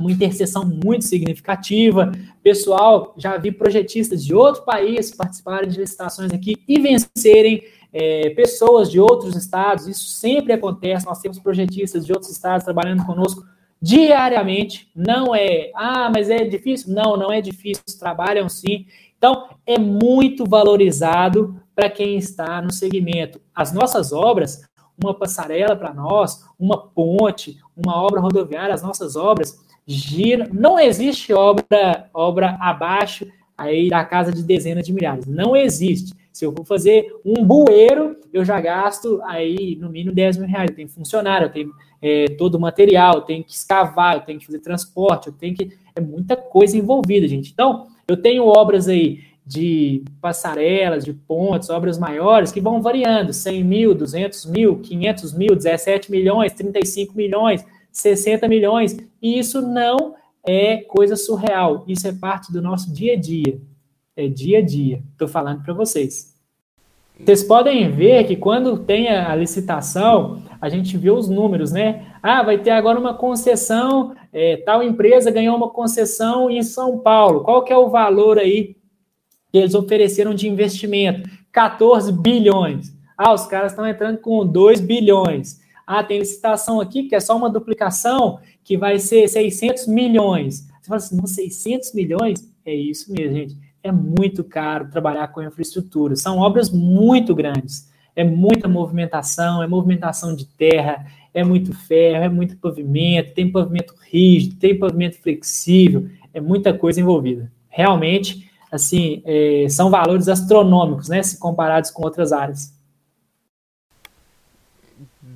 uma 0.02 0.12
interseção 0.12 0.66
muito 0.66 1.06
significativa. 1.06 2.12
Pessoal, 2.44 3.14
já 3.18 3.38
vi 3.38 3.52
projetistas 3.52 4.24
de 4.24 4.34
outro 4.34 4.64
país 4.64 5.12
participarem 5.12 5.70
de 5.70 5.80
licitações 5.80 6.32
aqui 6.32 6.58
e 6.68 6.80
vencerem 6.80 7.64
é, 7.94 8.30
pessoas 8.32 8.90
de 8.90 9.00
outros 9.00 9.36
estados. 9.36 9.88
Isso 9.88 10.06
sempre 10.06 10.54
acontece. 10.54 11.06
Nós 11.06 11.20
temos 11.20 11.40
projetistas 11.40 12.06
de 12.06 12.12
outros 12.12 12.32
estados 12.32 12.64
trabalhando 12.64 13.06
conosco 13.06 13.44
diariamente. 13.82 14.90
Não 14.96 15.34
é, 15.36 15.72
ah, 15.76 16.10
mas 16.14 16.30
é 16.30 16.44
difícil? 16.44 16.94
Não, 16.94 17.18
não 17.18 17.32
é 17.32 17.42
difícil. 17.42 17.84
Trabalham 18.00 18.48
sim. 18.48 18.86
Então, 19.18 19.50
é 19.66 19.78
muito 19.78 20.46
valorizado 20.46 21.56
para 21.76 21.90
quem 21.90 22.18
está 22.18 22.62
no 22.62 22.72
segmento. 22.72 23.40
As 23.54 23.72
nossas 23.72 24.12
obras, 24.12 24.62
uma 25.02 25.14
passarela 25.14 25.76
para 25.76 25.94
nós, 25.94 26.44
uma 26.60 26.78
ponte, 26.78 27.58
uma 27.76 28.02
obra 28.02 28.20
rodoviária, 28.20 28.74
as 28.74 28.84
nossas 28.84 29.16
obras, 29.16 29.60
gira. 29.92 30.50
Não 30.52 30.80
existe 30.80 31.34
obra, 31.34 32.10
obra 32.14 32.58
abaixo 32.60 33.28
aí 33.58 33.90
da 33.90 34.04
casa 34.04 34.32
de 34.32 34.44
dezenas 34.44 34.86
de 34.86 34.94
milhares. 34.94 35.26
Não 35.28 35.56
existe. 35.56 36.14
Se 36.32 36.46
eu 36.46 36.54
for 36.54 36.66
fazer 36.66 37.14
um 37.26 37.44
bueiro, 37.46 38.16
eu 38.34 38.46
já 38.46 38.60
gasto 38.62 39.22
aí 39.24 39.76
no 39.80 39.90
mínimo 39.90 40.16
10 40.16 40.38
mil 40.38 40.48
reais. 40.48 40.70
Eu 40.70 40.76
tenho 40.76 40.90
funcionário, 40.90 41.46
eu 41.46 41.52
tenho 41.52 41.72
é, 42.02 42.26
todo 42.38 42.56
o 42.56 42.60
material, 42.60 43.16
eu 43.16 43.22
tenho 43.22 43.44
que 43.44 43.52
escavar, 43.52 44.16
eu 44.16 44.22
tenho 44.22 44.40
que 44.40 44.46
fazer 44.46 44.60
transporte, 44.60 45.28
eu 45.28 45.34
tenho 45.34 45.56
que. 45.56 45.72
É 45.94 46.00
muita 46.00 46.38
coisa 46.38 46.78
envolvida, 46.78 47.28
gente. 47.28 47.52
Então, 47.52 47.88
eu 48.08 48.16
tenho 48.16 48.46
obras 48.46 48.88
aí 48.88 49.20
de 49.46 50.04
passarelas, 50.22 51.04
de 51.04 51.14
pontes, 51.14 51.70
obras 51.70 52.00
maiores 52.00 52.52
que 52.52 52.62
vão 52.62 52.82
variando: 52.82 53.34
100 53.34 53.64
mil, 53.64 53.94
200 53.94 54.46
mil, 54.46 54.80
500 54.80 55.34
mil, 55.34 55.56
17 55.56 56.10
milhões, 56.10 56.54
35 56.54 57.16
milhões. 57.16 57.66
60 57.92 58.48
milhões. 58.48 58.98
E 59.22 59.38
isso 59.38 59.62
não 59.62 60.16
é 60.46 60.78
coisa 60.78 61.16
surreal. 61.16 61.84
Isso 61.88 62.08
é 62.08 62.14
parte 62.14 62.52
do 62.52 62.62
nosso 62.62 62.94
dia 62.94 63.14
a 63.14 63.18
dia. 63.18 63.60
É 64.16 64.28
dia 64.28 64.60
a 64.60 64.62
dia. 64.62 65.02
Estou 65.12 65.28
falando 65.28 65.64
para 65.64 65.74
vocês. 65.74 66.32
Vocês 67.24 67.44
podem 67.44 67.92
ver 67.92 68.24
que 68.26 68.36
quando 68.36 68.80
tem 68.80 69.10
a 69.10 69.36
licitação, 69.36 70.42
a 70.60 70.70
gente 70.70 70.98
vê 70.98 71.12
os 71.12 71.30
números, 71.30 71.72
né? 71.72 72.08
Ah, 72.22 72.42
vai 72.42 72.58
ter 72.58 72.72
agora 72.72 73.00
uma 73.00 73.14
concessão, 73.14 74.16
é, 74.34 74.58
tal 74.58 74.82
empresa 74.82 75.30
ganhou 75.30 75.56
uma 75.56 75.70
concessão 75.70 76.50
em 76.50 76.64
São 76.64 76.98
Paulo. 76.98 77.42
Qual 77.42 77.64
que 77.64 77.72
é 77.72 77.78
o 77.78 77.90
valor 77.90 78.40
aí 78.40 78.76
que 79.52 79.58
eles 79.58 79.76
ofereceram 79.76 80.34
de 80.34 80.48
investimento? 80.48 81.30
14 81.52 82.12
bilhões. 82.12 82.92
Ah, 83.16 83.34
os 83.34 83.46
caras 83.46 83.72
estão 83.72 83.88
entrando 83.88 84.18
com 84.18 84.46
2 84.46 84.82
bilhões. 84.82 85.61
Ah, 85.94 86.06
tem 86.06 86.20
licitação 86.20 86.80
aqui 86.80 87.04
que 87.04 87.14
é 87.14 87.20
só 87.20 87.36
uma 87.36 87.50
duplicação 87.50 88.40
que 88.64 88.78
vai 88.78 88.98
ser 88.98 89.28
600 89.28 89.88
milhões. 89.88 90.66
Você 90.82 90.88
fala 90.88 90.96
assim, 90.96 91.18
não, 91.18 91.28
600 91.28 91.94
milhões? 91.94 92.50
É 92.66 92.74
isso 92.74 93.12
mesmo, 93.12 93.36
gente. 93.36 93.58
É 93.84 93.92
muito 93.92 94.42
caro 94.42 94.90
trabalhar 94.90 95.28
com 95.28 95.42
infraestrutura. 95.42 96.16
São 96.16 96.38
obras 96.38 96.70
muito 96.70 97.36
grandes. 97.36 97.92
É 98.16 98.24
muita 98.24 98.70
movimentação, 98.70 99.62
é 99.62 99.68
movimentação 99.68 100.34
de 100.34 100.46
terra, 100.46 101.06
é 101.34 101.44
muito 101.44 101.74
ferro, 101.74 102.24
é 102.24 102.30
muito 102.30 102.56
pavimento, 102.56 103.34
tem 103.34 103.52
pavimento 103.52 103.94
rígido, 104.10 104.56
tem 104.56 104.80
pavimento 104.80 105.22
flexível, 105.22 106.08
é 106.34 106.40
muita 106.40 106.74
coisa 106.74 107.02
envolvida. 107.02 107.52
Realmente, 107.68 108.50
assim, 108.72 109.22
é, 109.26 109.66
são 109.68 109.90
valores 109.90 110.30
astronômicos, 110.30 111.10
né, 111.10 111.22
se 111.22 111.38
comparados 111.38 111.92
com 111.92 112.02
outras 112.04 112.32
áreas 112.32 112.80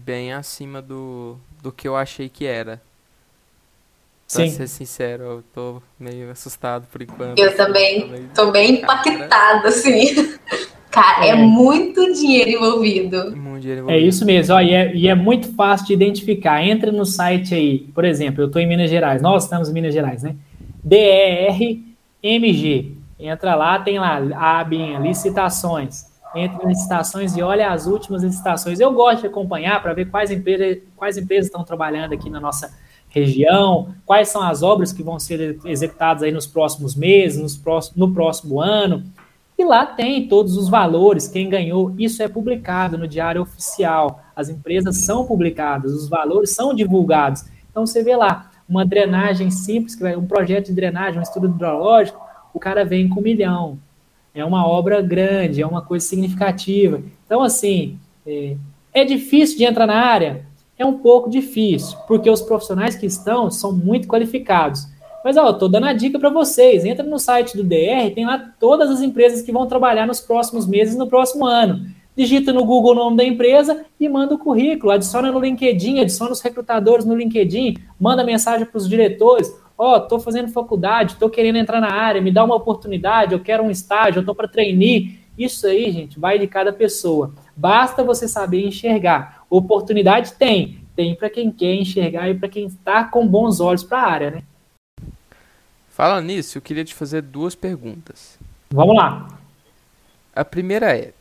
bem 0.06 0.32
acima 0.32 0.82
do, 0.84 1.38
do 1.64 1.72
que 1.72 1.88
eu 1.88 1.96
achei 1.96 2.30
que 2.30 2.46
era. 2.46 2.80
Pra 4.32 4.46
Sim. 4.46 4.50
ser 4.50 4.68
sincero, 4.68 5.24
eu 5.24 5.44
tô 5.54 5.82
meio 6.00 6.30
assustado 6.32 6.86
por 6.92 7.02
enquanto. 7.02 7.40
Eu 7.40 7.56
também 7.56 8.28
tô 8.34 8.52
bem 8.52 8.76
impactada, 8.76 9.68
assim. 9.68 10.38
Cara, 10.92 11.26
é. 11.26 11.30
é. 11.30 11.36
muito 11.36 12.14
dinheiro 12.14 12.52
envolvido. 12.52 13.36
Muito 13.36 13.62
dinheiro 13.62 13.82
envolvido. 13.82 14.04
É 14.04 14.08
isso 14.08 14.26
mesmo, 14.26 14.56
ó, 14.56 14.62
e, 14.62 14.74
é, 14.74 14.96
e 14.96 15.08
é 15.08 15.16
muito 15.16 15.54
fácil 15.54 15.88
de 15.88 15.94
identificar. 15.94 16.64
Entra 16.64 16.92
no 16.92 17.06
site 17.06 17.54
aí, 17.54 17.80
por 17.94 18.06
exemplo, 18.06 18.44
eu 18.44 18.50
tô 18.50 18.60
em 18.60 18.68
Minas 18.68 18.90
Gerais, 18.90 19.22
nós 19.22 19.44
estamos 19.44 19.70
em 19.70 19.74
Minas 19.74 19.94
Gerais, 19.94 20.24
né? 20.24 20.36
DERMG. 20.84 21.84
Entra 23.20 23.56
lá, 23.56 23.80
tem 23.80 24.00
lá 24.00 24.22
a 24.36 24.60
abinha, 24.60 25.00
licitações 25.00 26.15
entre 26.36 26.68
licitações 26.68 27.36
e 27.36 27.42
olha 27.42 27.72
as 27.72 27.88
últimas 27.88 28.24
licitações. 28.24 28.80
Eu 28.80 28.92
gosto 28.94 29.22
de 29.22 29.28
acompanhar 29.28 29.82
para 29.82 29.94
ver 29.94 30.06
quais 30.06 30.30
empresas, 30.32 30.84
quais 30.96 31.18
empresas 31.18 31.46
estão 31.46 31.64
trabalhando 31.64 32.14
aqui 32.14 32.30
na 32.30 32.40
nossa 32.40 32.74
região, 33.10 33.96
quais 34.06 34.28
são 34.28 34.44
as 34.44 34.62
obras 34.62 34.92
que 34.92 35.02
vão 35.02 35.18
ser 35.18 35.58
executadas 35.64 36.22
aí 36.22 36.32
nos 36.32 36.46
próximos 36.46 36.96
meses, 36.96 37.42
nos 37.42 37.58
próximos, 37.58 37.98
no 37.98 38.14
próximo 38.14 38.60
ano. 38.60 39.04
E 39.58 39.64
lá 39.64 39.86
tem 39.86 40.28
todos 40.28 40.58
os 40.58 40.68
valores, 40.68 41.30
quem 41.30 41.50
ganhou, 41.50 41.96
isso 41.98 42.22
é 42.22 42.28
publicado 42.28 42.98
no 42.98 43.08
Diário 43.08 43.42
Oficial. 43.42 44.20
as 44.36 44.50
empresas 44.50 44.98
são 44.98 45.26
publicadas, 45.26 45.94
os 45.94 46.10
valores 46.10 46.54
são 46.54 46.74
divulgados. 46.74 47.46
Então 47.72 47.86
você 47.86 48.04
vê 48.04 48.18
lá, 48.18 48.52
uma 48.68 48.86
drenagem 48.86 49.50
simples, 49.50 49.98
um 50.18 50.26
projeto 50.26 50.68
de 50.68 50.74
drenagem, 50.74 51.20
um 51.20 51.24
estudo 51.24 51.48
hidrológico, 51.48 52.20
o 52.54 52.60
cara 52.60 52.84
vem 52.84 53.08
com 53.08 53.22
um 53.22 53.24
milhão. 53.24 53.80
É 54.36 54.44
uma 54.44 54.68
obra 54.68 55.02
grande, 55.02 55.62
é 55.62 55.66
uma 55.66 55.82
coisa 55.82 56.06
significativa. 56.06 57.02
Então, 57.26 57.42
assim, 57.42 57.98
é, 58.28 58.58
é 58.94 59.06
difícil 59.06 59.58
de 59.58 59.64
entrar 59.64 59.88
na 59.88 59.96
área? 59.96 60.46
É 60.78 60.86
um 60.86 60.98
pouco 60.98 61.30
difícil, 61.30 61.98
porque 62.06 62.30
os 62.30 62.42
profissionais 62.42 62.96
que 62.96 63.06
estão 63.06 63.50
são 63.50 63.72
muito 63.72 64.08
qualificados. 64.08 64.88
Mas, 65.24 65.38
ó, 65.38 65.48
eu 65.48 65.54
tô 65.54 65.70
dando 65.70 65.86
a 65.86 65.94
dica 65.94 66.20
para 66.20 66.30
vocês. 66.30 66.84
Entra 66.84 67.04
no 67.04 67.18
site 67.18 67.56
do 67.56 67.64
DR, 67.64 68.14
tem 68.14 68.26
lá 68.26 68.54
todas 68.60 68.92
as 68.92 69.02
empresas 69.02 69.42
que 69.42 69.52
vão 69.52 69.66
trabalhar 69.66 70.06
nos 70.06 70.20
próximos 70.20 70.68
meses, 70.68 70.98
no 70.98 71.08
próximo 71.08 71.46
ano 71.46 71.86
digita 72.16 72.54
no 72.54 72.64
Google 72.64 72.94
o 72.94 72.96
nome 72.96 73.18
da 73.18 73.24
empresa 73.24 73.86
e 74.00 74.08
manda 74.08 74.34
o 74.34 74.40
currículo, 74.40 74.92
adiciona 74.92 75.32
no 75.32 75.40
LinkedIn, 75.40 76.00
adiciona 76.00 76.32
os 76.32 76.42
recrutadores 76.42 77.06
no 77.06 77.16
LinkedIn, 77.16 77.76
manda 78.00 78.24
mensagem 78.24 78.66
para 78.66 78.78
os 78.78 78.88
diretores, 78.88 79.54
ó, 79.78 79.94
oh, 79.94 79.98
estou 80.04 80.20
fazendo 80.20 80.52
faculdade, 80.52 81.14
estou 81.14 81.30
querendo 81.30 81.58
entrar 81.58 81.82
na 81.82 81.92
área, 81.92 82.22
me 82.22 82.32
dá 82.32 82.44
uma 82.44 82.56
oportunidade, 82.56 83.34
eu 83.34 83.40
quero 83.40 83.64
um 83.64 83.72
estágio, 83.72 84.20
eu 84.20 84.22
estou 84.22 84.36
para 84.36 84.48
treinar. 84.48 85.14
Isso 85.38 85.68
aí, 85.68 85.92
gente, 85.92 86.18
vai 86.18 86.40
de 86.40 86.48
cada 86.48 86.72
pessoa. 86.72 87.34
Basta 87.56 88.04
você 88.04 88.28
saber 88.28 88.66
enxergar. 88.66 89.46
Oportunidade 89.50 90.34
tem, 90.34 90.80
tem 90.96 91.14
para 91.14 91.30
quem 91.30 91.52
quer 91.52 91.76
enxergar 91.76 92.30
e 92.30 92.36
para 92.36 92.48
quem 92.48 92.66
está 92.68 93.04
com 93.04 93.28
bons 93.28 93.60
olhos 93.60 93.84
para 93.84 94.00
a 94.00 94.10
área, 94.10 94.32
né? 94.32 94.44
Falando 95.90 96.26
nisso, 96.26 96.58
eu 96.58 96.62
queria 96.62 96.84
te 96.84 96.94
fazer 96.94 97.22
duas 97.22 97.56
perguntas. 97.56 98.38
Vamos 98.70 98.96
lá. 98.96 99.28
A 100.36 100.44
primeira 100.44 100.98
é: 100.98 101.14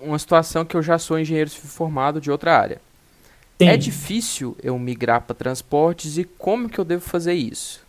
uma 0.00 0.18
situação 0.18 0.64
que 0.64 0.74
eu 0.74 0.82
já 0.82 0.98
sou 0.98 1.18
engenheiro 1.18 1.50
formado 1.50 2.20
de 2.20 2.30
outra 2.30 2.58
área. 2.58 2.80
Sim. 3.64 3.68
É 3.68 3.76
difícil 3.76 4.56
eu 4.62 4.78
migrar 4.78 5.22
para 5.22 5.34
transportes 5.34 6.18
e 6.18 6.24
como 6.24 6.68
que 6.68 6.78
eu 6.78 6.84
devo 6.84 7.02
fazer 7.02 7.34
isso? 7.34 7.84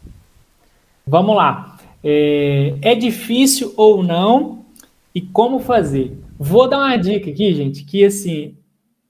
Vamos 1.05 1.35
lá. 1.35 1.77
É, 2.03 2.75
é 2.81 2.95
difícil 2.95 3.73
ou 3.75 4.03
não 4.03 4.65
e 5.13 5.21
como 5.21 5.59
fazer? 5.59 6.17
Vou 6.37 6.67
dar 6.67 6.79
uma 6.79 6.97
dica 6.97 7.29
aqui, 7.29 7.53
gente, 7.53 7.83
que 7.83 8.03
assim, 8.03 8.55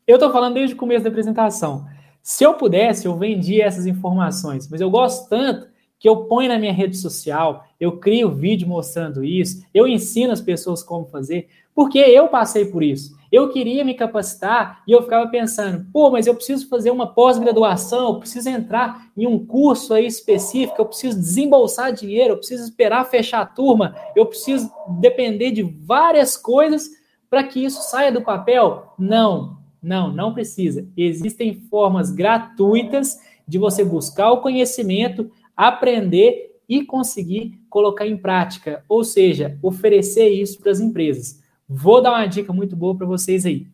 eu 0.06 0.16
estou 0.16 0.32
falando 0.32 0.56
desde 0.56 0.76
o 0.76 0.78
começo 0.78 1.04
da 1.04 1.10
apresentação. 1.10 1.86
Se 2.22 2.44
eu 2.44 2.54
pudesse, 2.54 3.06
eu 3.06 3.18
vendia 3.18 3.66
essas 3.66 3.86
informações, 3.86 4.68
mas 4.70 4.80
eu 4.82 4.90
gosto 4.90 5.30
tanto 5.30 5.68
que 6.00 6.08
eu 6.08 6.26
ponho 6.26 6.50
na 6.50 6.60
minha 6.60 6.74
rede 6.74 6.98
social, 6.98 7.66
eu 7.80 7.94
crio 7.94 8.30
vídeo 8.30 8.68
mostrando 8.68 9.24
isso, 9.24 9.66
eu 9.74 9.88
ensino 9.88 10.34
as 10.34 10.42
pessoas 10.42 10.84
como 10.84 11.06
fazer, 11.06 11.48
porque 11.74 11.98
eu 11.98 12.28
passei 12.28 12.66
por 12.66 12.84
isso. 12.84 13.18
Eu 13.34 13.50
queria 13.50 13.84
me 13.84 13.96
capacitar 13.96 14.84
e 14.88 14.92
eu 14.92 15.02
ficava 15.02 15.28
pensando, 15.28 15.88
pô, 15.92 16.12
mas 16.12 16.28
eu 16.28 16.36
preciso 16.36 16.70
fazer 16.70 16.92
uma 16.92 17.16
pós-graduação, 17.16 18.10
eu 18.10 18.20
preciso 18.20 18.48
entrar 18.48 19.08
em 19.18 19.26
um 19.26 19.44
curso 19.44 19.92
aí 19.96 20.06
específico, 20.06 20.80
eu 20.80 20.86
preciso 20.86 21.20
desembolsar 21.20 21.92
dinheiro, 21.92 22.34
eu 22.34 22.38
preciso 22.38 22.64
esperar 22.64 23.10
fechar 23.10 23.42
a 23.42 23.46
turma, 23.48 23.96
eu 24.16 24.28
preciso 24.28 24.72
depender 25.00 25.50
de 25.50 25.64
várias 25.64 26.38
coisas 26.38 26.88
para 27.28 27.44
que 27.44 27.66
isso 27.66 27.82
saia 27.82 28.12
do 28.12 28.22
papel. 28.22 28.94
Não, 29.00 29.58
não, 29.82 30.14
não 30.14 30.32
precisa. 30.32 30.88
Existem 30.96 31.56
formas 31.72 32.12
gratuitas 32.12 33.18
de 33.48 33.58
você 33.58 33.84
buscar 33.84 34.30
o 34.32 34.42
conhecimento, 34.42 35.32
aprender 35.58 36.52
e 36.70 36.86
conseguir 36.86 37.60
colocar 37.68 38.06
em 38.06 38.16
prática, 38.16 38.86
ou 38.88 39.04
seja, 39.04 39.58
oferecer 39.64 40.30
isso 40.30 40.60
para 40.60 40.72
as 40.72 40.80
empresas. 40.80 41.42
Vou 41.76 42.04
dar 42.04 42.12
uma 42.12 42.28
dica 42.28 42.54
muito 42.54 42.76
boa 42.76 42.96
para 42.96 43.08
vocês 43.08 43.48
aí. 43.48 43.66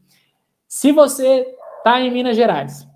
Se 0.67 0.93
você 0.93 1.45
está 1.77 1.99
em 1.99 2.09
Minas 2.09 2.37
Gerais, 2.37 2.87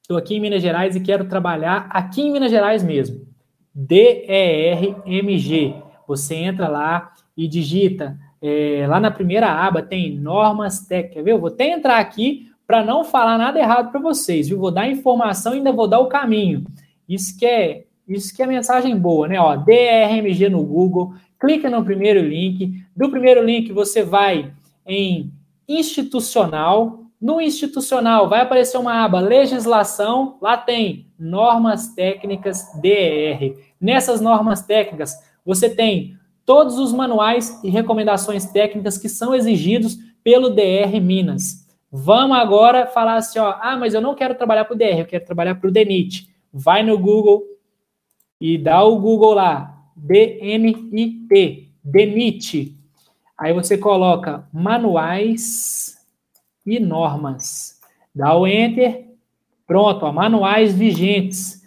estou 0.00 0.16
aqui 0.16 0.36
em 0.36 0.40
Minas 0.40 0.62
Gerais 0.62 0.94
e 0.94 1.00
quero 1.00 1.28
trabalhar 1.28 1.88
aqui 1.90 2.22
em 2.22 2.30
Minas 2.30 2.52
Gerais 2.52 2.84
mesmo, 2.84 3.26
DERMG, 3.74 5.74
você 6.06 6.36
entra 6.36 6.68
lá 6.68 7.12
e 7.36 7.48
digita, 7.48 8.16
é, 8.40 8.86
lá 8.88 9.00
na 9.00 9.10
primeira 9.10 9.50
aba 9.50 9.82
tem 9.82 10.16
normas 10.16 10.86
técnicas? 10.86 11.26
Eu 11.26 11.40
vou 11.40 11.48
até 11.48 11.70
entrar 11.70 11.98
aqui 11.98 12.48
para 12.66 12.84
não 12.84 13.02
falar 13.02 13.36
nada 13.36 13.58
errado 13.58 13.90
para 13.90 14.00
vocês, 14.00 14.48
viu? 14.48 14.60
Vou 14.60 14.70
dar 14.70 14.88
informação 14.88 15.54
e 15.54 15.56
ainda 15.56 15.72
vou 15.72 15.88
dar 15.88 15.98
o 15.98 16.06
caminho. 16.06 16.64
Isso 17.08 17.36
que 17.36 17.44
é 17.44 17.82
isso 18.06 18.34
que 18.34 18.40
é 18.40 18.46
mensagem 18.46 18.96
boa, 18.96 19.26
né? 19.26 19.40
Ó, 19.40 19.56
DRMG 19.56 20.48
no 20.48 20.62
Google, 20.62 21.14
clica 21.40 21.68
no 21.68 21.84
primeiro 21.84 22.20
link. 22.20 22.85
Do 22.96 23.10
primeiro 23.10 23.44
link 23.44 23.72
você 23.72 24.02
vai 24.02 24.52
em 24.86 25.30
institucional. 25.68 27.00
No 27.20 27.40
institucional 27.40 28.28
vai 28.28 28.40
aparecer 28.40 28.78
uma 28.78 29.04
aba 29.04 29.20
legislação, 29.20 30.38
lá 30.40 30.56
tem 30.56 31.06
normas 31.18 31.94
técnicas 31.94 32.64
DR. 32.80 33.58
Nessas 33.80 34.20
normas 34.20 34.62
técnicas 34.62 35.14
você 35.44 35.68
tem 35.68 36.16
todos 36.44 36.78
os 36.78 36.92
manuais 36.92 37.60
e 37.62 37.68
recomendações 37.68 38.46
técnicas 38.46 38.96
que 38.96 39.08
são 39.08 39.34
exigidos 39.34 39.98
pelo 40.22 40.50
DR 40.50 41.00
Minas. 41.02 41.66
Vamos 41.90 42.36
agora 42.36 42.86
falar 42.86 43.16
assim, 43.16 43.38
ó, 43.38 43.56
ah, 43.60 43.76
mas 43.76 43.94
eu 43.94 44.00
não 44.00 44.14
quero 44.14 44.34
trabalhar 44.34 44.64
para 44.64 44.74
o 44.74 44.78
DR, 44.78 44.98
eu 45.00 45.06
quero 45.06 45.24
trabalhar 45.24 45.54
para 45.54 45.68
o 45.68 45.72
DENIT. 45.72 46.28
Vai 46.52 46.82
no 46.82 46.98
Google, 46.98 47.44
e 48.40 48.58
dá 48.58 48.82
o 48.84 48.98
Google 48.98 49.34
lá, 49.34 49.74
DNIT, 49.96 51.72
DNIT. 51.82 52.76
Aí 53.38 53.52
você 53.52 53.76
coloca 53.76 54.46
manuais 54.52 55.98
e 56.64 56.80
normas. 56.80 57.80
Dá 58.14 58.34
o 58.34 58.46
Enter. 58.46 59.06
Pronto, 59.66 60.06
ó, 60.06 60.12
manuais 60.12 60.74
vigentes. 60.74 61.64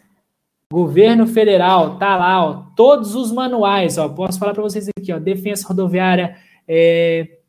Governo 0.71 1.25
Federal, 1.25 1.97
tá 1.97 2.15
lá, 2.15 2.45
ó, 2.45 2.63
todos 2.75 3.15
os 3.15 3.31
manuais, 3.31 3.97
ó, 3.97 4.07
posso 4.07 4.37
falar 4.37 4.53
para 4.53 4.61
vocês 4.61 4.87
aqui, 4.87 5.11
ó, 5.11 5.17
Defesa 5.17 5.67
Rodoviária, 5.67 6.37
é, 6.67 7.39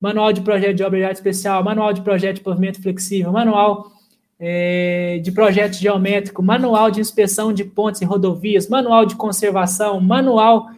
Manual 0.00 0.32
de 0.32 0.40
Projeto 0.40 0.74
de 0.74 0.82
Obra 0.82 0.98
de 0.98 1.04
Arte 1.04 1.16
Especial, 1.18 1.62
Manual 1.62 1.92
de 1.92 2.02
Projeto 2.02 2.36
de 2.36 2.42
Pavimento 2.42 2.82
Flexível, 2.82 3.30
Manual 3.30 3.92
é, 4.38 5.18
de 5.22 5.32
projeto 5.32 5.74
geométrico, 5.74 6.42
manual 6.42 6.90
de 6.90 7.00
inspeção 7.00 7.52
de 7.52 7.64
pontes 7.64 8.00
e 8.00 8.04
rodovias, 8.04 8.68
manual 8.68 9.04
de 9.04 9.16
conservação, 9.16 10.00
manual 10.00 10.68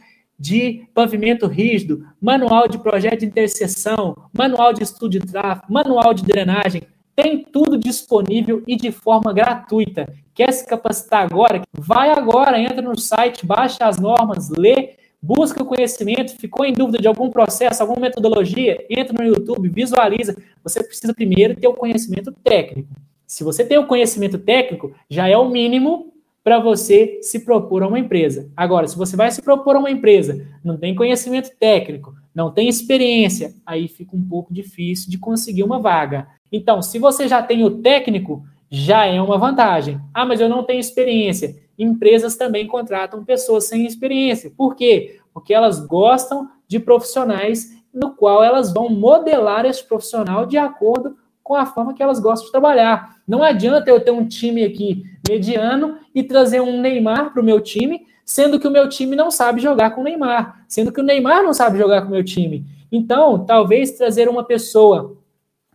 de 0.40 0.88
pavimento 0.94 1.46
rígido, 1.46 2.06
manual 2.18 2.66
de 2.66 2.78
projeto 2.78 3.20
de 3.20 3.26
interseção, 3.26 4.16
manual 4.32 4.72
de 4.72 4.82
estudo 4.82 5.10
de 5.10 5.20
tráfego, 5.20 5.70
manual 5.70 6.14
de 6.14 6.24
drenagem, 6.24 6.82
tem 7.14 7.44
tudo 7.44 7.76
disponível 7.76 8.62
e 8.66 8.74
de 8.74 8.90
forma 8.90 9.34
gratuita. 9.34 10.10
Quer 10.34 10.50
se 10.52 10.66
capacitar 10.66 11.24
agora? 11.24 11.60
Vai 11.70 12.08
agora, 12.10 12.58
entra 12.58 12.80
no 12.80 12.98
site, 12.98 13.44
baixa 13.44 13.84
as 13.84 13.98
normas, 13.98 14.48
lê, 14.48 14.94
busca 15.20 15.62
o 15.62 15.66
conhecimento, 15.66 16.34
ficou 16.38 16.64
em 16.64 16.72
dúvida 16.72 16.96
de 16.96 17.06
algum 17.06 17.28
processo, 17.28 17.82
alguma 17.82 18.00
metodologia, 18.00 18.82
entra 18.88 19.12
no 19.12 19.28
YouTube, 19.28 19.68
visualiza. 19.68 20.34
Você 20.64 20.82
precisa 20.82 21.12
primeiro 21.12 21.54
ter 21.54 21.68
o 21.68 21.74
conhecimento 21.74 22.32
técnico. 22.42 22.88
Se 23.26 23.44
você 23.44 23.62
tem 23.62 23.76
o 23.76 23.86
conhecimento 23.86 24.38
técnico, 24.38 24.94
já 25.10 25.28
é 25.28 25.36
o 25.36 25.50
mínimo 25.50 26.14
para 26.42 26.58
você 26.58 27.18
se 27.22 27.44
propor 27.44 27.82
a 27.82 27.88
uma 27.88 27.98
empresa. 27.98 28.50
Agora, 28.56 28.88
se 28.88 28.96
você 28.96 29.16
vai 29.16 29.30
se 29.30 29.42
propor 29.42 29.76
a 29.76 29.78
uma 29.78 29.90
empresa, 29.90 30.46
não 30.64 30.76
tem 30.76 30.94
conhecimento 30.94 31.50
técnico, 31.58 32.14
não 32.34 32.50
tem 32.50 32.68
experiência, 32.68 33.54
aí 33.66 33.88
fica 33.88 34.16
um 34.16 34.26
pouco 34.26 34.52
difícil 34.52 35.10
de 35.10 35.18
conseguir 35.18 35.62
uma 35.62 35.78
vaga. 35.78 36.28
Então, 36.50 36.80
se 36.80 36.98
você 36.98 37.28
já 37.28 37.42
tem 37.42 37.64
o 37.64 37.82
técnico, 37.82 38.44
já 38.70 39.04
é 39.04 39.20
uma 39.20 39.36
vantagem. 39.36 40.00
Ah, 40.14 40.24
mas 40.24 40.40
eu 40.40 40.48
não 40.48 40.64
tenho 40.64 40.80
experiência. 40.80 41.56
Empresas 41.78 42.36
também 42.36 42.66
contratam 42.66 43.24
pessoas 43.24 43.66
sem 43.66 43.84
experiência. 43.84 44.52
Por 44.56 44.74
quê? 44.74 45.18
Porque 45.34 45.52
elas 45.52 45.84
gostam 45.84 46.48
de 46.68 46.78
profissionais 46.78 47.70
no 47.92 48.14
qual 48.14 48.44
elas 48.44 48.72
vão 48.72 48.88
modelar 48.88 49.66
esse 49.66 49.82
profissional 49.86 50.46
de 50.46 50.56
acordo 50.56 51.16
com 51.50 51.56
a 51.56 51.66
forma 51.66 51.92
que 51.92 52.00
elas 52.00 52.20
gostam 52.20 52.46
de 52.46 52.52
trabalhar. 52.52 53.16
Não 53.26 53.42
adianta 53.42 53.90
eu 53.90 54.00
ter 54.00 54.12
um 54.12 54.24
time 54.24 54.62
aqui 54.62 55.02
mediano 55.28 55.96
e 56.14 56.22
trazer 56.22 56.60
um 56.60 56.80
Neymar 56.80 57.32
para 57.32 57.42
o 57.42 57.44
meu 57.44 57.60
time, 57.60 58.06
sendo 58.24 58.60
que 58.60 58.68
o 58.68 58.70
meu 58.70 58.88
time 58.88 59.16
não 59.16 59.32
sabe 59.32 59.60
jogar 59.60 59.90
com 59.90 60.00
o 60.00 60.04
Neymar, 60.04 60.64
sendo 60.68 60.92
que 60.92 61.00
o 61.00 61.02
Neymar 61.02 61.42
não 61.42 61.52
sabe 61.52 61.76
jogar 61.76 62.02
com 62.02 62.06
o 62.06 62.12
meu 62.12 62.22
time. 62.22 62.64
Então, 62.92 63.44
talvez 63.44 63.90
trazer 63.90 64.28
uma 64.28 64.44
pessoa 64.44 65.16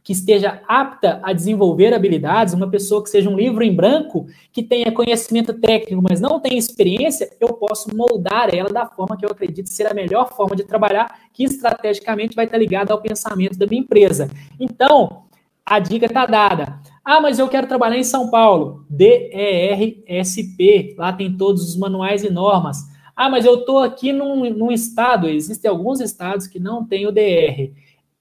que 0.05 0.13
esteja 0.13 0.61
apta 0.67 1.19
a 1.23 1.33
desenvolver 1.33 1.91
habilidades, 1.91 2.53
uma 2.53 2.69
pessoa 2.69 3.03
que 3.03 3.09
seja 3.09 3.27
um 3.27 3.35
livro 3.35 3.63
em 3.63 3.75
branco, 3.75 4.27
que 4.53 4.61
tenha 4.61 4.91
conhecimento 4.91 5.51
técnico, 5.51 5.99
mas 6.07 6.21
não 6.21 6.39
tenha 6.39 6.59
experiência, 6.59 7.27
eu 7.41 7.49
posso 7.53 7.89
moldar 7.97 8.53
ela 8.53 8.69
da 8.69 8.85
forma 8.85 9.17
que 9.17 9.25
eu 9.25 9.31
acredito 9.31 9.67
ser 9.67 9.87
a 9.87 9.95
melhor 9.95 10.31
forma 10.31 10.55
de 10.55 10.63
trabalhar, 10.63 11.21
que 11.33 11.43
estrategicamente 11.43 12.35
vai 12.35 12.45
estar 12.45 12.57
ligada 12.59 12.93
ao 12.93 13.01
pensamento 13.01 13.57
da 13.57 13.65
minha 13.65 13.81
empresa. 13.81 14.29
Então, 14.59 15.24
a 15.65 15.79
dica 15.79 16.05
está 16.05 16.25
dada. 16.25 16.79
Ah, 17.03 17.19
mas 17.19 17.39
eu 17.39 17.47
quero 17.47 17.67
trabalhar 17.67 17.97
em 17.97 18.03
São 18.03 18.29
Paulo. 18.29 18.85
DERSP, 18.89 20.55
lá 20.97 21.11
tem 21.13 21.35
todos 21.35 21.67
os 21.67 21.75
manuais 21.75 22.23
e 22.23 22.29
normas. 22.29 22.77
Ah, 23.15 23.29
mas 23.29 23.45
eu 23.45 23.59
estou 23.59 23.79
aqui 23.79 24.11
num, 24.11 24.49
num 24.49 24.71
estado, 24.71 25.27
existem 25.29 25.71
alguns 25.71 26.01
estados 26.01 26.47
que 26.47 26.59
não 26.59 26.85
tem 26.85 27.07
o 27.07 27.11
DR. 27.11 27.71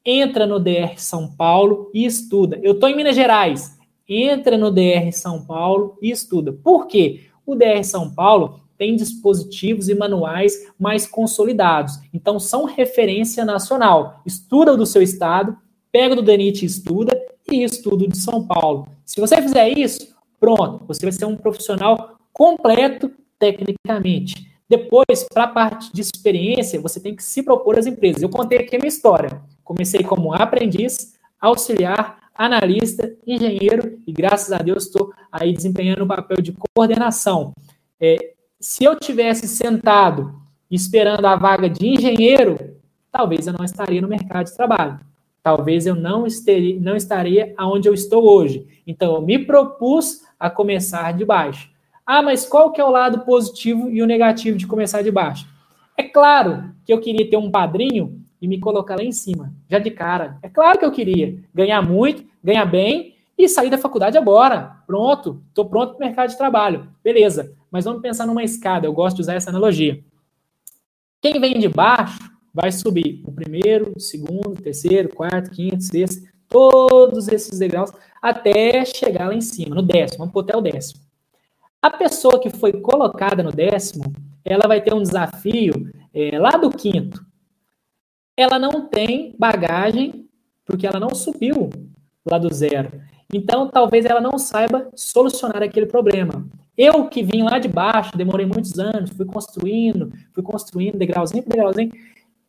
entra 0.05 0.47
no 0.47 0.61
DR 0.61 0.99
São 0.99 1.28
Paulo 1.34 1.90
e 1.92 2.05
estuda. 2.05 2.61
Eu 2.62 2.72
estou 2.72 2.88
em 2.88 2.97
Minas 2.97 3.16
Gerais, 3.16 3.76
entra 4.09 4.57
no 4.57 4.70
DR 4.70 5.11
São 5.12 5.45
Paulo 5.45 5.99
e 6.01 6.11
estuda. 6.11 6.53
Por 6.53 6.86
quê? 6.86 7.22
O 7.45 7.55
DR 7.55 7.82
São 7.82 8.14
Paulo 8.14 8.61
tem 8.76 8.97
dispositivos 8.97 9.88
e 9.88 9.95
manuais 9.95 10.72
mais 10.78 11.07
consolidados. 11.07 11.99
Então, 12.12 12.38
são 12.38 12.64
referência 12.64 13.45
nacional. 13.45 14.20
Estuda 14.26 14.76
do 14.76 14.84
seu 14.84 15.01
estado, 15.01 15.57
pega 15.90 16.14
do 16.16 16.22
DENIT 16.22 16.62
e 16.62 16.66
estuda, 16.66 17.14
estudo 17.63 18.09
de 18.09 18.17
São 18.19 18.47
Paulo. 18.47 18.89
Se 19.05 19.21
você 19.21 19.41
fizer 19.41 19.69
isso, 19.79 20.15
pronto, 20.41 20.85
você 20.87 21.07
vai 21.07 21.13
ser 21.13 21.27
um 21.27 21.37
profissional 21.37 22.17
completo 22.33 23.11
tecnicamente. 23.39 24.53
Depois, 24.69 25.25
para 25.33 25.45
a 25.45 25.49
parte 25.49 25.93
de 25.93 26.01
experiência, 26.01 26.81
você 26.81 26.99
tem 26.99 27.15
que 27.15 27.23
se 27.23 27.43
propor 27.43 27.79
às 27.79 27.87
empresas. 27.87 28.23
Eu 28.23 28.29
contei 28.29 28.59
aqui 28.59 28.77
a 28.77 28.79
minha 28.79 28.89
história. 28.89 29.43
Comecei 29.63 30.03
como 30.03 30.35
aprendiz, 30.35 31.15
auxiliar, 31.41 32.31
analista, 32.35 33.15
engenheiro 33.27 33.99
e 34.07 34.13
graças 34.13 34.51
a 34.53 34.59
Deus 34.59 34.87
estou 34.87 35.13
aí 35.31 35.53
desempenhando 35.53 36.03
o 36.03 36.07
papel 36.07 36.39
de 36.39 36.53
coordenação. 36.53 37.53
É, 38.01 38.35
se 38.59 38.85
eu 38.85 38.99
tivesse 38.99 39.47
sentado 39.47 40.35
esperando 40.71 41.25
a 41.27 41.37
vaga 41.37 41.69
de 41.69 41.87
engenheiro, 41.87 42.59
talvez 43.13 43.47
eu 43.47 43.53
não 43.53 43.65
estaria 43.65 44.01
no 44.01 44.09
mercado 44.09 44.47
de 44.47 44.57
trabalho. 44.57 44.99
Talvez 45.45 45.86
eu 45.86 45.95
não, 45.95 46.26
esteria, 46.26 46.80
não 46.80 46.97
estaria 46.97 47.55
onde 47.61 47.86
eu 47.86 47.92
estou 47.92 48.26
hoje. 48.26 48.66
Então, 48.86 49.16
eu 49.16 49.20
me 49.20 49.38
propus 49.38 50.22
a 50.40 50.49
começar 50.49 51.12
de 51.12 51.22
baixo. 51.22 51.70
Ah, 52.07 52.22
mas 52.22 52.47
qual 52.47 52.72
que 52.72 52.80
é 52.80 52.84
o 52.84 52.90
lado 52.90 53.26
positivo 53.26 53.90
e 53.90 54.03
o 54.03 54.07
negativo 54.07 54.57
de 54.57 54.66
começar 54.66 55.03
de 55.03 55.11
baixo? 55.11 55.47
É 55.99 56.03
claro 56.03 56.70
que 56.86 56.90
eu 56.90 56.99
queria 56.99 57.28
ter 57.28 57.36
um 57.36 57.51
padrinho 57.51 58.24
e 58.40 58.49
me 58.49 58.59
colocar 58.59 58.97
lá 58.97 59.05
em 59.05 59.12
cima, 59.12 59.53
já 59.68 59.78
de 59.78 59.90
cara. 59.90 60.38
É 60.42 60.49
claro 60.49 60.78
que 60.78 60.84
eu 60.86 60.90
queria 60.90 61.38
ganhar 61.55 61.82
muito, 61.82 62.24
ganhar 62.42 62.64
bem 62.64 63.14
e 63.36 63.47
sair 63.47 63.68
da 63.68 63.76
faculdade 63.76 64.16
agora. 64.16 64.78
Pronto, 64.86 65.42
estou 65.51 65.66
pronto 65.66 65.95
para 65.95 66.05
o 66.05 66.09
mercado 66.09 66.30
de 66.30 66.38
trabalho. 66.38 66.88
Beleza, 67.05 67.53
mas 67.70 67.84
vamos 67.84 68.01
pensar 68.01 68.26
numa 68.26 68.42
escada. 68.42 68.86
Eu 68.86 68.95
gosto 68.95 69.16
de 69.16 69.22
usar 69.22 69.34
essa 69.34 69.51
analogia. 69.51 70.03
Quem 71.20 71.38
vem 71.38 71.59
de 71.59 71.68
baixo 71.68 72.18
vai 72.55 72.71
subir 72.71 73.21
o 73.27 73.33
primeiro, 73.33 73.93
o 73.97 74.01
segundo, 74.01 74.53
o 74.53 74.63
terceiro, 74.63 75.09
o 75.09 75.15
quarto, 75.15 75.49
o 75.49 75.51
quinto, 75.51 75.79
o 75.79 75.83
sexto, 75.83 76.23
todos 76.49 77.27
esses 77.27 77.59
degraus 77.59 77.91
até 78.23 78.85
chegar 78.85 79.29
lá 79.29 79.35
em 79.35 79.41
cima, 79.41 79.75
no 79.75 79.83
décimo. 79.83 80.25
Vamos 80.25 80.43
até 80.43 80.57
o 80.57 80.61
décimo. 80.61 81.01
A 81.83 81.91
pessoa 81.91 82.41
que 82.41 82.49
foi 82.49 82.73
colocada 82.81 83.43
no 83.43 83.51
décimo, 83.51 84.05
ela 84.45 84.69
vai 84.69 84.81
ter 84.81 84.95
um 84.95 85.03
desafio 85.03 85.91
é, 86.15 86.39
lá 86.39 86.53
do 86.53 86.71
quinto. 86.71 87.27
Ela 88.37 88.59
não 88.59 88.89
tem 88.89 89.35
bagagem 89.39 90.29
porque 90.65 90.87
ela 90.87 91.01
não 91.01 91.15
subiu 91.15 91.71
lá 92.25 92.39
do 92.39 92.53
zero. 92.55 92.91
Então, 93.33 93.69
talvez 93.69 94.05
ela 94.05 94.21
não 94.21 94.39
saiba 94.39 94.89
solucionar 94.95 95.63
aquele 95.63 95.87
problema. 95.87 96.47
Eu 96.77 97.09
que 97.09 97.23
vim 97.23 97.43
lá 97.43 97.59
de 97.59 97.69
baixo, 97.69 98.17
demorei 98.17 98.47
muitos 98.47 98.79
anos, 98.79 99.11
fui 99.11 99.27
construindo, 99.27 100.13
fui 100.33 100.43
construindo 100.43 100.99
degrauzinho 100.99 101.43
por 101.43 101.51
degrauzinho, 101.51 101.93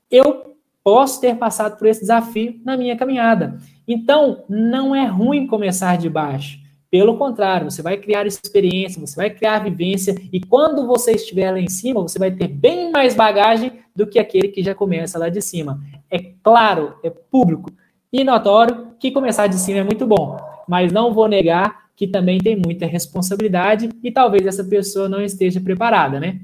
eu 0.09 0.55
posso 0.83 1.19
ter 1.19 1.35
passado 1.35 1.77
por 1.77 1.87
esse 1.87 2.01
desafio 2.01 2.59
na 2.63 2.77
minha 2.77 2.95
caminhada. 2.95 3.59
Então, 3.87 4.43
não 4.47 4.95
é 4.95 5.05
ruim 5.05 5.47
começar 5.47 5.97
de 5.97 6.09
baixo. 6.09 6.59
Pelo 6.89 7.17
contrário, 7.17 7.69
você 7.69 7.81
vai 7.81 7.97
criar 7.97 8.25
experiência, 8.25 9.01
você 9.01 9.15
vai 9.15 9.29
criar 9.29 9.59
vivência, 9.59 10.15
e 10.31 10.39
quando 10.39 10.87
você 10.87 11.11
estiver 11.11 11.51
lá 11.51 11.59
em 11.59 11.67
cima, 11.67 12.01
você 12.01 12.17
vai 12.17 12.31
ter 12.31 12.47
bem 12.47 12.91
mais 12.91 13.15
bagagem 13.15 13.73
do 13.95 14.07
que 14.07 14.19
aquele 14.19 14.47
que 14.47 14.63
já 14.63 14.73
começa 14.73 15.19
lá 15.19 15.27
de 15.27 15.41
cima. 15.41 15.81
É 16.09 16.19
claro, 16.41 16.95
é 17.03 17.09
público 17.09 17.71
e 18.13 18.23
notório 18.23 18.93
que 18.99 19.11
começar 19.11 19.47
de 19.47 19.55
cima 19.55 19.79
é 19.79 19.83
muito 19.83 20.07
bom, 20.07 20.37
mas 20.67 20.91
não 20.91 21.13
vou 21.13 21.27
negar 21.27 21.85
que 21.95 22.07
também 22.07 22.37
tem 22.37 22.55
muita 22.55 22.85
responsabilidade 22.85 23.89
e 24.03 24.11
talvez 24.11 24.45
essa 24.45 24.63
pessoa 24.63 25.09
não 25.09 25.21
esteja 25.21 25.59
preparada, 25.59 26.19
né? 26.19 26.39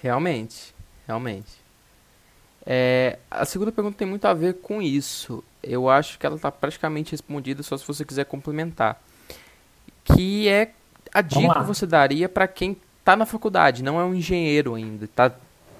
Realmente, 0.00 0.74
realmente. 1.06 1.61
É, 2.64 3.18
a 3.30 3.44
segunda 3.44 3.72
pergunta 3.72 3.98
tem 3.98 4.06
muito 4.06 4.24
a 4.24 4.34
ver 4.34 4.54
com 4.54 4.80
isso. 4.80 5.42
Eu 5.62 5.88
acho 5.88 6.18
que 6.18 6.26
ela 6.26 6.36
está 6.36 6.50
praticamente 6.50 7.12
respondida, 7.12 7.62
só 7.62 7.76
se 7.76 7.86
você 7.86 8.04
quiser 8.04 8.24
complementar. 8.24 9.00
Que 10.04 10.48
é 10.48 10.72
a 11.12 11.20
dica 11.20 11.60
que 11.60 11.66
você 11.66 11.86
daria 11.86 12.28
para 12.28 12.48
quem 12.48 12.76
está 12.98 13.16
na 13.16 13.26
faculdade, 13.26 13.82
não 13.82 14.00
é 14.00 14.04
um 14.04 14.14
engenheiro 14.14 14.74
ainda, 14.74 15.04
está 15.04 15.32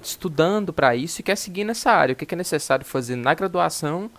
estudando 0.02 0.72
para 0.72 0.96
isso 0.96 1.20
e 1.20 1.22
quer 1.24 1.36
seguir 1.36 1.64
nessa 1.64 1.90
área. 1.92 2.12
O 2.12 2.16
que 2.16 2.34
é 2.34 2.36
necessário 2.36 2.84
fazer 2.84 3.16
na 3.16 3.32
graduação 3.32 4.10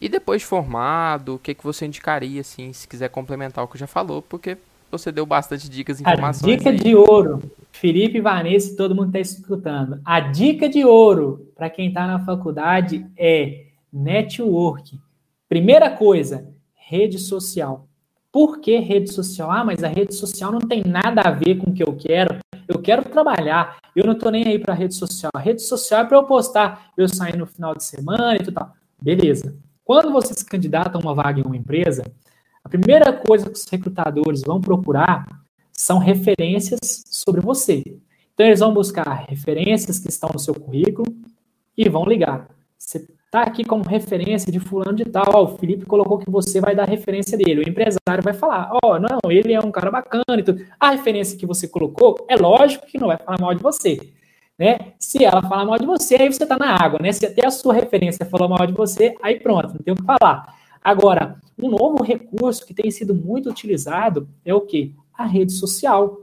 e 0.00 0.08
depois 0.08 0.42
de 0.42 0.46
formado, 0.46 1.34
o 1.34 1.38
que, 1.38 1.54
que 1.54 1.64
você 1.64 1.84
indicaria, 1.84 2.40
assim, 2.40 2.72
se 2.72 2.86
quiser 2.86 3.10
complementar 3.10 3.64
o 3.64 3.68
que 3.68 3.76
já 3.76 3.86
falou, 3.86 4.22
porque 4.22 4.56
você 4.90 5.10
deu 5.10 5.26
bastante 5.26 5.68
dicas 5.68 5.98
e 5.98 6.02
informações. 6.02 6.52
A 6.52 6.56
dica 6.56 6.70
aí. 6.70 6.76
de 6.76 6.94
ouro, 6.94 7.42
Felipe, 7.72 8.20
Vanessa, 8.20 8.76
todo 8.76 8.94
mundo 8.94 9.08
está 9.08 9.20
escutando. 9.20 10.00
A 10.04 10.20
dica 10.20 10.68
de 10.68 10.84
ouro 10.84 11.52
para 11.54 11.70
quem 11.70 11.88
está 11.88 12.06
na 12.06 12.24
faculdade 12.24 13.06
é 13.16 13.66
network. 13.92 14.98
Primeira 15.48 15.90
coisa, 15.90 16.48
rede 16.74 17.18
social. 17.18 17.86
Por 18.30 18.60
que 18.60 18.78
rede 18.78 19.12
social? 19.12 19.50
Ah, 19.50 19.64
mas 19.64 19.82
a 19.82 19.88
rede 19.88 20.14
social 20.14 20.52
não 20.52 20.60
tem 20.60 20.82
nada 20.84 21.22
a 21.22 21.30
ver 21.30 21.56
com 21.56 21.70
o 21.70 21.74
que 21.74 21.82
eu 21.82 21.96
quero. 21.96 22.38
Eu 22.66 22.80
quero 22.80 23.02
trabalhar. 23.04 23.78
Eu 23.96 24.04
não 24.04 24.12
estou 24.12 24.30
nem 24.30 24.46
aí 24.46 24.58
para 24.58 24.74
a 24.74 24.76
rede 24.76 24.94
social. 24.94 25.30
A 25.34 25.38
rede 25.38 25.62
social 25.62 26.02
é 26.02 26.04
para 26.04 26.18
eu 26.18 26.24
postar 26.24 26.90
eu 26.96 27.08
sair 27.08 27.36
no 27.36 27.46
final 27.46 27.74
de 27.74 27.84
semana 27.84 28.36
e 28.36 28.40
tudo. 28.40 28.60
Beleza. 29.00 29.56
Quando 29.84 30.12
você 30.12 30.34
se 30.34 30.44
candidata 30.44 30.98
a 30.98 31.00
uma 31.00 31.14
vaga 31.14 31.40
em 31.40 31.44
uma 31.44 31.56
empresa, 31.56 32.04
a 32.62 32.68
primeira 32.68 33.10
coisa 33.12 33.46
que 33.46 33.56
os 33.56 33.66
recrutadores 33.66 34.42
vão 34.42 34.60
procurar 34.60 35.26
são 35.80 35.98
referências 35.98 37.04
sobre 37.06 37.40
você. 37.40 37.82
Então, 38.34 38.46
eles 38.46 38.60
vão 38.60 38.72
buscar 38.72 39.26
referências 39.28 39.98
que 39.98 40.08
estão 40.08 40.30
no 40.32 40.38
seu 40.38 40.54
currículo 40.54 41.06
e 41.76 41.88
vão 41.88 42.04
ligar. 42.04 42.48
Você 42.76 43.06
está 43.24 43.42
aqui 43.42 43.64
como 43.64 43.82
referência 43.82 44.50
de 44.50 44.58
fulano 44.58 44.94
de 44.94 45.04
tal, 45.04 45.26
ó, 45.34 45.44
o 45.44 45.58
Felipe 45.58 45.84
colocou 45.86 46.18
que 46.18 46.30
você 46.30 46.60
vai 46.60 46.74
dar 46.74 46.88
referência 46.88 47.36
dele. 47.36 47.60
O 47.60 47.68
empresário 47.68 48.22
vai 48.22 48.34
falar, 48.34 48.70
ó, 48.72 48.94
oh, 48.94 48.98
não, 48.98 49.30
ele 49.30 49.52
é 49.52 49.60
um 49.60 49.70
cara 49.70 49.90
bacana 49.90 50.38
e 50.38 50.42
tudo. 50.42 50.64
A 50.80 50.90
referência 50.90 51.38
que 51.38 51.46
você 51.46 51.68
colocou, 51.68 52.26
é 52.28 52.36
lógico 52.36 52.86
que 52.86 52.98
não 52.98 53.08
vai 53.08 53.18
falar 53.18 53.40
mal 53.40 53.54
de 53.54 53.62
você 53.62 53.98
né? 54.58 54.92
Se 54.98 55.24
ela 55.24 55.40
falar 55.42 55.64
mal 55.64 55.78
de 55.78 55.86
você, 55.86 56.16
aí 56.16 56.32
você 56.32 56.42
está 56.42 56.58
na 56.58 56.74
água, 56.74 56.98
né? 57.00 57.12
Se 57.12 57.24
até 57.24 57.46
a 57.46 57.50
sua 57.50 57.72
referência 57.72 58.26
falou 58.26 58.48
mal 58.48 58.66
de 58.66 58.72
você, 58.72 59.14
aí 59.22 59.38
pronto, 59.38 59.74
não 59.74 59.80
tem 59.80 59.94
o 59.94 59.96
que 59.96 60.02
falar. 60.02 60.56
Agora, 60.82 61.36
um 61.56 61.70
novo 61.70 62.02
recurso 62.02 62.66
que 62.66 62.74
tem 62.74 62.90
sido 62.90 63.14
muito 63.14 63.48
utilizado 63.48 64.28
é 64.44 64.52
o 64.52 64.60
que? 64.60 64.94
A 65.18 65.26
rede 65.26 65.52
social. 65.52 66.20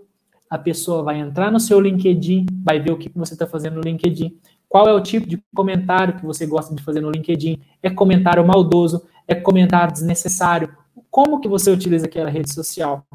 A 0.49 0.57
pessoa 0.57 1.03
vai 1.03 1.19
entrar 1.19 1.51
no 1.51 1.59
seu 1.59 1.79
LinkedIn, 1.79 2.47
vai 2.63 2.79
ver 2.79 2.93
o 2.93 2.97
que 2.97 3.11
você 3.13 3.33
está 3.33 3.45
fazendo 3.45 3.75
no 3.75 3.81
LinkedIn, 3.81 4.39
qual 4.67 4.87
é 4.87 4.93
o 4.93 5.01
tipo 5.01 5.27
de 5.27 5.39
comentário 5.53 6.15
que 6.15 6.25
você 6.25 6.47
gosta 6.47 6.73
de 6.73 6.81
fazer 6.81 7.01
no 7.01 7.11
LinkedIn, 7.11 7.59
é 7.83 7.89
comentário 7.89 8.45
maldoso, 8.47 9.05
é 9.27 9.35
comentário 9.35 9.93
desnecessário, 9.93 10.73
como 11.11 11.41
que 11.41 11.47
você 11.47 11.69
utiliza 11.69 12.05
aquela 12.05 12.29
rede 12.29 12.53
social. 12.53 13.05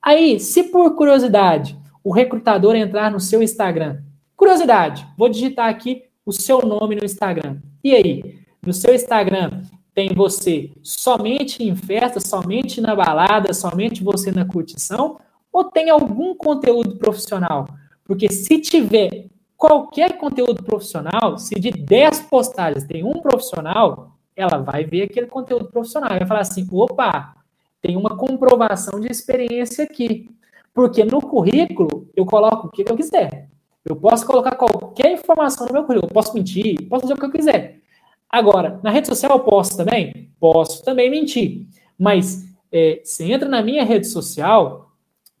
Aí, 0.00 0.38
se 0.38 0.64
por 0.64 0.94
curiosidade, 0.94 1.76
o 2.04 2.12
recrutador 2.12 2.76
entrar 2.76 3.10
no 3.10 3.18
seu 3.18 3.42
Instagram 3.42 3.98
Curiosidade, 4.36 5.06
vou 5.16 5.30
digitar 5.30 5.70
aqui 5.70 6.02
o 6.24 6.30
seu 6.30 6.60
nome 6.60 6.94
no 6.94 7.04
Instagram. 7.06 7.56
E 7.82 7.94
aí, 7.94 8.38
no 8.64 8.70
seu 8.70 8.94
Instagram 8.94 9.62
tem 9.96 10.12
você 10.14 10.70
somente 10.82 11.64
em 11.64 11.74
festa, 11.74 12.20
somente 12.20 12.82
na 12.82 12.94
balada, 12.94 13.54
somente 13.54 14.04
você 14.04 14.30
na 14.30 14.44
curtição? 14.44 15.18
Ou 15.50 15.64
tem 15.64 15.88
algum 15.88 16.34
conteúdo 16.34 16.98
profissional? 16.98 17.66
Porque 18.04 18.30
se 18.30 18.60
tiver 18.60 19.28
qualquer 19.56 20.18
conteúdo 20.18 20.62
profissional, 20.62 21.38
se 21.38 21.54
de 21.54 21.70
10 21.70 22.20
postagens 22.28 22.84
tem 22.84 23.02
um 23.02 23.22
profissional, 23.22 24.18
ela 24.36 24.58
vai 24.58 24.84
ver 24.84 25.04
aquele 25.04 25.28
conteúdo 25.28 25.70
profissional. 25.70 26.10
Vai 26.10 26.26
falar 26.26 26.40
assim: 26.40 26.68
opa, 26.70 27.34
tem 27.80 27.96
uma 27.96 28.18
comprovação 28.18 29.00
de 29.00 29.10
experiência 29.10 29.84
aqui. 29.84 30.28
Porque 30.74 31.06
no 31.06 31.22
currículo 31.22 32.06
eu 32.14 32.26
coloco 32.26 32.66
o 32.66 32.70
que 32.70 32.84
eu 32.86 32.94
quiser. 32.94 33.48
Eu 33.82 33.96
posso 33.96 34.26
colocar 34.26 34.56
qualquer 34.56 35.10
informação 35.12 35.66
no 35.66 35.72
meu 35.72 35.84
currículo, 35.84 36.10
eu 36.10 36.14
posso 36.14 36.34
mentir, 36.34 36.86
posso 36.86 37.02
fazer 37.02 37.14
o 37.14 37.16
que 37.16 37.24
eu 37.24 37.32
quiser. 37.32 37.80
Agora, 38.28 38.80
na 38.82 38.90
rede 38.90 39.06
social 39.06 39.32
eu 39.32 39.40
posso 39.40 39.76
também? 39.76 40.30
Posso 40.38 40.84
também 40.84 41.10
mentir. 41.10 41.66
Mas 41.98 42.44
é, 42.70 43.02
entra 43.20 43.48
na 43.48 43.62
minha 43.62 43.84
rede 43.84 44.06
social, 44.06 44.90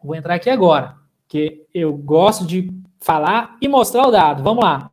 vou 0.02 0.14
entrar 0.14 0.34
aqui 0.34 0.48
agora, 0.48 0.94
que 1.28 1.66
eu 1.74 1.96
gosto 1.96 2.46
de 2.46 2.70
falar 3.00 3.56
e 3.60 3.68
mostrar 3.68 4.06
o 4.06 4.10
dado. 4.10 4.42
Vamos 4.42 4.64
lá. 4.64 4.90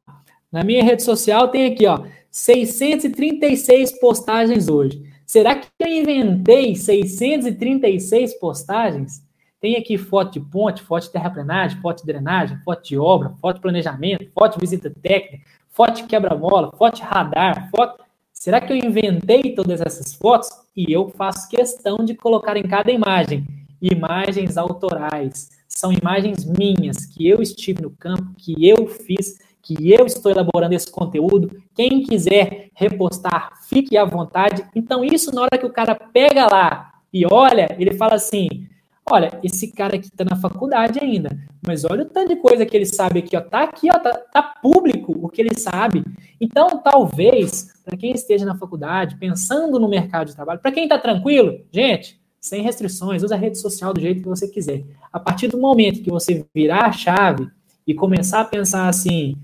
Na 0.52 0.64
minha 0.64 0.84
rede 0.84 1.04
social 1.04 1.48
tem 1.48 1.66
aqui, 1.66 1.86
ó, 1.88 2.04
636 2.30 4.00
postagens 4.00 4.68
hoje. 4.68 5.04
Será 5.26 5.56
que 5.56 5.68
eu 5.80 5.88
inventei 5.88 6.76
636 6.76 8.40
postagens? 8.40 9.24
Tem 9.60 9.78
aqui 9.78 9.98
foto 9.98 10.34
de 10.34 10.42
ponte, 10.42 10.84
foto 10.84 11.04
de 11.04 11.12
terraplenagem, 11.12 11.80
foto 11.80 12.02
de 12.02 12.06
drenagem, 12.06 12.58
foto 12.66 12.84
de 12.84 12.98
obra, 12.98 13.30
foto 13.42 13.56
de 13.56 13.62
planejamento, 13.62 14.30
foto 14.34 14.56
de 14.56 14.60
visita 14.60 14.90
técnica, 14.90 15.44
foto 15.74 16.06
quebra-mola, 16.08 16.72
foto 16.78 17.02
radar, 17.02 17.70
foto... 17.70 18.04
Será 18.32 18.60
que 18.60 18.74
eu 18.74 18.78
inventei 18.78 19.56
todas 19.56 19.80
essas 19.80 20.14
fotos? 20.14 20.50
E 20.76 20.92
eu 20.92 21.10
faço 21.10 21.50
questão 21.50 21.98
de 21.98 22.14
colocar 22.14 22.58
em 22.58 22.64
cada 22.64 22.92
imagem 22.92 23.46
imagens 23.82 24.58
autorais. 24.58 25.50
São 25.68 25.92
imagens 25.92 26.46
minhas, 26.46 27.06
que 27.06 27.28
eu 27.28 27.42
estive 27.42 27.82
no 27.82 27.92
campo, 27.92 28.34
que 28.38 28.68
eu 28.68 28.88
fiz, 28.88 29.40
que 29.62 29.92
eu 29.92 30.06
estou 30.06 30.32
elaborando 30.32 30.74
esse 30.74 30.90
conteúdo. 30.92 31.62
Quem 31.76 32.04
quiser 32.04 32.70
repostar, 32.74 33.52
fique 33.68 33.98
à 33.98 34.06
vontade. 34.06 34.66
Então, 34.76 35.04
isso 35.04 35.34
na 35.34 35.42
hora 35.42 35.58
que 35.58 35.66
o 35.66 35.74
cara 35.74 35.96
pega 35.96 36.48
lá 36.50 36.92
e 37.12 37.26
olha, 37.30 37.76
ele 37.78 37.94
fala 37.96 38.16
assim: 38.16 38.68
olha, 39.06 39.40
esse 39.44 39.72
cara 39.72 39.96
aqui 39.96 40.08
está 40.08 40.24
na 40.24 40.36
faculdade 40.36 41.00
ainda, 41.00 41.30
mas 41.66 41.84
olha 41.84 42.04
o 42.04 42.10
tanto 42.10 42.30
de 42.30 42.36
coisa 42.38 42.66
que 42.66 42.76
ele 42.76 42.86
sabe 42.86 43.20
aqui, 43.20 43.36
ó, 43.36 43.42
tá 43.42 43.64
aqui, 43.64 43.90
ó, 43.92 44.00
tá, 44.00 44.14
tá 44.18 44.42
público 44.42 45.18
o 45.22 45.30
que 45.30 45.42
ele 45.42 45.58
sabe. 45.58 46.04
Então, 46.40 46.82
talvez, 46.82 47.74
para 47.84 47.98
quem 47.98 48.12
esteja 48.12 48.46
na 48.46 48.58
faculdade, 48.58 49.18
pensando 49.18 49.80
no 49.80 49.90
mercado 49.90 50.28
de 50.28 50.36
trabalho, 50.36 50.60
para 50.60 50.72
quem 50.72 50.84
está 50.84 50.98
tranquilo, 50.98 51.60
gente, 51.72 52.20
sem 52.40 52.62
restrições, 52.62 53.24
usa 53.24 53.36
a 53.36 53.38
rede 53.38 53.58
social 53.58 53.94
do 53.94 54.02
jeito 54.02 54.22
que 54.22 54.28
você 54.28 54.48
quiser. 54.48 54.84
A 55.12 55.20
partir 55.20 55.48
do 55.48 55.58
momento 55.58 56.02
que 56.02 56.10
você 56.10 56.46
virar 56.54 56.86
a 56.86 56.92
chave 56.92 57.48
e 57.88 57.94
começar 57.94 58.42
a 58.42 58.46
pensar 58.46 58.88
assim, 58.88 59.36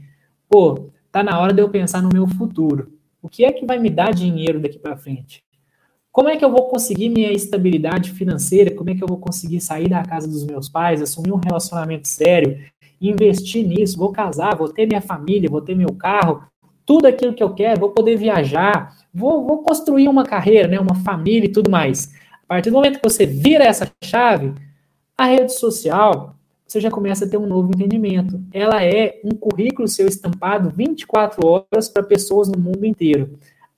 pô, 0.50 0.90
tá 1.12 1.24
na 1.24 1.40
hora 1.40 1.54
de 1.54 1.62
eu 1.62 1.70
pensar 1.70 2.02
no 2.02 2.10
meu 2.12 2.28
futuro. 2.28 2.92
O 3.22 3.30
que 3.30 3.44
é 3.44 3.52
que 3.52 3.66
vai 3.66 3.80
me 3.80 3.90
dar 3.90 4.14
dinheiro 4.14 4.60
daqui 4.60 4.80
para 4.80 4.98
frente? 4.98 5.44
Como 6.12 6.28
é 6.28 6.36
que 6.36 6.44
eu 6.44 6.52
vou 6.52 6.68
conseguir 6.68 7.10
minha 7.10 7.32
estabilidade 7.32 8.12
financeira? 8.12 8.74
Como 8.76 8.90
é 8.90 8.96
que 8.96 9.04
eu 9.04 9.08
vou 9.08 9.18
conseguir 9.18 9.62
sair 9.62 9.88
da 9.88 10.04
casa 10.04 10.28
dos 10.28 10.44
meus 10.44 10.68
pais, 10.68 11.02
assumir 11.02 11.32
um 11.32 11.38
relacionamento 11.44 12.08
sério, 12.08 12.60
investir 13.00 13.66
nisso? 13.66 13.98
Vou 13.98 14.12
casar, 14.12 14.56
vou 14.56 14.70
ter 14.70 14.88
minha 14.88 15.02
família, 15.02 15.50
vou 15.50 15.62
ter 15.62 15.76
meu 15.76 15.94
carro, 15.94 16.44
tudo 16.86 17.06
aquilo 17.06 17.36
que 17.36 17.44
eu 17.44 17.54
quero, 17.54 17.80
vou 17.80 17.92
poder 17.92 18.18
viajar, 18.18 18.98
vou, 19.14 19.46
vou 19.46 19.60
construir 19.60 20.08
uma 20.08 20.24
carreira, 20.24 20.68
né, 20.68 20.80
uma 20.80 20.96
família 20.96 21.46
e 21.46 21.52
tudo 21.52 21.70
mais. 21.70 22.12
A 22.44 22.48
partir 22.48 22.72
do 22.72 22.76
momento 22.78 23.00
que 23.00 23.08
você 23.08 23.28
vira 23.28 23.64
essa 23.64 23.88
chave, 24.04 24.56
a 25.16 25.26
rede 25.26 25.54
social, 25.54 26.36
você 26.66 26.82
já 26.82 26.90
começa 26.90 27.26
a 27.26 27.30
ter 27.30 27.38
um 27.38 27.46
novo 27.46 27.70
entendimento. 27.70 28.42
Ela 28.52 28.84
é 28.84 29.22
um 29.24 29.36
currículo 29.36 29.88
seu 29.88 30.08
estampado 30.08 30.72
24 30.76 31.46
horas 31.46 31.88
para 31.88 32.02
pessoas 32.02 32.48
no 32.48 32.60
mundo 32.60 32.84
inteiro. 32.84 33.38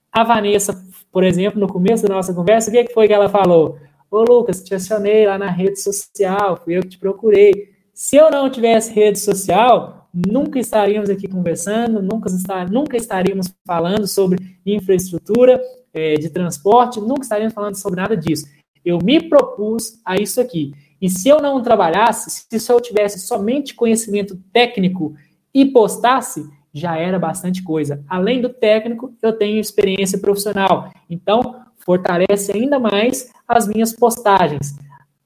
A 0.10 0.24
Vanessa 0.24 0.74
por 1.12 1.24
exemplo, 1.24 1.60
no 1.60 1.68
começo 1.68 2.08
da 2.08 2.16
nossa 2.16 2.34
conversa, 2.34 2.70
o 2.70 2.74
que, 2.74 2.94
foi 2.94 3.08
que 3.08 3.14
ela 3.14 3.30
falou? 3.30 3.78
Ô, 4.10 4.24
Lucas, 4.24 4.64
te 4.64 4.74
acionei 4.74 5.26
lá 5.26 5.38
na 5.38 5.50
rede 5.50 5.80
social, 5.80 6.60
fui 6.64 6.78
eu 6.78 6.82
que 6.82 6.90
te 6.90 6.98
procurei. 6.98 7.72
Se 7.94 8.16
eu 8.16 8.32
não 8.32 8.50
tivesse 8.50 8.94
rede 8.94 9.20
social, 9.20 10.10
nunca 10.14 10.60
estaríamos 10.60 11.10
aqui 11.10 11.28
conversando, 11.28 12.02
nunca, 12.02 12.30
nunca 12.70 12.98
estaríamos 12.98 13.54
falando 13.66 14.08
sobre 14.08 14.58
infraestrutura 14.66 15.62
é, 15.94 16.16
de 16.16 16.30
transporte, 16.30 17.00
nunca 17.00 17.24
estaríamos 17.24 17.54
falando 17.54 17.76
sobre 17.76 18.02
nada 18.02 18.16
disso. 18.16 18.46
Eu 18.84 19.00
me 19.00 19.30
propus 19.30 20.00
a 20.06 20.16
isso 20.16 20.42
aqui. 20.42 20.74
E 21.02 21.10
se 21.10 21.28
eu 21.30 21.42
não 21.42 21.62
trabalhasse, 21.62 22.30
se 22.30 22.72
eu 22.72 22.80
tivesse 22.80 23.20
somente 23.20 23.74
conhecimento 23.74 24.40
técnico 24.54 25.16
e 25.54 25.66
postasse, 25.66 26.48
já 26.74 26.98
era 26.98 27.20
bastante 27.20 27.64
coisa. 27.64 28.04
Além 28.08 28.42
do 28.42 28.50
técnico, 28.50 29.14
eu 29.22 29.34
tenho 29.34 29.60
experiência 29.60 30.20
profissional. 30.20 30.92
Então, 31.10 31.64
fortalece 31.78 32.52
ainda 32.54 32.80
mais 32.80 33.32
as 33.48 33.68
minhas 33.68 33.94
postagens. 33.94 34.76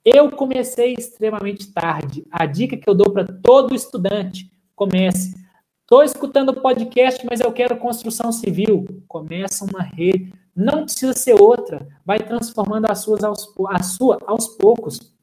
Eu 0.03 0.31
comecei 0.31 0.93
extremamente 0.93 1.71
tarde. 1.71 2.25
A 2.31 2.45
dica 2.45 2.77
que 2.77 2.89
eu 2.89 2.95
dou 2.95 3.11
para 3.11 3.25
todo 3.25 3.75
estudante: 3.75 4.49
comece. 4.75 5.33
Estou 5.81 6.03
escutando 6.03 6.61
podcast, 6.61 7.23
mas 7.29 7.39
eu 7.39 7.51
quero 7.51 7.77
construção 7.77 8.31
civil. 8.31 9.03
Começa 9.07 9.65
uma 9.65 9.81
rede. 9.81 10.33
Não 10.55 10.83
precisa 10.83 11.13
ser 11.13 11.39
outra. 11.39 11.87
Vai 12.03 12.19
transformando 12.19 12.85
as 12.89 12.99
suas 12.99 13.23
aos, 13.23 13.53
a 13.69 13.83
sua 13.83 14.17
aos 14.25 14.47
poucos. 14.47 15.14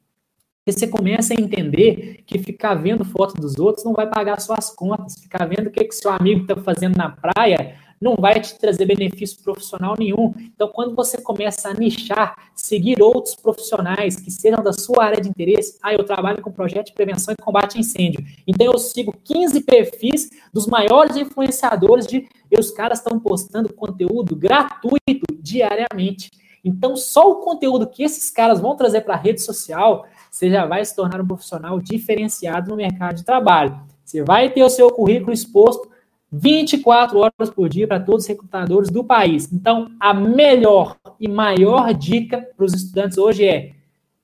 Porque 0.64 0.78
você 0.78 0.86
começa 0.86 1.34
a 1.34 1.40
entender 1.40 2.22
que 2.24 2.38
ficar 2.38 2.74
vendo 2.74 3.04
foto 3.04 3.34
dos 3.34 3.58
outros 3.58 3.84
não 3.84 3.92
vai 3.92 4.08
pagar 4.08 4.40
suas 4.40 4.70
contas. 4.70 5.16
Ficar 5.20 5.44
vendo 5.46 5.66
o 5.66 5.70
que, 5.70 5.84
que 5.84 5.94
seu 5.94 6.10
amigo 6.12 6.42
está 6.42 6.56
fazendo 6.56 6.96
na 6.96 7.10
praia 7.10 7.76
não 8.00 8.16
vai 8.16 8.40
te 8.40 8.58
trazer 8.58 8.84
benefício 8.84 9.42
profissional 9.42 9.94
nenhum. 9.98 10.32
Então, 10.36 10.68
quando 10.68 10.94
você 10.94 11.20
começa 11.20 11.68
a 11.68 11.74
nichar, 11.74 12.36
seguir 12.54 13.00
outros 13.02 13.34
profissionais 13.34 14.16
que 14.16 14.30
sejam 14.30 14.62
da 14.62 14.72
sua 14.72 15.04
área 15.04 15.20
de 15.20 15.28
interesse, 15.28 15.78
ah, 15.82 15.92
eu 15.92 16.04
trabalho 16.04 16.42
com 16.42 16.50
projeto 16.50 16.86
de 16.86 16.92
prevenção 16.92 17.32
e 17.32 17.42
combate 17.42 17.76
a 17.76 17.80
incêndio. 17.80 18.24
Então, 18.46 18.66
eu 18.66 18.78
sigo 18.78 19.14
15 19.24 19.62
perfis 19.62 20.30
dos 20.52 20.66
maiores 20.66 21.16
influenciadores 21.16 22.06
de. 22.06 22.28
E 22.50 22.58
os 22.58 22.70
caras 22.70 22.98
estão 22.98 23.18
postando 23.18 23.72
conteúdo 23.72 24.36
gratuito 24.36 25.26
diariamente. 25.40 26.30
Então, 26.64 26.94
só 26.94 27.30
o 27.30 27.36
conteúdo 27.36 27.88
que 27.88 28.02
esses 28.02 28.30
caras 28.30 28.60
vão 28.60 28.76
trazer 28.76 29.00
para 29.00 29.14
a 29.14 29.18
rede 29.18 29.40
social 29.40 30.06
você 30.32 30.50
já 30.50 30.64
vai 30.64 30.82
se 30.82 30.96
tornar 30.96 31.20
um 31.20 31.26
profissional 31.26 31.78
diferenciado 31.78 32.70
no 32.70 32.76
mercado 32.76 33.16
de 33.16 33.24
trabalho. 33.24 33.78
Você 34.02 34.24
vai 34.24 34.48
ter 34.48 34.62
o 34.62 34.70
seu 34.70 34.90
currículo 34.90 35.30
exposto 35.30 35.90
24 36.32 37.18
horas 37.18 37.50
por 37.54 37.68
dia 37.68 37.86
para 37.86 38.00
todos 38.00 38.24
os 38.24 38.28
recrutadores 38.28 38.88
do 38.88 39.04
país. 39.04 39.52
Então, 39.52 39.92
a 40.00 40.14
melhor 40.14 40.96
e 41.20 41.28
maior 41.28 41.92
dica 41.92 42.48
para 42.56 42.64
os 42.64 42.72
estudantes 42.72 43.18
hoje 43.18 43.44
é 43.44 43.72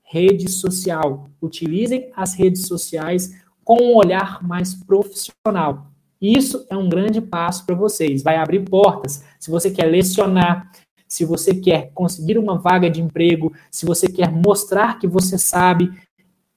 rede 0.03 0.51
social. 0.51 1.29
Utilizem 1.43 2.11
as 2.17 2.33
redes 2.33 2.67
sociais 2.67 3.35
com 3.63 3.77
um 3.83 3.95
olhar 3.95 4.43
mais 4.43 4.75
profissional. 4.75 5.89
Isso 6.19 6.67
é 6.71 6.77
um 6.77 6.89
grande 6.89 7.21
passo 7.21 7.67
para 7.67 7.75
vocês. 7.75 8.23
Vai 8.23 8.37
abrir 8.37 8.61
portas. 8.61 9.23
Se 9.39 9.51
você 9.51 9.71
quer 9.71 9.85
lecionar, 9.85 10.73
se 11.09 11.25
você 11.25 11.55
quer 11.55 11.91
conseguir 11.95 12.39
uma 12.39 12.59
vaga 12.59 12.91
de 12.91 13.01
emprego, 13.01 13.53
se 13.71 13.87
você 13.87 14.07
quer 14.07 14.31
mostrar 14.31 14.99
que 14.99 15.07
você 15.07 15.39
sabe, 15.39 15.91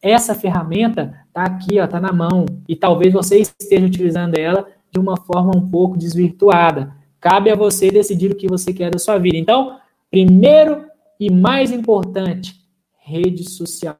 essa 0.01 0.35
ferramenta 0.35 1.15
está 1.27 1.43
aqui, 1.43 1.77
está 1.77 1.99
na 1.99 2.11
mão, 2.11 2.45
e 2.67 2.75
talvez 2.75 3.13
você 3.13 3.39
esteja 3.39 3.85
utilizando 3.85 4.35
ela 4.37 4.67
de 4.91 4.99
uma 4.99 5.15
forma 5.15 5.55
um 5.55 5.69
pouco 5.69 5.97
desvirtuada. 5.97 6.93
Cabe 7.19 7.49
a 7.49 7.55
você 7.55 7.89
decidir 7.89 8.31
o 8.31 8.35
que 8.35 8.47
você 8.47 8.73
quer 8.73 8.91
da 8.91 8.99
sua 8.99 9.17
vida. 9.17 9.37
Então, 9.37 9.77
primeiro 10.09 10.85
e 11.19 11.31
mais 11.31 11.71
importante, 11.71 12.55
rede 12.99 13.47
social. 13.49 13.97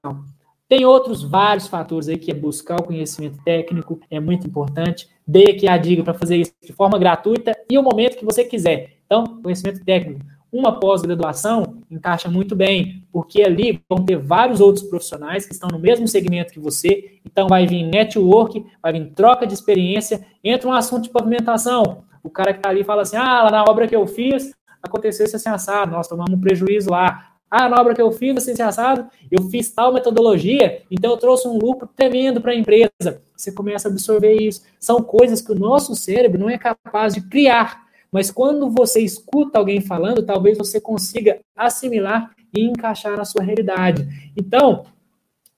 Tem 0.67 0.85
outros 0.85 1.21
vários 1.21 1.67
fatores 1.67 2.07
aí 2.07 2.17
que 2.17 2.31
é 2.31 2.33
buscar 2.33 2.77
o 2.77 2.83
conhecimento 2.83 3.37
técnico, 3.43 3.99
é 4.09 4.19
muito 4.19 4.47
importante. 4.47 5.07
Dei 5.27 5.51
aqui 5.51 5.67
a 5.67 5.77
dica 5.77 6.03
para 6.03 6.13
fazer 6.13 6.37
isso 6.37 6.53
de 6.63 6.73
forma 6.73 6.97
gratuita 6.97 7.55
e 7.69 7.77
o 7.77 7.83
momento 7.83 8.17
que 8.17 8.25
você 8.25 8.43
quiser. 8.43 8.93
Então, 9.05 9.41
conhecimento 9.41 9.83
técnico, 9.83 10.25
uma 10.51 10.79
pós-graduação 10.79 11.77
encaixa 11.89 12.29
muito 12.29 12.55
bem, 12.55 13.03
porque 13.11 13.41
ali 13.41 13.81
vão 13.89 14.03
ter 14.03 14.17
vários 14.17 14.59
outros 14.59 14.83
profissionais 14.83 15.45
que 15.45 15.53
estão 15.53 15.69
no 15.71 15.79
mesmo 15.79 16.07
segmento 16.07 16.51
que 16.51 16.59
você, 16.59 17.19
então 17.25 17.47
vai 17.47 17.65
vir 17.65 17.83
network, 17.83 18.65
vai 18.81 18.91
vir 18.91 19.11
troca 19.11 19.47
de 19.47 19.53
experiência, 19.53 20.25
entra 20.43 20.67
um 20.67 20.73
assunto 20.73 21.03
de 21.03 21.09
pavimentação. 21.09 22.03
O 22.21 22.29
cara 22.29 22.51
que 22.51 22.59
está 22.59 22.69
ali 22.69 22.83
fala 22.83 23.03
assim: 23.03 23.15
ah, 23.15 23.43
lá 23.43 23.51
na 23.51 23.63
obra 23.63 23.87
que 23.87 23.95
eu 23.95 24.05
fiz, 24.05 24.53
aconteceu 24.83 25.25
isso 25.25 25.35
assim 25.35 25.49
assado, 25.49 25.91
nós 25.91 26.07
tomamos 26.07 26.33
um 26.33 26.41
prejuízo 26.41 26.89
lá. 26.89 27.27
Ah, 27.49 27.67
na 27.67 27.81
obra 27.81 27.93
que 27.93 28.01
eu 28.01 28.11
fiz, 28.13 28.37
assim 28.37 28.61
assado, 28.61 29.07
eu 29.29 29.43
fiz 29.49 29.69
tal 29.71 29.91
metodologia, 29.91 30.83
então 30.89 31.11
eu 31.11 31.17
trouxe 31.17 31.49
um 31.49 31.57
lucro 31.57 31.89
tremendo 31.95 32.39
para 32.39 32.53
a 32.53 32.55
empresa. 32.55 33.21
Você 33.35 33.51
começa 33.51 33.89
a 33.89 33.91
absorver 33.91 34.35
isso. 34.35 34.63
São 34.79 35.01
coisas 35.01 35.41
que 35.41 35.51
o 35.51 35.59
nosso 35.59 35.93
cérebro 35.93 36.39
não 36.39 36.49
é 36.49 36.57
capaz 36.57 37.13
de 37.13 37.21
criar 37.21 37.90
mas 38.11 38.29
quando 38.29 38.69
você 38.69 38.99
escuta 39.01 39.57
alguém 39.57 39.79
falando, 39.79 40.23
talvez 40.23 40.57
você 40.57 40.81
consiga 40.81 41.39
assimilar 41.55 42.35
e 42.55 42.61
encaixar 42.65 43.15
na 43.15 43.23
sua 43.23 43.43
realidade. 43.43 44.05
Então, 44.35 44.85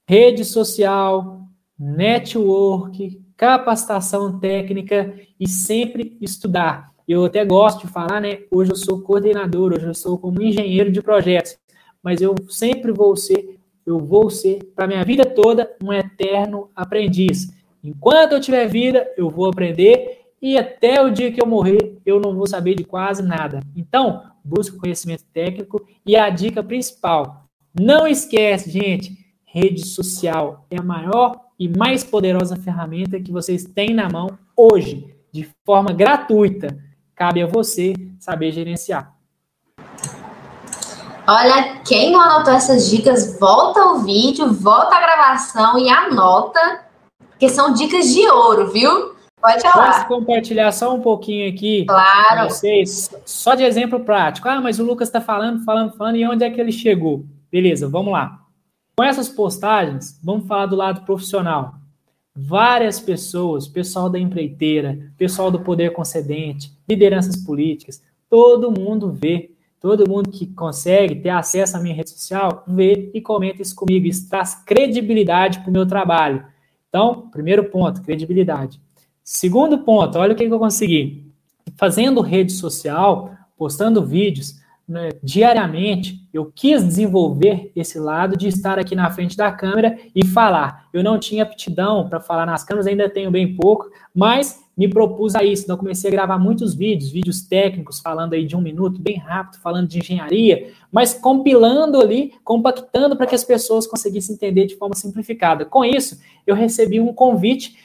rede 0.08 0.46
social, 0.46 1.42
network, 1.80 3.20
capacitação 3.36 4.40
técnica 4.40 5.14
e 5.40 5.50
sempre 5.50 6.16
estudar. 6.22 6.94
Eu 7.08 7.26
até 7.26 7.44
gosto 7.44 7.88
de 7.88 7.92
falar, 7.92 8.22
né? 8.22 8.44
Hoje 8.52 8.72
eu 8.72 8.76
sou 8.76 9.02
coordenador, 9.02 9.74
hoje 9.74 9.88
eu 9.88 9.94
sou 9.94 10.18
como 10.18 10.42
engenheiro 10.42 10.92
de 10.92 11.02
projetos, 11.02 11.58
mas 12.02 12.22
eu 12.22 12.36
sempre 12.48 12.92
vou 12.92 13.16
ser, 13.18 13.60
eu 13.86 14.00
vou 14.00 14.30
ser 14.30 14.72
para 14.76 14.88
minha 14.88 15.04
vida 15.04 15.26
toda 15.26 15.76
um 15.84 15.92
eterno 15.92 16.70
aprendiz. 16.76 17.52
Enquanto 17.84 18.34
eu 18.34 18.40
tiver 18.40 18.68
vida, 18.68 19.12
eu 19.18 19.30
vou 19.30 19.50
aprender 19.50 20.23
e 20.44 20.58
até 20.58 21.02
o 21.02 21.10
dia 21.10 21.32
que 21.32 21.42
eu 21.42 21.48
morrer, 21.48 22.02
eu 22.06 22.20
não 22.20 22.36
vou 22.36 22.46
saber 22.46 22.76
de 22.76 22.84
quase 22.84 23.24
nada. 23.24 23.62
Então, 23.74 24.24
busque 24.44 24.76
conhecimento 24.76 25.24
técnico 25.34 25.88
e 26.06 26.18
a 26.18 26.30
dica 26.30 26.62
principal, 26.62 27.46
não 27.74 28.06
esquece, 28.06 28.70
gente, 28.70 29.18
rede 29.46 29.88
social 29.88 30.66
é 30.70 30.78
a 30.78 30.84
maior 30.84 31.40
e 31.58 31.70
mais 31.70 32.04
poderosa 32.04 32.58
ferramenta 32.58 33.22
que 33.22 33.32
vocês 33.32 33.64
têm 33.64 33.94
na 33.94 34.10
mão 34.10 34.38
hoje, 34.54 35.16
de 35.32 35.50
forma 35.66 35.94
gratuita. 35.94 36.78
Cabe 37.16 37.42
a 37.42 37.48
você 37.48 37.94
saber 38.20 38.52
gerenciar. 38.52 39.16
Olha, 41.26 41.80
quem 41.88 42.12
não 42.12 42.20
anotou 42.20 42.54
essas 42.54 42.90
dicas, 42.90 43.40
volta 43.40 43.80
ao 43.80 44.00
vídeo, 44.00 44.54
volta 44.54 44.94
à 44.94 45.00
gravação 45.00 45.80
e 45.80 45.90
anota, 45.90 46.84
porque 47.30 47.48
são 47.48 47.74
dicas 47.74 48.14
de 48.14 48.28
ouro, 48.28 48.70
viu? 48.74 49.14
Pode 49.44 49.62
falar. 49.62 49.92
Posso 49.92 50.08
compartilhar 50.08 50.72
só 50.72 50.96
um 50.96 51.02
pouquinho 51.02 51.50
aqui 51.50 51.84
claro. 51.86 52.44
com 52.44 52.50
vocês? 52.50 53.10
Só 53.26 53.56
de 53.56 53.64
exemplo 53.64 54.00
prático. 54.00 54.48
Ah, 54.48 54.62
mas 54.62 54.80
o 54.80 54.86
Lucas 54.86 55.10
está 55.10 55.20
falando, 55.20 55.66
falando, 55.66 55.92
falando, 55.98 56.16
e 56.16 56.26
onde 56.26 56.46
é 56.46 56.50
que 56.50 56.62
ele 56.62 56.72
chegou? 56.72 57.26
Beleza, 57.52 57.90
vamos 57.90 58.14
lá. 58.14 58.40
Com 58.96 59.04
essas 59.04 59.28
postagens, 59.28 60.18
vamos 60.24 60.48
falar 60.48 60.68
do 60.68 60.78
lado 60.78 61.02
profissional. 61.02 61.76
Várias 62.34 63.02
pessoas, 63.02 63.68
pessoal 63.68 64.10
da 64.10 64.18
empreiteira, 64.18 65.12
pessoal 65.18 65.52
do 65.52 65.60
poder 65.60 65.92
concedente, 65.92 66.72
lideranças 66.88 67.36
políticas, 67.36 68.02
todo 68.30 68.72
mundo 68.72 69.12
vê, 69.12 69.52
todo 69.78 70.10
mundo 70.10 70.32
que 70.32 70.48
consegue 70.48 71.16
ter 71.16 71.30
acesso 71.30 71.76
à 71.76 71.82
minha 71.82 71.94
rede 71.94 72.12
social, 72.12 72.64
vê 72.66 73.12
e 73.14 73.20
comenta 73.20 73.62
isso 73.62 73.76
comigo. 73.76 74.08
Isso 74.08 74.30
traz 74.30 74.56
credibilidade 74.56 75.60
para 75.60 75.70
o 75.70 75.74
meu 75.74 75.86
trabalho. 75.86 76.46
Então, 76.88 77.30
primeiro 77.30 77.66
ponto, 77.66 78.02
credibilidade. 78.02 78.80
Segundo 79.24 79.80
ponto, 79.80 80.18
olha 80.18 80.34
o 80.34 80.36
que, 80.36 80.46
que 80.46 80.54
eu 80.54 80.60
consegui. 80.60 81.32
Fazendo 81.78 82.20
rede 82.22 82.52
social, 82.52 83.32
postando 83.58 84.06
vídeos, 84.06 84.62
né, 84.86 85.12
diariamente, 85.24 86.28
eu 86.34 86.52
quis 86.54 86.86
desenvolver 86.86 87.72
esse 87.74 87.98
lado 87.98 88.36
de 88.36 88.50
estar 88.50 88.78
aqui 88.78 88.96
na 88.96 89.10
frente 89.10 89.38
da 89.38 89.50
câmera 89.50 89.98
e 90.14 90.26
falar. 90.26 90.90
Eu 90.92 91.02
não 91.02 91.18
tinha 91.18 91.44
aptidão 91.44 92.10
para 92.10 92.20
falar 92.20 92.46
nas 92.46 92.66
câmeras, 92.66 92.86
ainda 92.86 93.10
tenho 93.10 93.32
bem 93.32 93.56
pouco, 93.56 93.90
mas 94.14 94.62
me 94.76 94.90
propus 94.90 95.36
a 95.36 95.44
isso. 95.44 95.64
Então, 95.64 95.78
comecei 95.78 96.10
a 96.10 96.12
gravar 96.12 96.38
muitos 96.38 96.76
vídeos, 96.76 97.12
vídeos 97.12 97.44
técnicos, 97.44 98.02
falando 98.02 98.34
aí 98.34 98.46
de 98.46 98.58
um 98.58 98.62
minuto, 98.62 99.02
bem 99.02 99.18
rápido, 99.18 99.62
falando 99.62 99.88
de 99.88 100.00
engenharia, 100.00 100.72
mas 100.92 101.14
compilando 101.14 102.02
ali, 102.02 102.34
compactando 102.44 103.16
para 103.16 103.28
que 103.28 103.36
as 103.36 103.44
pessoas 103.44 103.88
conseguissem 103.88 104.36
entender 104.36 104.66
de 104.66 104.76
forma 104.76 104.96
simplificada. 104.96 105.64
Com 105.64 105.86
isso, 105.86 106.20
eu 106.46 106.56
recebi 106.56 107.00
um 107.00 107.14
convite 107.14 107.78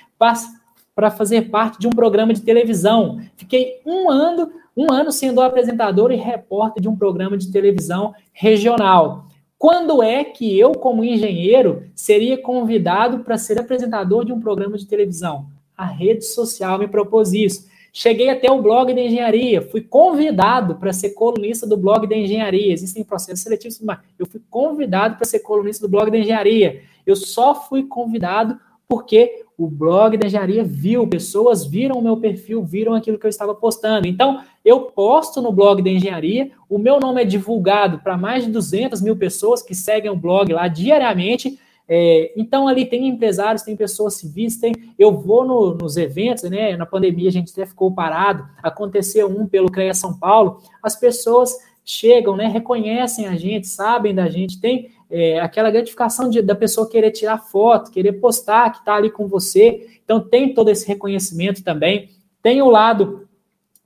para 0.99 1.13
fazer 1.13 1.43
parte 1.43 1.79
de 1.79 1.87
um 1.87 1.91
programa 1.91 2.35
de 2.35 2.43
televisão. 2.43 3.21
Fiquei 3.37 3.81
um 3.87 4.11
ano 4.11 4.51
um 4.77 4.93
ano 4.93 5.13
sendo 5.13 5.41
apresentador 5.41 6.11
e 6.11 6.17
repórter 6.17 6.83
de 6.83 6.89
um 6.89 6.97
programa 6.97 7.39
de 7.39 7.53
televisão 7.53 8.13
regional. 8.33 9.27
Quando 9.57 10.03
é 10.03 10.25
que 10.25 10.59
eu, 10.59 10.73
como 10.73 11.05
engenheiro, 11.05 11.85
seria 11.95 12.37
convidado 12.37 13.21
para 13.21 13.39
ser 13.39 13.61
apresentador 13.61 14.25
de 14.25 14.33
um 14.33 14.41
programa 14.41 14.77
de 14.77 14.87
televisão? 14.87 15.47
A 15.77 15.85
rede 15.85 16.25
social 16.25 16.81
me 16.81 16.89
propôs 16.89 17.33
isso. 17.33 17.69
Cheguei 17.93 18.29
até 18.29 18.51
o 18.51 18.61
blog 18.61 18.93
da 18.93 19.01
engenharia, 19.01 19.63
fui 19.63 19.81
convidado 19.81 20.77
para 20.77 20.93
ser 20.93 21.11
colunista 21.11 21.65
do 21.65 21.77
blog 21.77 22.09
da 22.09 22.17
engenharia. 22.17 22.73
Existem 22.73 23.05
processos 23.05 23.45
seletivos, 23.45 23.81
mas 23.81 24.01
eu 24.19 24.27
fui 24.27 24.41
convidado 24.51 25.15
para 25.15 25.27
ser 25.27 25.39
colunista 25.41 25.87
do 25.87 25.91
blog 25.91 26.11
da 26.11 26.19
engenharia. 26.19 26.83
Eu 27.07 27.15
só 27.15 27.55
fui 27.55 27.85
convidado 27.85 28.59
porque 28.89 29.45
o 29.59 29.67
blog 29.67 30.17
da 30.17 30.29
engenharia 30.29 30.63
viu, 30.63 31.05
pessoas 31.09 31.67
viram 31.67 31.97
o 31.97 32.03
meu 32.03 32.17
perfil, 32.17 32.63
viram 32.63 32.95
aquilo 32.95 33.19
que 33.19 33.27
eu 33.27 33.29
estava 33.29 33.53
postando. 33.53 34.07
Então, 34.07 34.41
eu 34.65 34.83
posto 34.83 35.43
no 35.43 35.51
blog 35.51 35.83
da 35.83 35.91
engenharia, 35.91 36.53
o 36.71 36.79
meu 36.79 37.01
nome 37.01 37.23
é 37.23 37.25
divulgado 37.25 37.99
para 37.99 38.17
mais 38.17 38.45
de 38.45 38.53
200 38.53 39.03
mil 39.03 39.17
pessoas 39.17 39.61
que 39.61 39.75
seguem 39.75 40.13
o 40.13 40.17
blog 40.17 40.53
lá 40.53 40.69
diariamente. 40.69 41.59
É, 41.89 42.33
então, 42.37 42.69
ali 42.69 42.87
tem 42.87 43.09
empresários, 43.09 43.63
tem 43.63 43.75
pessoas 43.75 44.15
civis, 44.15 44.61
tem, 44.61 44.73
eu 44.97 45.13
vou 45.13 45.45
no, 45.45 45.75
nos 45.75 45.97
eventos, 45.97 46.49
né? 46.49 46.77
Na 46.77 46.87
pandemia 46.87 47.29
a 47.29 47.33
gente 47.33 47.51
até 47.51 47.67
ficou 47.67 47.91
parado, 47.91 48.47
aconteceu 48.63 49.27
um 49.29 49.45
pelo 49.45 49.73
CREA 49.73 49.93
São 49.93 50.17
Paulo, 50.17 50.63
as 50.81 50.95
pessoas 50.95 51.53
chegam, 51.85 52.37
né? 52.37 52.47
Reconhecem 52.47 53.27
a 53.27 53.35
gente, 53.35 53.67
sabem 53.67 54.15
da 54.15 54.29
gente, 54.29 54.61
tem 54.61 54.91
é, 55.11 55.41
aquela 55.41 55.71
gratificação 55.71 56.29
de, 56.29 56.43
da 56.43 56.55
pessoa 56.55 56.89
querer 56.89 57.11
tirar 57.11 57.39
foto, 57.39 57.91
querer 57.91 58.13
postar 58.15 58.71
que 58.71 58.79
está 58.79 58.95
ali 58.95 59.11
com 59.11 59.27
você. 59.27 60.01
Então, 60.05 60.21
tem 60.21 60.55
todo 60.55 60.69
esse 60.69 60.87
reconhecimento 60.87 61.63
também. 61.63 62.11
Tem 62.43 62.61
o 62.63 62.71
lado 62.71 63.29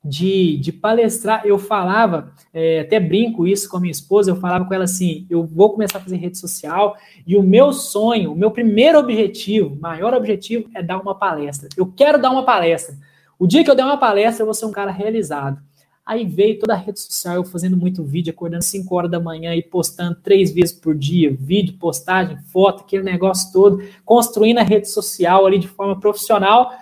de, 0.04 0.56
de 0.58 0.72
palestrar. 0.72 1.46
Eu 1.46 1.58
falava, 1.58 2.32
é, 2.52 2.80
até 2.80 2.98
brinco 2.98 3.46
isso 3.46 3.68
com 3.68 3.76
a 3.76 3.80
minha 3.80 3.92
esposa, 3.92 4.30
eu 4.30 4.36
falava 4.36 4.64
com 4.64 4.74
ela 4.74 4.84
assim: 4.84 5.26
eu 5.30 5.44
vou 5.44 5.72
começar 5.72 5.98
a 5.98 6.00
fazer 6.00 6.16
rede 6.16 6.38
social 6.38 6.96
e 7.26 7.36
o 7.36 7.42
meu 7.42 7.72
sonho, 7.72 8.32
o 8.32 8.36
meu 8.36 8.50
primeiro 8.50 8.98
objetivo, 8.98 9.76
maior 9.80 10.12
objetivo 10.14 10.68
é 10.74 10.82
dar 10.82 10.98
uma 10.98 11.14
palestra. 11.14 11.68
Eu 11.76 11.86
quero 11.86 12.20
dar 12.20 12.30
uma 12.30 12.44
palestra. 12.44 12.96
O 13.38 13.46
dia 13.46 13.64
que 13.64 13.70
eu 13.70 13.74
der 13.74 13.84
uma 13.84 13.98
palestra, 13.98 14.42
eu 14.42 14.46
vou 14.46 14.54
ser 14.54 14.66
um 14.66 14.72
cara 14.72 14.90
realizado. 14.90 15.60
Aí 16.04 16.26
veio 16.26 16.58
toda 16.58 16.74
a 16.74 16.76
rede 16.76 16.98
social, 16.98 17.36
eu 17.36 17.44
fazendo 17.44 17.76
muito 17.76 18.02
vídeo, 18.02 18.32
acordando 18.32 18.64
5 18.64 18.92
horas 18.94 19.10
da 19.10 19.20
manhã 19.20 19.54
e 19.54 19.62
postando 19.62 20.16
três 20.16 20.50
vezes 20.50 20.72
por 20.72 20.96
dia, 20.96 21.32
vídeo, 21.32 21.78
postagem, 21.78 22.36
foto, 22.52 22.82
aquele 22.82 23.04
negócio 23.04 23.52
todo, 23.52 23.80
construindo 24.04 24.58
a 24.58 24.64
rede 24.64 24.88
social 24.88 25.46
ali 25.46 25.58
de 25.58 25.68
forma 25.68 25.98
profissional. 25.98 26.72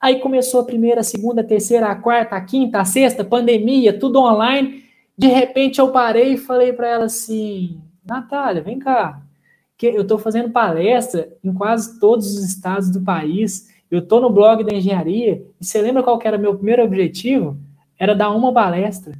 Aí 0.00 0.20
começou 0.20 0.60
a 0.60 0.64
primeira, 0.64 1.00
a 1.00 1.04
segunda, 1.04 1.40
a 1.40 1.44
terceira, 1.44 1.88
a 1.88 1.96
quarta, 1.96 2.36
a 2.36 2.40
quinta, 2.40 2.80
a 2.80 2.84
sexta, 2.84 3.24
pandemia, 3.24 3.98
tudo 3.98 4.20
online. 4.20 4.84
De 5.18 5.26
repente 5.26 5.80
eu 5.80 5.90
parei 5.90 6.34
e 6.34 6.38
falei 6.38 6.72
para 6.72 6.86
ela 6.86 7.04
assim: 7.06 7.80
Natália, 8.06 8.62
vem 8.62 8.78
cá, 8.78 9.20
que 9.76 9.86
eu 9.86 10.02
estou 10.02 10.18
fazendo 10.18 10.50
palestra 10.50 11.36
em 11.42 11.52
quase 11.52 11.98
todos 11.98 12.36
os 12.36 12.44
estados 12.44 12.88
do 12.88 13.00
país. 13.00 13.68
Eu 13.90 13.98
estou 13.98 14.20
no 14.20 14.30
blog 14.30 14.62
da 14.62 14.74
engenharia. 14.74 15.44
E 15.60 15.64
você 15.64 15.82
lembra 15.82 16.04
qual 16.04 16.20
era 16.22 16.36
o 16.36 16.40
meu 16.40 16.54
primeiro 16.54 16.84
objetivo? 16.84 17.56
Era 18.04 18.14
dar 18.14 18.30
uma 18.30 18.52
palestra. 18.52 19.12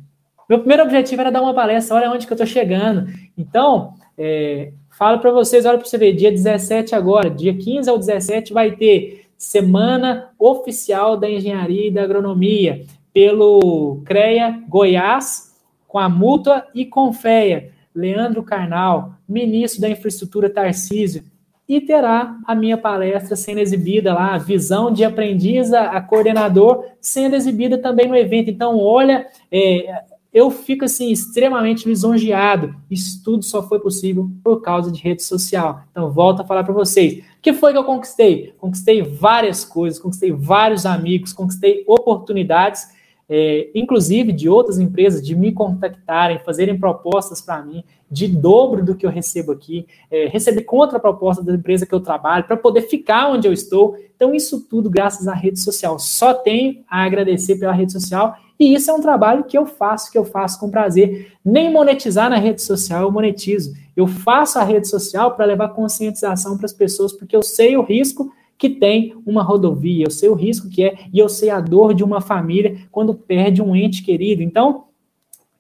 Meu 0.49 0.59
primeiro 0.59 0.85
objetivo 0.85 1.23
era 1.23 1.33
dar 1.33 1.43
uma 1.43 1.55
palestra, 1.55 1.97
olha 1.97 2.11
onde 2.11 2.27
que 2.27 2.33
eu 2.33 2.37
estou 2.37 2.47
chegando. 2.47 3.11
Então, 3.37 3.95
é, 4.17 4.73
falo 4.91 5.19
para 5.19 5.33
vocês, 5.33 5.65
olha 5.65 5.79
para 5.79 5.87
você 5.87 5.99
ver, 5.99 6.15
dia 6.15 6.31
17 6.31 6.95
agora, 6.95 7.31
dia 7.31 7.57
15 7.57 7.89
ao 7.89 7.99
17 7.99 8.53
vai 8.53 8.73
ter 8.73 9.27
Semana 9.37 10.31
Oficial 10.39 11.17
da 11.17 11.29
Engenharia 11.29 11.89
e 11.89 11.91
da 11.91 12.03
Agronomia, 12.03 12.85
pelo 13.13 14.03
CREA 14.05 14.63
Goiás, 14.69 15.55
com 15.89 15.99
a 15.99 16.09
Mútua 16.09 16.67
e 16.75 16.85
Confeia, 16.85 17.71
Leandro 17.95 18.43
Carnal, 18.43 19.15
ministro 19.29 19.81
da 19.81 19.89
Infraestrutura 19.89 20.51
Tarcísio, 20.51 21.25
e 21.69 21.81
terá 21.81 22.39
a 22.47 22.55
minha 22.55 22.77
palestra 22.77 23.37
sendo 23.37 23.59
exibida 23.59 24.13
lá, 24.13 24.37
Visão 24.37 24.93
de 24.93 25.05
Aprendiz 25.05 25.73
a, 25.73 26.01
Coordenador, 26.01 26.85
sendo 27.01 27.35
exibida 27.35 27.79
também 27.79 28.07
no 28.07 28.17
evento. 28.17 28.51
Então, 28.51 28.79
olha, 28.79 29.27
é, 29.51 30.03
eu 30.33 30.51
fico 30.51 30.85
assim 30.85 31.11
extremamente 31.11 31.89
lisonjeado. 31.89 32.75
Isso 32.91 33.23
tudo 33.25 33.45
só 33.45 33.67
foi 33.67 33.79
possível 33.79 34.29
por 34.43 34.61
causa 34.61 34.91
de 34.91 35.01
rede 35.01 35.23
social. 35.23 35.85
Então, 35.91 36.11
volto 36.11 36.43
a 36.43 36.45
falar 36.45 36.65
para 36.65 36.75
vocês. 36.75 37.19
O 37.19 37.41
que 37.41 37.53
foi 37.53 37.73
que 37.73 37.79
eu 37.79 37.85
conquistei? 37.85 38.53
Conquistei 38.59 39.01
várias 39.03 39.65
coisas, 39.65 39.99
conquistei 39.99 40.33
vários 40.33 40.85
amigos, 40.85 41.33
conquistei 41.33 41.85
oportunidades 41.87 42.94
é, 43.29 43.71
inclusive 43.75 44.33
de 44.33 44.49
outras 44.49 44.79
empresas, 44.79 45.23
de 45.23 45.35
me 45.35 45.53
contactarem, 45.53 46.39
fazerem 46.39 46.79
propostas 46.79 47.41
para 47.41 47.63
mim 47.63 47.85
de 48.11 48.29
dobro 48.29 48.85
do 48.85 48.95
que 48.95 49.05
eu 49.05 49.11
recebo 49.11 49.53
aqui, 49.53 49.87
é, 50.11 50.27
receber 50.27 50.63
contraproposta 50.63 51.43
da 51.43 51.55
empresa 51.55 51.85
que 51.85 51.95
eu 51.95 52.01
trabalho, 52.01 52.45
para 52.45 52.57
poder 52.57 52.83
ficar 52.83 53.31
onde 53.31 53.49
eu 53.49 53.53
estou. 53.53 53.97
Então, 54.15 54.33
isso 54.35 54.61
tudo 54.71 54.89
graças 54.89 55.27
à 55.27 55.35
rede 55.35 55.59
social. 55.59 55.99
Só 55.99 56.33
tenho 56.33 56.85
a 56.89 57.03
agradecer 57.05 57.57
pela 57.57 57.73
rede 57.73 57.93
social 57.93 58.37
e 58.59 58.73
isso 58.73 58.91
é 58.91 58.95
um 58.95 59.01
trabalho 59.01 59.45
que 59.45 59.59
eu 59.59 59.67
faço, 59.67 60.13
que 60.13 60.19
eu 60.19 60.25
faço 60.25 60.61
com 60.61 60.71
prazer. 60.71 61.33
Nem 61.45 61.73
monetizar 61.73 62.31
na 62.31 62.37
rede 62.37 62.63
social 62.63 63.03
eu 63.03 63.11
monetizo. 63.11 63.75
Eu 63.97 64.07
faço 64.07 64.59
a 64.59 64.65
rede 64.65 64.87
social 64.87 65.35
para 65.35 65.45
levar 65.45 65.71
conscientização 65.71 66.57
para 66.57 66.67
as 66.67 66.73
pessoas, 66.73 67.13
porque 67.13 67.35
eu 67.35 67.43
sei 67.43 67.77
o 67.77 67.83
risco 67.83 68.33
que 68.57 68.69
tem 68.71 69.15
uma 69.27 69.43
rodovia, 69.43 70.05
eu 70.07 70.11
sei 70.11 70.29
o 70.29 70.35
risco 70.35 70.69
que 70.69 70.85
é 70.85 70.97
e 71.13 71.19
eu 71.19 71.29
sei 71.29 71.51
a 71.51 71.61
dor 71.61 71.95
de 71.95 72.05
uma 72.05 72.21
família 72.21 72.79
quando 72.91 73.15
perde 73.15 73.61
um 73.61 73.75
ente 73.75 74.03
querido. 74.03 74.43
Então, 74.43 74.85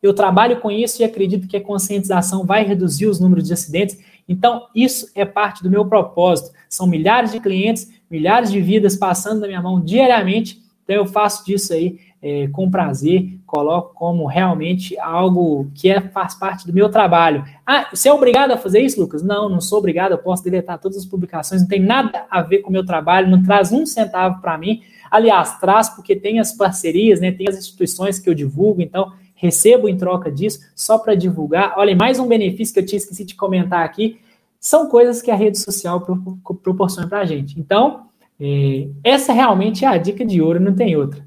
eu 0.02 0.12
trabalho 0.12 0.60
com 0.60 0.70
isso 0.70 1.00
e 1.00 1.04
acredito 1.04 1.48
que 1.48 1.56
a 1.56 1.62
conscientização 1.62 2.44
vai 2.44 2.64
reduzir 2.64 3.06
os 3.06 3.18
números 3.18 3.46
de 3.46 3.52
acidentes. 3.54 3.98
Então, 4.28 4.66
isso 4.74 5.10
é 5.14 5.24
parte 5.24 5.62
do 5.62 5.70
meu 5.70 5.86
propósito. 5.86 6.50
São 6.68 6.86
milhares 6.86 7.32
de 7.32 7.40
clientes, 7.40 7.90
milhares 8.10 8.52
de 8.52 8.60
vidas 8.60 8.96
passando 8.96 9.40
na 9.40 9.46
minha 9.46 9.62
mão 9.62 9.80
diariamente. 9.80 10.60
Então, 10.84 10.96
eu 10.96 11.06
faço 11.06 11.44
disso 11.44 11.72
aí 11.72 11.98
é, 12.24 12.48
com 12.48 12.70
prazer, 12.70 13.38
coloco 13.44 13.94
como 13.94 14.24
realmente 14.24 14.98
algo 14.98 15.70
que 15.74 15.90
é, 15.90 16.00
faz 16.00 16.34
parte 16.34 16.66
do 16.66 16.72
meu 16.72 16.88
trabalho. 16.88 17.44
Ah, 17.66 17.90
você 17.92 18.08
é 18.08 18.14
obrigado 18.14 18.50
a 18.50 18.56
fazer 18.56 18.80
isso, 18.80 18.98
Lucas? 18.98 19.22
Não, 19.22 19.46
não 19.46 19.60
sou 19.60 19.78
obrigado, 19.78 20.12
eu 20.12 20.18
posso 20.18 20.42
deletar 20.42 20.78
todas 20.78 20.96
as 20.96 21.04
publicações, 21.04 21.60
não 21.60 21.68
tem 21.68 21.80
nada 21.80 22.24
a 22.30 22.40
ver 22.40 22.60
com 22.60 22.70
o 22.70 22.72
meu 22.72 22.82
trabalho, 22.82 23.30
não 23.30 23.42
traz 23.42 23.72
um 23.72 23.84
centavo 23.84 24.40
para 24.40 24.56
mim. 24.56 24.80
Aliás, 25.10 25.58
traz 25.58 25.90
porque 25.90 26.16
tem 26.16 26.40
as 26.40 26.56
parcerias, 26.56 27.20
né, 27.20 27.30
tem 27.30 27.46
as 27.46 27.58
instituições 27.58 28.18
que 28.18 28.30
eu 28.30 28.34
divulgo, 28.34 28.80
então 28.80 29.12
recebo 29.34 29.86
em 29.86 29.98
troca 29.98 30.32
disso, 30.32 30.60
só 30.74 30.96
para 30.96 31.14
divulgar. 31.14 31.74
Olha, 31.76 31.94
mais 31.94 32.18
um 32.18 32.26
benefício 32.26 32.72
que 32.72 32.80
eu 32.80 32.86
tinha 32.86 32.96
esquecido 32.96 33.26
de 33.26 33.34
comentar 33.34 33.84
aqui, 33.84 34.18
são 34.58 34.88
coisas 34.88 35.20
que 35.20 35.30
a 35.30 35.36
rede 35.36 35.58
social 35.58 36.00
proporciona 36.62 37.06
para 37.06 37.20
a 37.20 37.24
gente. 37.26 37.60
Então, 37.60 38.06
é, 38.40 38.88
essa 39.04 39.30
realmente 39.30 39.84
é 39.84 39.88
a 39.88 39.98
dica 39.98 40.24
de 40.24 40.40
ouro, 40.40 40.58
não 40.58 40.74
tem 40.74 40.96
outra 40.96 41.22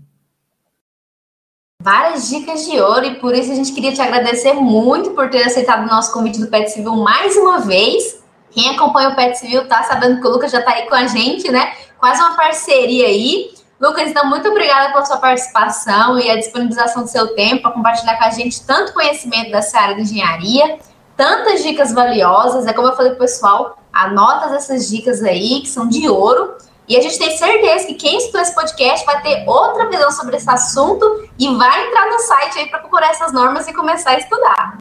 várias 1.87 2.27
dicas 2.27 2.65
de 2.65 2.77
ouro 2.81 3.05
e 3.05 3.15
por 3.15 3.33
isso 3.33 3.49
a 3.49 3.55
gente 3.55 3.71
queria 3.71 3.93
te 3.93 4.01
agradecer 4.01 4.51
muito 4.51 5.11
por 5.11 5.29
ter 5.29 5.43
aceitado 5.43 5.83
o 5.83 5.89
nosso 5.89 6.11
convite 6.11 6.37
do 6.37 6.47
Pet 6.47 6.69
Civil 6.69 6.97
mais 6.97 7.37
uma 7.37 7.59
vez. 7.59 8.21
Quem 8.51 8.71
acompanha 8.71 9.07
o 9.07 9.15
Pet 9.15 9.39
Civil 9.39 9.65
tá 9.69 9.81
sabendo 9.83 10.19
que 10.19 10.27
o 10.27 10.31
Lucas 10.31 10.51
já 10.51 10.61
tá 10.61 10.73
aí 10.73 10.89
com 10.89 10.95
a 10.95 11.07
gente, 11.07 11.49
né? 11.49 11.71
Quase 11.97 12.21
uma 12.21 12.35
parceria 12.35 13.07
aí. 13.07 13.51
Lucas, 13.79 14.09
então, 14.09 14.27
muito 14.27 14.49
obrigada 14.49 14.91
pela 14.91 15.05
sua 15.05 15.15
participação 15.15 16.19
e 16.19 16.29
a 16.29 16.35
disponibilização 16.35 17.03
do 17.03 17.09
seu 17.09 17.33
tempo 17.35 17.61
para 17.61 17.71
compartilhar 17.71 18.17
com 18.17 18.25
a 18.25 18.31
gente 18.31 18.65
tanto 18.65 18.93
conhecimento 18.93 19.51
dessa 19.51 19.79
área 19.79 19.95
de 19.95 20.01
engenharia, 20.01 20.79
tantas 21.15 21.63
dicas 21.63 21.93
valiosas. 21.93 22.67
É 22.67 22.73
como 22.73 22.89
eu 22.89 22.97
falei 22.97 23.11
para 23.11 23.17
o 23.17 23.21
pessoal, 23.21 23.79
anota 23.93 24.53
essas 24.53 24.89
dicas 24.89 25.23
aí, 25.23 25.61
que 25.61 25.69
são 25.69 25.87
de 25.87 26.09
ouro. 26.09 26.53
E 26.87 26.95
a 26.95 27.01
gente 27.01 27.19
tem 27.19 27.35
certeza 27.37 27.85
que 27.85 27.95
quem 27.95 28.17
escutou 28.17 28.39
esse 28.39 28.55
podcast 28.55 29.05
vai 29.05 29.21
ter 29.21 29.43
outra 29.45 29.89
visão 29.89 30.09
sobre 30.11 30.37
esse 30.37 30.49
assunto 30.49 31.29
e 31.37 31.53
vai 31.55 31.87
entrar 31.87 32.09
no 32.09 32.19
site 32.19 32.59
aí 32.59 32.69
para 32.69 32.79
procurar 32.79 33.09
essas 33.09 33.33
normas 33.33 33.67
e 33.67 33.73
começar 33.73 34.11
a 34.11 34.19
estudar. 34.19 34.77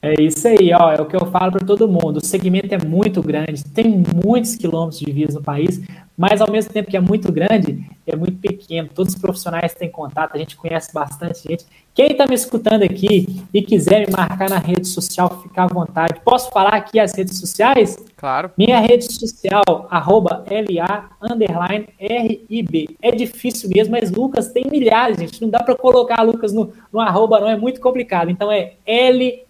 É 0.00 0.22
isso 0.22 0.46
aí, 0.46 0.72
ó, 0.72 0.92
é 0.92 1.00
o 1.00 1.06
que 1.06 1.16
eu 1.16 1.26
falo 1.26 1.50
para 1.50 1.66
todo 1.66 1.88
mundo. 1.88 2.18
O 2.18 2.24
segmento 2.24 2.72
é 2.72 2.78
muito 2.78 3.20
grande, 3.20 3.64
tem 3.64 4.02
muitos 4.24 4.54
quilômetros 4.54 5.00
de 5.00 5.10
vias 5.10 5.34
no 5.34 5.42
país, 5.42 5.80
mas 6.16 6.40
ao 6.40 6.50
mesmo 6.50 6.72
tempo 6.72 6.88
que 6.88 6.96
é 6.96 7.00
muito 7.00 7.32
grande, 7.32 7.84
é 8.06 8.14
muito 8.14 8.38
pequeno. 8.38 8.88
Todos 8.94 9.14
os 9.14 9.20
profissionais 9.20 9.74
têm 9.74 9.90
contato, 9.90 10.34
a 10.34 10.38
gente 10.38 10.56
conhece 10.56 10.92
bastante 10.92 11.48
gente. 11.48 11.66
Quem 11.92 12.12
está 12.12 12.26
me 12.28 12.34
escutando 12.34 12.84
aqui 12.84 13.44
e 13.52 13.60
quiser 13.60 14.06
me 14.06 14.12
marcar 14.12 14.48
na 14.48 14.58
rede 14.58 14.86
social, 14.86 15.42
fica 15.42 15.64
à 15.64 15.66
vontade. 15.66 16.20
Posso 16.24 16.48
falar 16.50 16.74
aqui 16.74 17.00
as 17.00 17.12
redes 17.12 17.38
sociais? 17.38 17.96
Claro. 18.16 18.52
Minha 18.56 18.78
rede 18.78 19.12
social, 19.12 19.88
arroba 19.90 20.44
LA, 20.48 21.10
underline, 21.20 21.88
RIB. 21.98 22.96
É 23.02 23.10
difícil 23.10 23.68
mesmo, 23.68 23.92
mas 23.92 24.12
Lucas 24.12 24.52
tem 24.52 24.64
milhares, 24.70 25.18
gente. 25.18 25.42
Não 25.42 25.50
dá 25.50 25.60
para 25.60 25.74
colocar 25.74 26.22
Lucas 26.22 26.52
no, 26.52 26.72
no 26.92 27.00
arroba, 27.00 27.40
não, 27.40 27.48
é 27.48 27.56
muito 27.56 27.80
complicado. 27.80 28.30
Então 28.30 28.50
é 28.50 28.74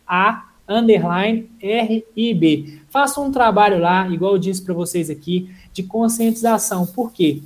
LA, 0.09 0.48
underline, 0.68 1.50
RIB. 1.61 2.82
Faça 2.90 3.20
um 3.20 3.30
trabalho 3.30 3.78
lá, 3.78 4.09
igual 4.09 4.32
eu 4.32 4.38
disse 4.38 4.62
para 4.62 4.74
vocês 4.74 5.11
aqui, 5.11 5.50
de 5.72 5.82
conscientização. 5.82 6.86
Por 6.86 7.12
quê? 7.12 7.42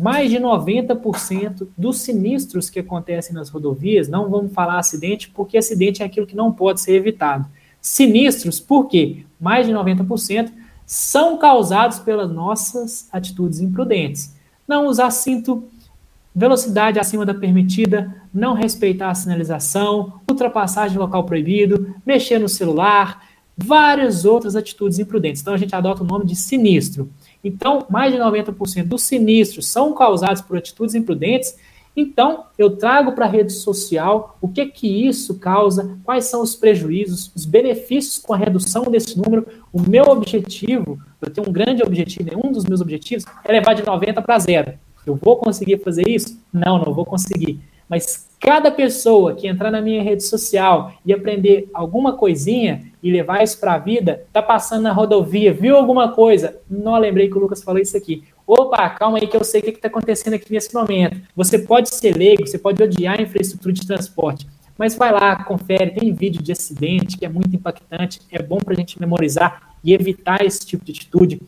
mais 0.00 0.30
de 0.30 0.38
90% 0.38 1.68
dos 1.76 2.00
sinistros 2.00 2.70
que 2.70 2.80
acontecem 2.80 3.34
nas 3.34 3.50
rodovias, 3.50 4.08
não 4.08 4.30
vamos 4.30 4.52
falar 4.52 4.78
acidente, 4.78 5.28
porque 5.28 5.58
acidente 5.58 6.02
é 6.02 6.06
aquilo 6.06 6.26
que 6.26 6.34
não 6.34 6.50
pode 6.50 6.80
ser 6.80 6.94
evitado. 6.94 7.46
Sinistros, 7.82 8.58
por 8.58 8.88
quê? 8.88 9.24
Mais 9.38 9.66
de 9.66 9.72
90% 9.74 10.50
são 10.86 11.36
causados 11.36 11.98
pelas 11.98 12.30
nossas 12.30 13.08
atitudes 13.12 13.60
imprudentes. 13.60 14.34
Não 14.66 14.86
usar 14.86 15.10
cinto, 15.10 15.64
velocidade 16.34 16.98
acima 16.98 17.26
da 17.26 17.34
permitida, 17.34 18.14
não 18.32 18.54
respeitar 18.54 19.10
a 19.10 19.14
sinalização, 19.14 20.20
ultrapassagem 20.30 20.98
local 20.98 21.24
proibido, 21.24 21.94
mexer 22.06 22.38
no 22.38 22.48
celular, 22.48 23.22
várias 23.56 24.24
outras 24.24 24.56
atitudes 24.56 24.98
imprudentes. 24.98 25.42
Então 25.42 25.54
a 25.54 25.58
gente 25.58 25.74
adota 25.74 26.02
o 26.02 26.06
nome 26.06 26.24
de 26.24 26.36
sinistro. 26.36 27.10
Então, 27.42 27.86
mais 27.90 28.12
de 28.12 28.18
90% 28.18 28.84
dos 28.84 29.02
sinistros 29.02 29.66
são 29.66 29.94
causados 29.94 30.40
por 30.40 30.56
atitudes 30.56 30.94
imprudentes. 30.94 31.56
Então, 31.96 32.44
eu 32.56 32.76
trago 32.76 33.12
para 33.12 33.26
a 33.26 33.28
rede 33.28 33.52
social 33.52 34.38
o 34.40 34.48
que 34.48 34.64
que 34.66 35.06
isso 35.06 35.38
causa, 35.38 35.98
quais 36.04 36.26
são 36.26 36.40
os 36.42 36.54
prejuízos, 36.54 37.32
os 37.34 37.44
benefícios 37.44 38.18
com 38.18 38.32
a 38.32 38.36
redução 38.36 38.84
desse 38.84 39.18
número. 39.18 39.46
O 39.72 39.80
meu 39.80 40.04
objetivo, 40.04 40.98
eu 41.20 41.30
tenho 41.30 41.48
um 41.48 41.52
grande 41.52 41.82
objetivo, 41.82 42.30
um 42.42 42.52
dos 42.52 42.64
meus 42.64 42.80
objetivos 42.80 43.24
é 43.44 43.52
levar 43.52 43.74
de 43.74 43.84
90 43.84 44.22
para 44.22 44.38
zero. 44.38 44.72
Eu 45.10 45.16
vou 45.16 45.36
conseguir 45.36 45.78
fazer 45.78 46.08
isso? 46.08 46.38
Não, 46.52 46.78
não 46.78 46.92
vou 46.92 47.04
conseguir. 47.04 47.60
Mas 47.88 48.28
cada 48.38 48.70
pessoa 48.70 49.34
que 49.34 49.48
entrar 49.48 49.70
na 49.70 49.80
minha 49.80 50.00
rede 50.00 50.22
social 50.22 50.92
e 51.04 51.12
aprender 51.12 51.68
alguma 51.74 52.12
coisinha 52.12 52.84
e 53.02 53.10
levar 53.10 53.42
isso 53.42 53.58
para 53.58 53.74
a 53.74 53.78
vida, 53.78 54.24
tá 54.32 54.40
passando 54.40 54.82
na 54.82 54.92
rodovia, 54.92 55.52
viu 55.52 55.76
alguma 55.76 56.12
coisa? 56.12 56.56
Não 56.70 56.96
lembrei 56.96 57.28
que 57.28 57.36
o 57.36 57.40
Lucas 57.40 57.62
falou 57.64 57.80
isso 57.80 57.96
aqui. 57.96 58.22
Opa, 58.46 58.88
calma 58.90 59.18
aí 59.18 59.26
que 59.26 59.36
eu 59.36 59.42
sei 59.42 59.60
o 59.60 59.64
que 59.64 59.70
está 59.70 59.88
acontecendo 59.88 60.34
aqui 60.34 60.52
nesse 60.52 60.72
momento. 60.72 61.20
Você 61.34 61.58
pode 61.58 61.88
ser 61.88 62.16
leigo, 62.16 62.46
você 62.46 62.58
pode 62.58 62.80
odiar 62.82 63.18
a 63.18 63.22
infraestrutura 63.22 63.72
de 63.72 63.86
transporte, 63.86 64.46
mas 64.78 64.94
vai 64.94 65.12
lá, 65.12 65.42
confere, 65.44 65.90
tem 65.90 66.12
vídeo 66.12 66.42
de 66.42 66.52
acidente 66.52 67.18
que 67.18 67.26
é 67.26 67.28
muito 67.28 67.54
impactante, 67.54 68.20
é 68.30 68.40
bom 68.40 68.58
para 68.58 68.74
a 68.74 68.76
gente 68.76 69.00
memorizar 69.00 69.74
e 69.82 69.92
evitar 69.92 70.44
esse 70.44 70.64
tipo 70.64 70.84
de 70.84 70.92
atitude 70.92 71.40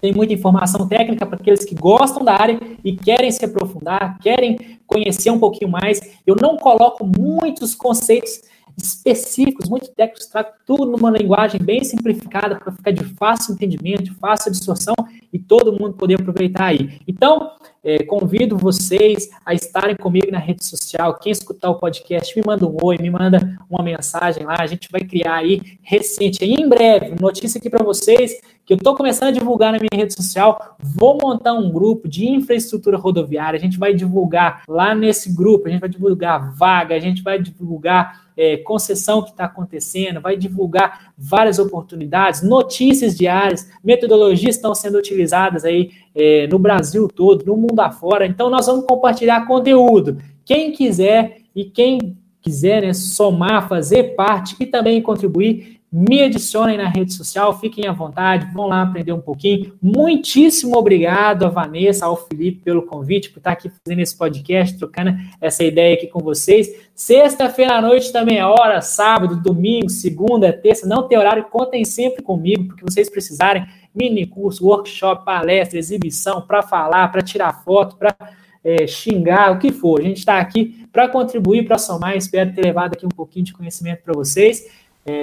tem 0.00 0.12
muita 0.12 0.32
informação 0.32 0.88
técnica 0.88 1.26
para 1.26 1.36
aqueles 1.36 1.64
que 1.64 1.74
gostam 1.74 2.24
da 2.24 2.34
área 2.34 2.58
e 2.84 2.96
querem 2.96 3.30
se 3.30 3.44
aprofundar, 3.44 4.18
querem 4.20 4.78
conhecer 4.86 5.30
um 5.30 5.38
pouquinho 5.38 5.70
mais. 5.70 6.00
Eu 6.26 6.34
não 6.40 6.56
coloco 6.56 7.06
muitos 7.06 7.74
conceitos 7.74 8.40
específicos, 8.82 9.68
muito 9.68 9.90
técnicos, 9.90 10.26
trago 10.26 10.50
tudo 10.66 10.86
numa 10.86 11.10
linguagem 11.10 11.60
bem 11.60 11.84
simplificada 11.84 12.56
para 12.56 12.72
ficar 12.72 12.90
de 12.90 13.04
fácil 13.04 13.54
entendimento, 13.54 14.02
de 14.02 14.12
fácil 14.12 14.48
absorção 14.48 14.94
e 15.32 15.38
todo 15.38 15.72
mundo 15.72 15.94
poder 15.94 16.14
aproveitar 16.14 16.66
aí. 16.66 16.98
Então, 17.06 17.52
é, 17.82 18.04
convido 18.04 18.58
vocês 18.58 19.30
a 19.44 19.54
estarem 19.54 19.96
comigo 19.96 20.30
na 20.30 20.38
rede 20.38 20.64
social. 20.64 21.14
Quem 21.18 21.32
escutar 21.32 21.70
o 21.70 21.76
podcast, 21.76 22.36
me 22.36 22.42
manda 22.44 22.66
um 22.66 22.76
oi, 22.82 22.98
me 22.98 23.10
manda 23.10 23.58
uma 23.70 23.82
mensagem 23.82 24.44
lá. 24.44 24.56
A 24.58 24.66
gente 24.66 24.88
vai 24.90 25.00
criar 25.00 25.36
aí 25.36 25.78
recente, 25.82 26.44
aí 26.44 26.52
em 26.52 26.68
breve, 26.68 27.14
notícia 27.20 27.58
aqui 27.58 27.70
para 27.70 27.84
vocês 27.84 28.38
que 28.66 28.74
eu 28.74 28.76
estou 28.76 28.94
começando 28.94 29.28
a 29.28 29.32
divulgar 29.32 29.72
na 29.72 29.78
minha 29.78 30.00
rede 30.00 30.14
social. 30.14 30.76
Vou 30.78 31.18
montar 31.20 31.54
um 31.54 31.70
grupo 31.72 32.08
de 32.08 32.28
infraestrutura 32.28 32.96
rodoviária. 32.96 33.56
A 33.56 33.60
gente 33.60 33.78
vai 33.78 33.92
divulgar 33.94 34.62
lá 34.68 34.94
nesse 34.94 35.34
grupo, 35.34 35.66
a 35.66 35.70
gente 35.70 35.80
vai 35.80 35.88
divulgar 35.88 36.54
vaga, 36.54 36.94
a 36.94 37.00
gente 37.00 37.22
vai 37.22 37.40
divulgar 37.40 38.29
é, 38.40 38.56
concessão 38.56 39.22
que 39.22 39.28
está 39.30 39.44
acontecendo, 39.44 40.18
vai 40.18 40.34
divulgar 40.34 41.12
várias 41.16 41.58
oportunidades, 41.58 42.42
notícias 42.42 43.14
diárias, 43.14 43.70
metodologias 43.84 44.56
estão 44.56 44.74
sendo 44.74 44.96
utilizadas 44.96 45.62
aí 45.62 45.90
é, 46.14 46.46
no 46.46 46.58
Brasil 46.58 47.06
todo, 47.06 47.44
no 47.44 47.54
mundo 47.54 47.78
afora. 47.80 48.24
Então, 48.24 48.48
nós 48.48 48.66
vamos 48.66 48.86
compartilhar 48.86 49.46
conteúdo. 49.46 50.16
Quem 50.42 50.72
quiser 50.72 51.42
e 51.54 51.66
quem 51.66 52.16
quiser 52.40 52.80
né, 52.80 52.94
somar, 52.94 53.68
fazer 53.68 54.14
parte 54.14 54.56
e 54.58 54.64
também 54.64 55.02
contribuir, 55.02 55.79
me 55.92 56.22
adicionem 56.22 56.76
na 56.76 56.88
rede 56.88 57.12
social, 57.12 57.58
fiquem 57.58 57.88
à 57.88 57.92
vontade, 57.92 58.52
vão 58.54 58.68
lá 58.68 58.82
aprender 58.82 59.12
um 59.12 59.20
pouquinho. 59.20 59.74
Muitíssimo 59.82 60.76
obrigado 60.76 61.44
a 61.44 61.48
Vanessa, 61.48 62.06
ao 62.06 62.16
Felipe 62.16 62.62
pelo 62.62 62.82
convite, 62.82 63.30
por 63.30 63.38
estar 63.38 63.52
aqui 63.52 63.68
fazendo 63.68 64.00
esse 64.00 64.16
podcast, 64.16 64.78
trocando 64.78 65.16
essa 65.40 65.64
ideia 65.64 65.94
aqui 65.94 66.06
com 66.06 66.20
vocês. 66.20 66.68
Sexta-feira 66.94 67.74
à 67.74 67.82
noite 67.82 68.12
também 68.12 68.38
é 68.38 68.46
hora, 68.46 68.80
sábado, 68.80 69.34
domingo, 69.42 69.88
segunda, 69.88 70.52
terça, 70.52 70.86
não 70.86 71.08
tem 71.08 71.18
horário, 71.18 71.44
contem 71.44 71.84
sempre 71.84 72.22
comigo, 72.22 72.66
porque 72.66 72.84
vocês 72.84 73.10
precisarem, 73.10 73.66
mini 73.92 74.26
curso, 74.26 74.64
workshop, 74.64 75.24
palestra, 75.24 75.76
exibição, 75.76 76.40
para 76.40 76.62
falar, 76.62 77.08
para 77.08 77.22
tirar 77.22 77.64
foto, 77.64 77.96
para 77.96 78.14
é, 78.62 78.86
xingar, 78.86 79.52
o 79.52 79.58
que 79.58 79.72
for. 79.72 80.00
A 80.00 80.04
gente 80.04 80.18
está 80.18 80.38
aqui 80.38 80.86
para 80.92 81.08
contribuir, 81.08 81.66
para 81.66 81.78
somar. 81.78 82.16
Espero 82.16 82.52
ter 82.54 82.62
levado 82.62 82.94
aqui 82.94 83.04
um 83.04 83.10
pouquinho 83.10 83.46
de 83.46 83.52
conhecimento 83.52 84.02
para 84.02 84.14
vocês. 84.14 84.64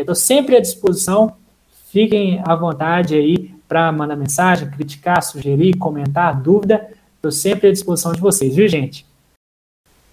Estou 0.01 0.13
é, 0.13 0.15
sempre 0.15 0.55
à 0.55 0.59
disposição. 0.59 1.35
Fiquem 1.89 2.41
à 2.45 2.55
vontade 2.55 3.15
aí 3.15 3.53
para 3.67 3.91
mandar 3.91 4.15
mensagem, 4.15 4.69
criticar, 4.69 5.21
sugerir, 5.21 5.77
comentar, 5.77 6.39
dúvida. 6.39 6.89
Estou 7.15 7.31
sempre 7.31 7.69
à 7.69 7.71
disposição 7.71 8.11
de 8.11 8.21
vocês, 8.21 8.55
viu, 8.55 8.67
gente? 8.67 9.05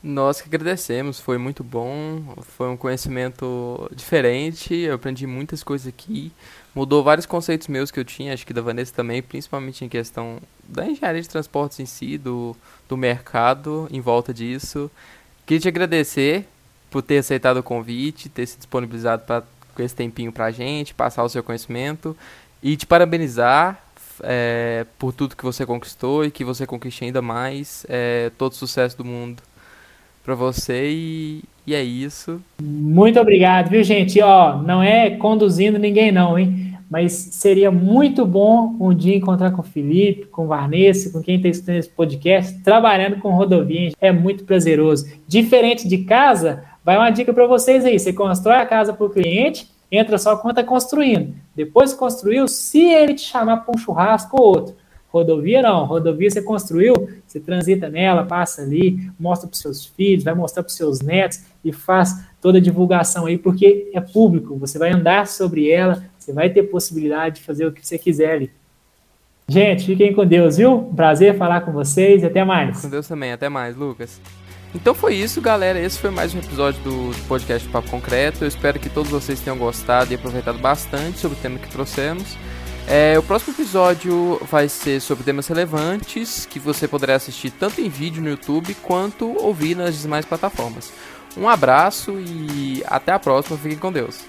Nós 0.03 0.39
que 0.39 0.49
agradecemos, 0.49 1.19
foi 1.19 1.39
muito 1.39 1.65
bom, 1.65 2.23
foi 2.43 2.69
um 2.69 2.77
conhecimento 2.77 3.91
diferente, 3.97 4.75
eu 4.75 4.97
aprendi 4.97 5.27
muitas 5.27 5.63
coisas 5.63 5.87
aqui, 5.87 6.31
mudou 6.75 7.03
vários 7.03 7.25
conceitos 7.25 7.69
meus 7.69 7.91
que 7.91 7.99
eu 7.99 8.05
tinha, 8.05 8.35
acho 8.35 8.47
que 8.47 8.53
da 8.53 8.61
Vanessa 8.61 8.93
também, 8.93 9.23
principalmente 9.23 9.83
em 9.83 9.89
questão 9.89 10.41
da 10.69 10.87
engenharia 10.87 11.23
de 11.23 11.29
transportes 11.29 11.81
em 11.81 11.87
si, 11.87 12.19
do, 12.19 12.55
do 12.87 12.99
mercado 12.99 13.89
em 13.91 13.99
volta 13.99 14.35
disso. 14.35 14.91
Queria 15.47 15.63
te 15.63 15.69
agradecer 15.69 16.47
por 16.91 17.01
ter 17.01 17.19
aceitado 17.19 17.57
o 17.57 17.63
convite, 17.63 18.29
ter 18.29 18.47
se 18.47 18.59
disponibilizado 18.59 19.25
para 19.25 19.43
com 19.75 19.83
esse 19.83 19.95
tempinho 19.95 20.33
para 20.33 20.47
a 20.47 20.51
gente, 20.51 20.95
passar 20.95 21.23
o 21.25 21.29
seu 21.29 21.43
conhecimento 21.43 22.17
e 22.63 22.77
te 22.77 22.87
parabenizar 22.87 23.83
é, 24.23 24.87
por 24.99 25.13
tudo 25.13 25.37
que 25.37 25.45
você 25.45 25.67
conquistou 25.67 26.25
e 26.25 26.31
que 26.31 26.45
você 26.45 26.67
conquiste 26.67 27.05
ainda 27.05 27.21
mais. 27.21 27.85
É, 27.89 28.31
todo 28.39 28.55
sucesso 28.55 28.97
do 28.97 29.05
mundo 29.05 29.43
para 30.25 30.35
você 30.35 30.91
e, 30.91 31.45
e, 31.67 31.75
é 31.75 31.83
isso. 31.83 32.41
Muito 32.63 33.21
obrigado, 33.21 33.69
viu, 33.69 33.83
gente? 33.85 34.21
Ó, 34.23 34.63
não 34.63 34.83
é 34.83 35.11
conduzindo 35.11 35.79
ninguém 35.79 36.11
não, 36.11 36.39
hein? 36.39 36.75
Mas 36.91 37.13
seria 37.13 37.71
muito 37.71 38.25
bom 38.25 38.77
um 38.79 38.95
dia 38.95 39.17
encontrar 39.17 39.51
com 39.51 39.61
o 39.61 39.65
Felipe, 39.65 40.27
com 40.27 40.45
o 40.45 40.49
Vanessa, 40.49 41.11
com 41.11 41.21
quem 41.21 41.37
está 41.37 41.49
estudando 41.49 41.79
esse 41.79 41.89
podcast, 41.89 42.63
trabalhando 42.63 43.19
com 43.19 43.31
rodovia. 43.31 43.93
É 44.01 44.13
muito 44.13 44.45
prazeroso. 44.45 45.07
Diferente 45.27 45.89
de 45.89 45.99
casa, 45.99 46.63
Vai 46.85 46.97
uma 46.97 47.11
dica 47.11 47.33
para 47.33 47.47
vocês 47.47 47.85
aí: 47.85 47.99
você 47.99 48.13
constrói 48.13 48.57
a 48.57 48.67
casa 48.67 48.93
para 48.93 49.07
o 49.07 49.11
cliente, 49.11 49.69
entra 49.91 50.19
só 50.19 50.37
quando 50.37 50.59
está 50.59 50.65
construindo. 50.69 51.35
Depois 51.57 51.93
que 51.93 51.99
construiu, 51.99 52.47
se 52.47 52.83
ele 52.83 53.15
te 53.15 53.23
chamar 53.23 53.59
para 53.59 53.75
um 53.75 53.79
churrasco 53.79 54.41
ou 54.41 54.49
outro. 54.49 54.77
Rodovia 55.09 55.63
não, 55.63 55.85
rodovia 55.85 56.29
você 56.29 56.43
construiu, 56.43 56.93
você 57.25 57.39
transita 57.39 57.89
nela, 57.89 58.25
passa 58.25 58.63
ali, 58.63 59.09
mostra 59.17 59.49
para 59.49 59.55
os 59.55 59.61
seus 59.61 59.87
filhos, 59.87 60.25
vai 60.25 60.35
mostrar 60.35 60.65
para 60.65 60.71
os 60.71 60.77
seus 60.77 61.01
netos 61.01 61.41
e 61.65 61.73
faz 61.73 62.27
toda 62.41 62.59
a 62.59 62.61
divulgação 62.61 63.27
aí, 63.27 63.39
porque 63.39 63.93
é 63.95 64.01
público, 64.01 64.57
você 64.57 64.77
vai 64.77 64.91
andar 64.91 65.29
sobre 65.29 65.71
ela, 65.71 66.05
você 66.19 66.33
vai 66.33 66.51
ter 66.51 66.65
possibilidade 66.65 67.37
de 67.37 67.43
fazer 67.43 67.65
o 67.65 67.71
que 67.71 67.87
você 67.87 67.97
quiser 67.97 68.33
ali. 68.33 68.51
Gente, 69.47 69.87
fiquem 69.87 70.13
com 70.13 70.27
Deus, 70.27 70.57
viu? 70.57 70.91
Prazer 70.97 71.39
falar 71.39 71.61
com 71.61 71.71
vocês 71.71 72.25
e 72.25 72.27
até 72.27 72.43
mais. 72.45 72.81
Com 72.81 72.89
Deus 72.89 73.07
também, 73.07 73.31
até 73.31 73.49
mais, 73.49 73.77
Lucas. 73.77 74.21
Então 74.75 74.93
foi 74.93 75.15
isso, 75.15 75.41
galera. 75.41 75.79
Esse 75.79 75.99
foi 75.99 76.11
mais 76.11 76.35
um 76.35 76.39
episódio 76.39 76.83
do 76.83 77.27
podcast 77.29 77.69
Papo 77.69 77.89
Concreto. 77.89 78.43
Eu 78.43 78.49
espero 78.49 78.81
que 78.81 78.91
todos 78.91 79.11
vocês 79.11 79.39
tenham 79.39 79.57
gostado 79.57 80.11
e 80.11 80.17
aproveitado 80.17 80.59
bastante 80.59 81.21
sobre 81.21 81.39
o 81.39 81.41
tema 81.41 81.59
que 81.59 81.69
trouxemos. 81.69 82.37
É, 82.89 83.17
o 83.19 83.23
próximo 83.23 83.55
episódio 83.55 84.39
vai 84.51 84.69
ser 84.69 85.01
sobre 85.01 85.25
temas 85.25 85.47
relevantes 85.47 86.45
que 86.45 86.59
você 86.59 86.89
poderá 86.89 87.15
assistir 87.15 87.51
tanto 87.51 87.81
em 87.81 87.89
vídeo 87.89 88.23
no 88.23 88.29
YouTube 88.29 88.75
quanto 88.83 89.33
ouvir 89.43 89.77
nas 89.77 90.03
demais 90.03 90.27
plataformas. 90.27 90.93
Um 91.37 91.49
abraço 91.49 92.19
e 92.19 92.83
até 92.87 93.13
a 93.13 93.19
próxima. 93.19 93.57
Fiquem 93.57 93.79
com 93.79 93.93
Deus. 93.93 94.21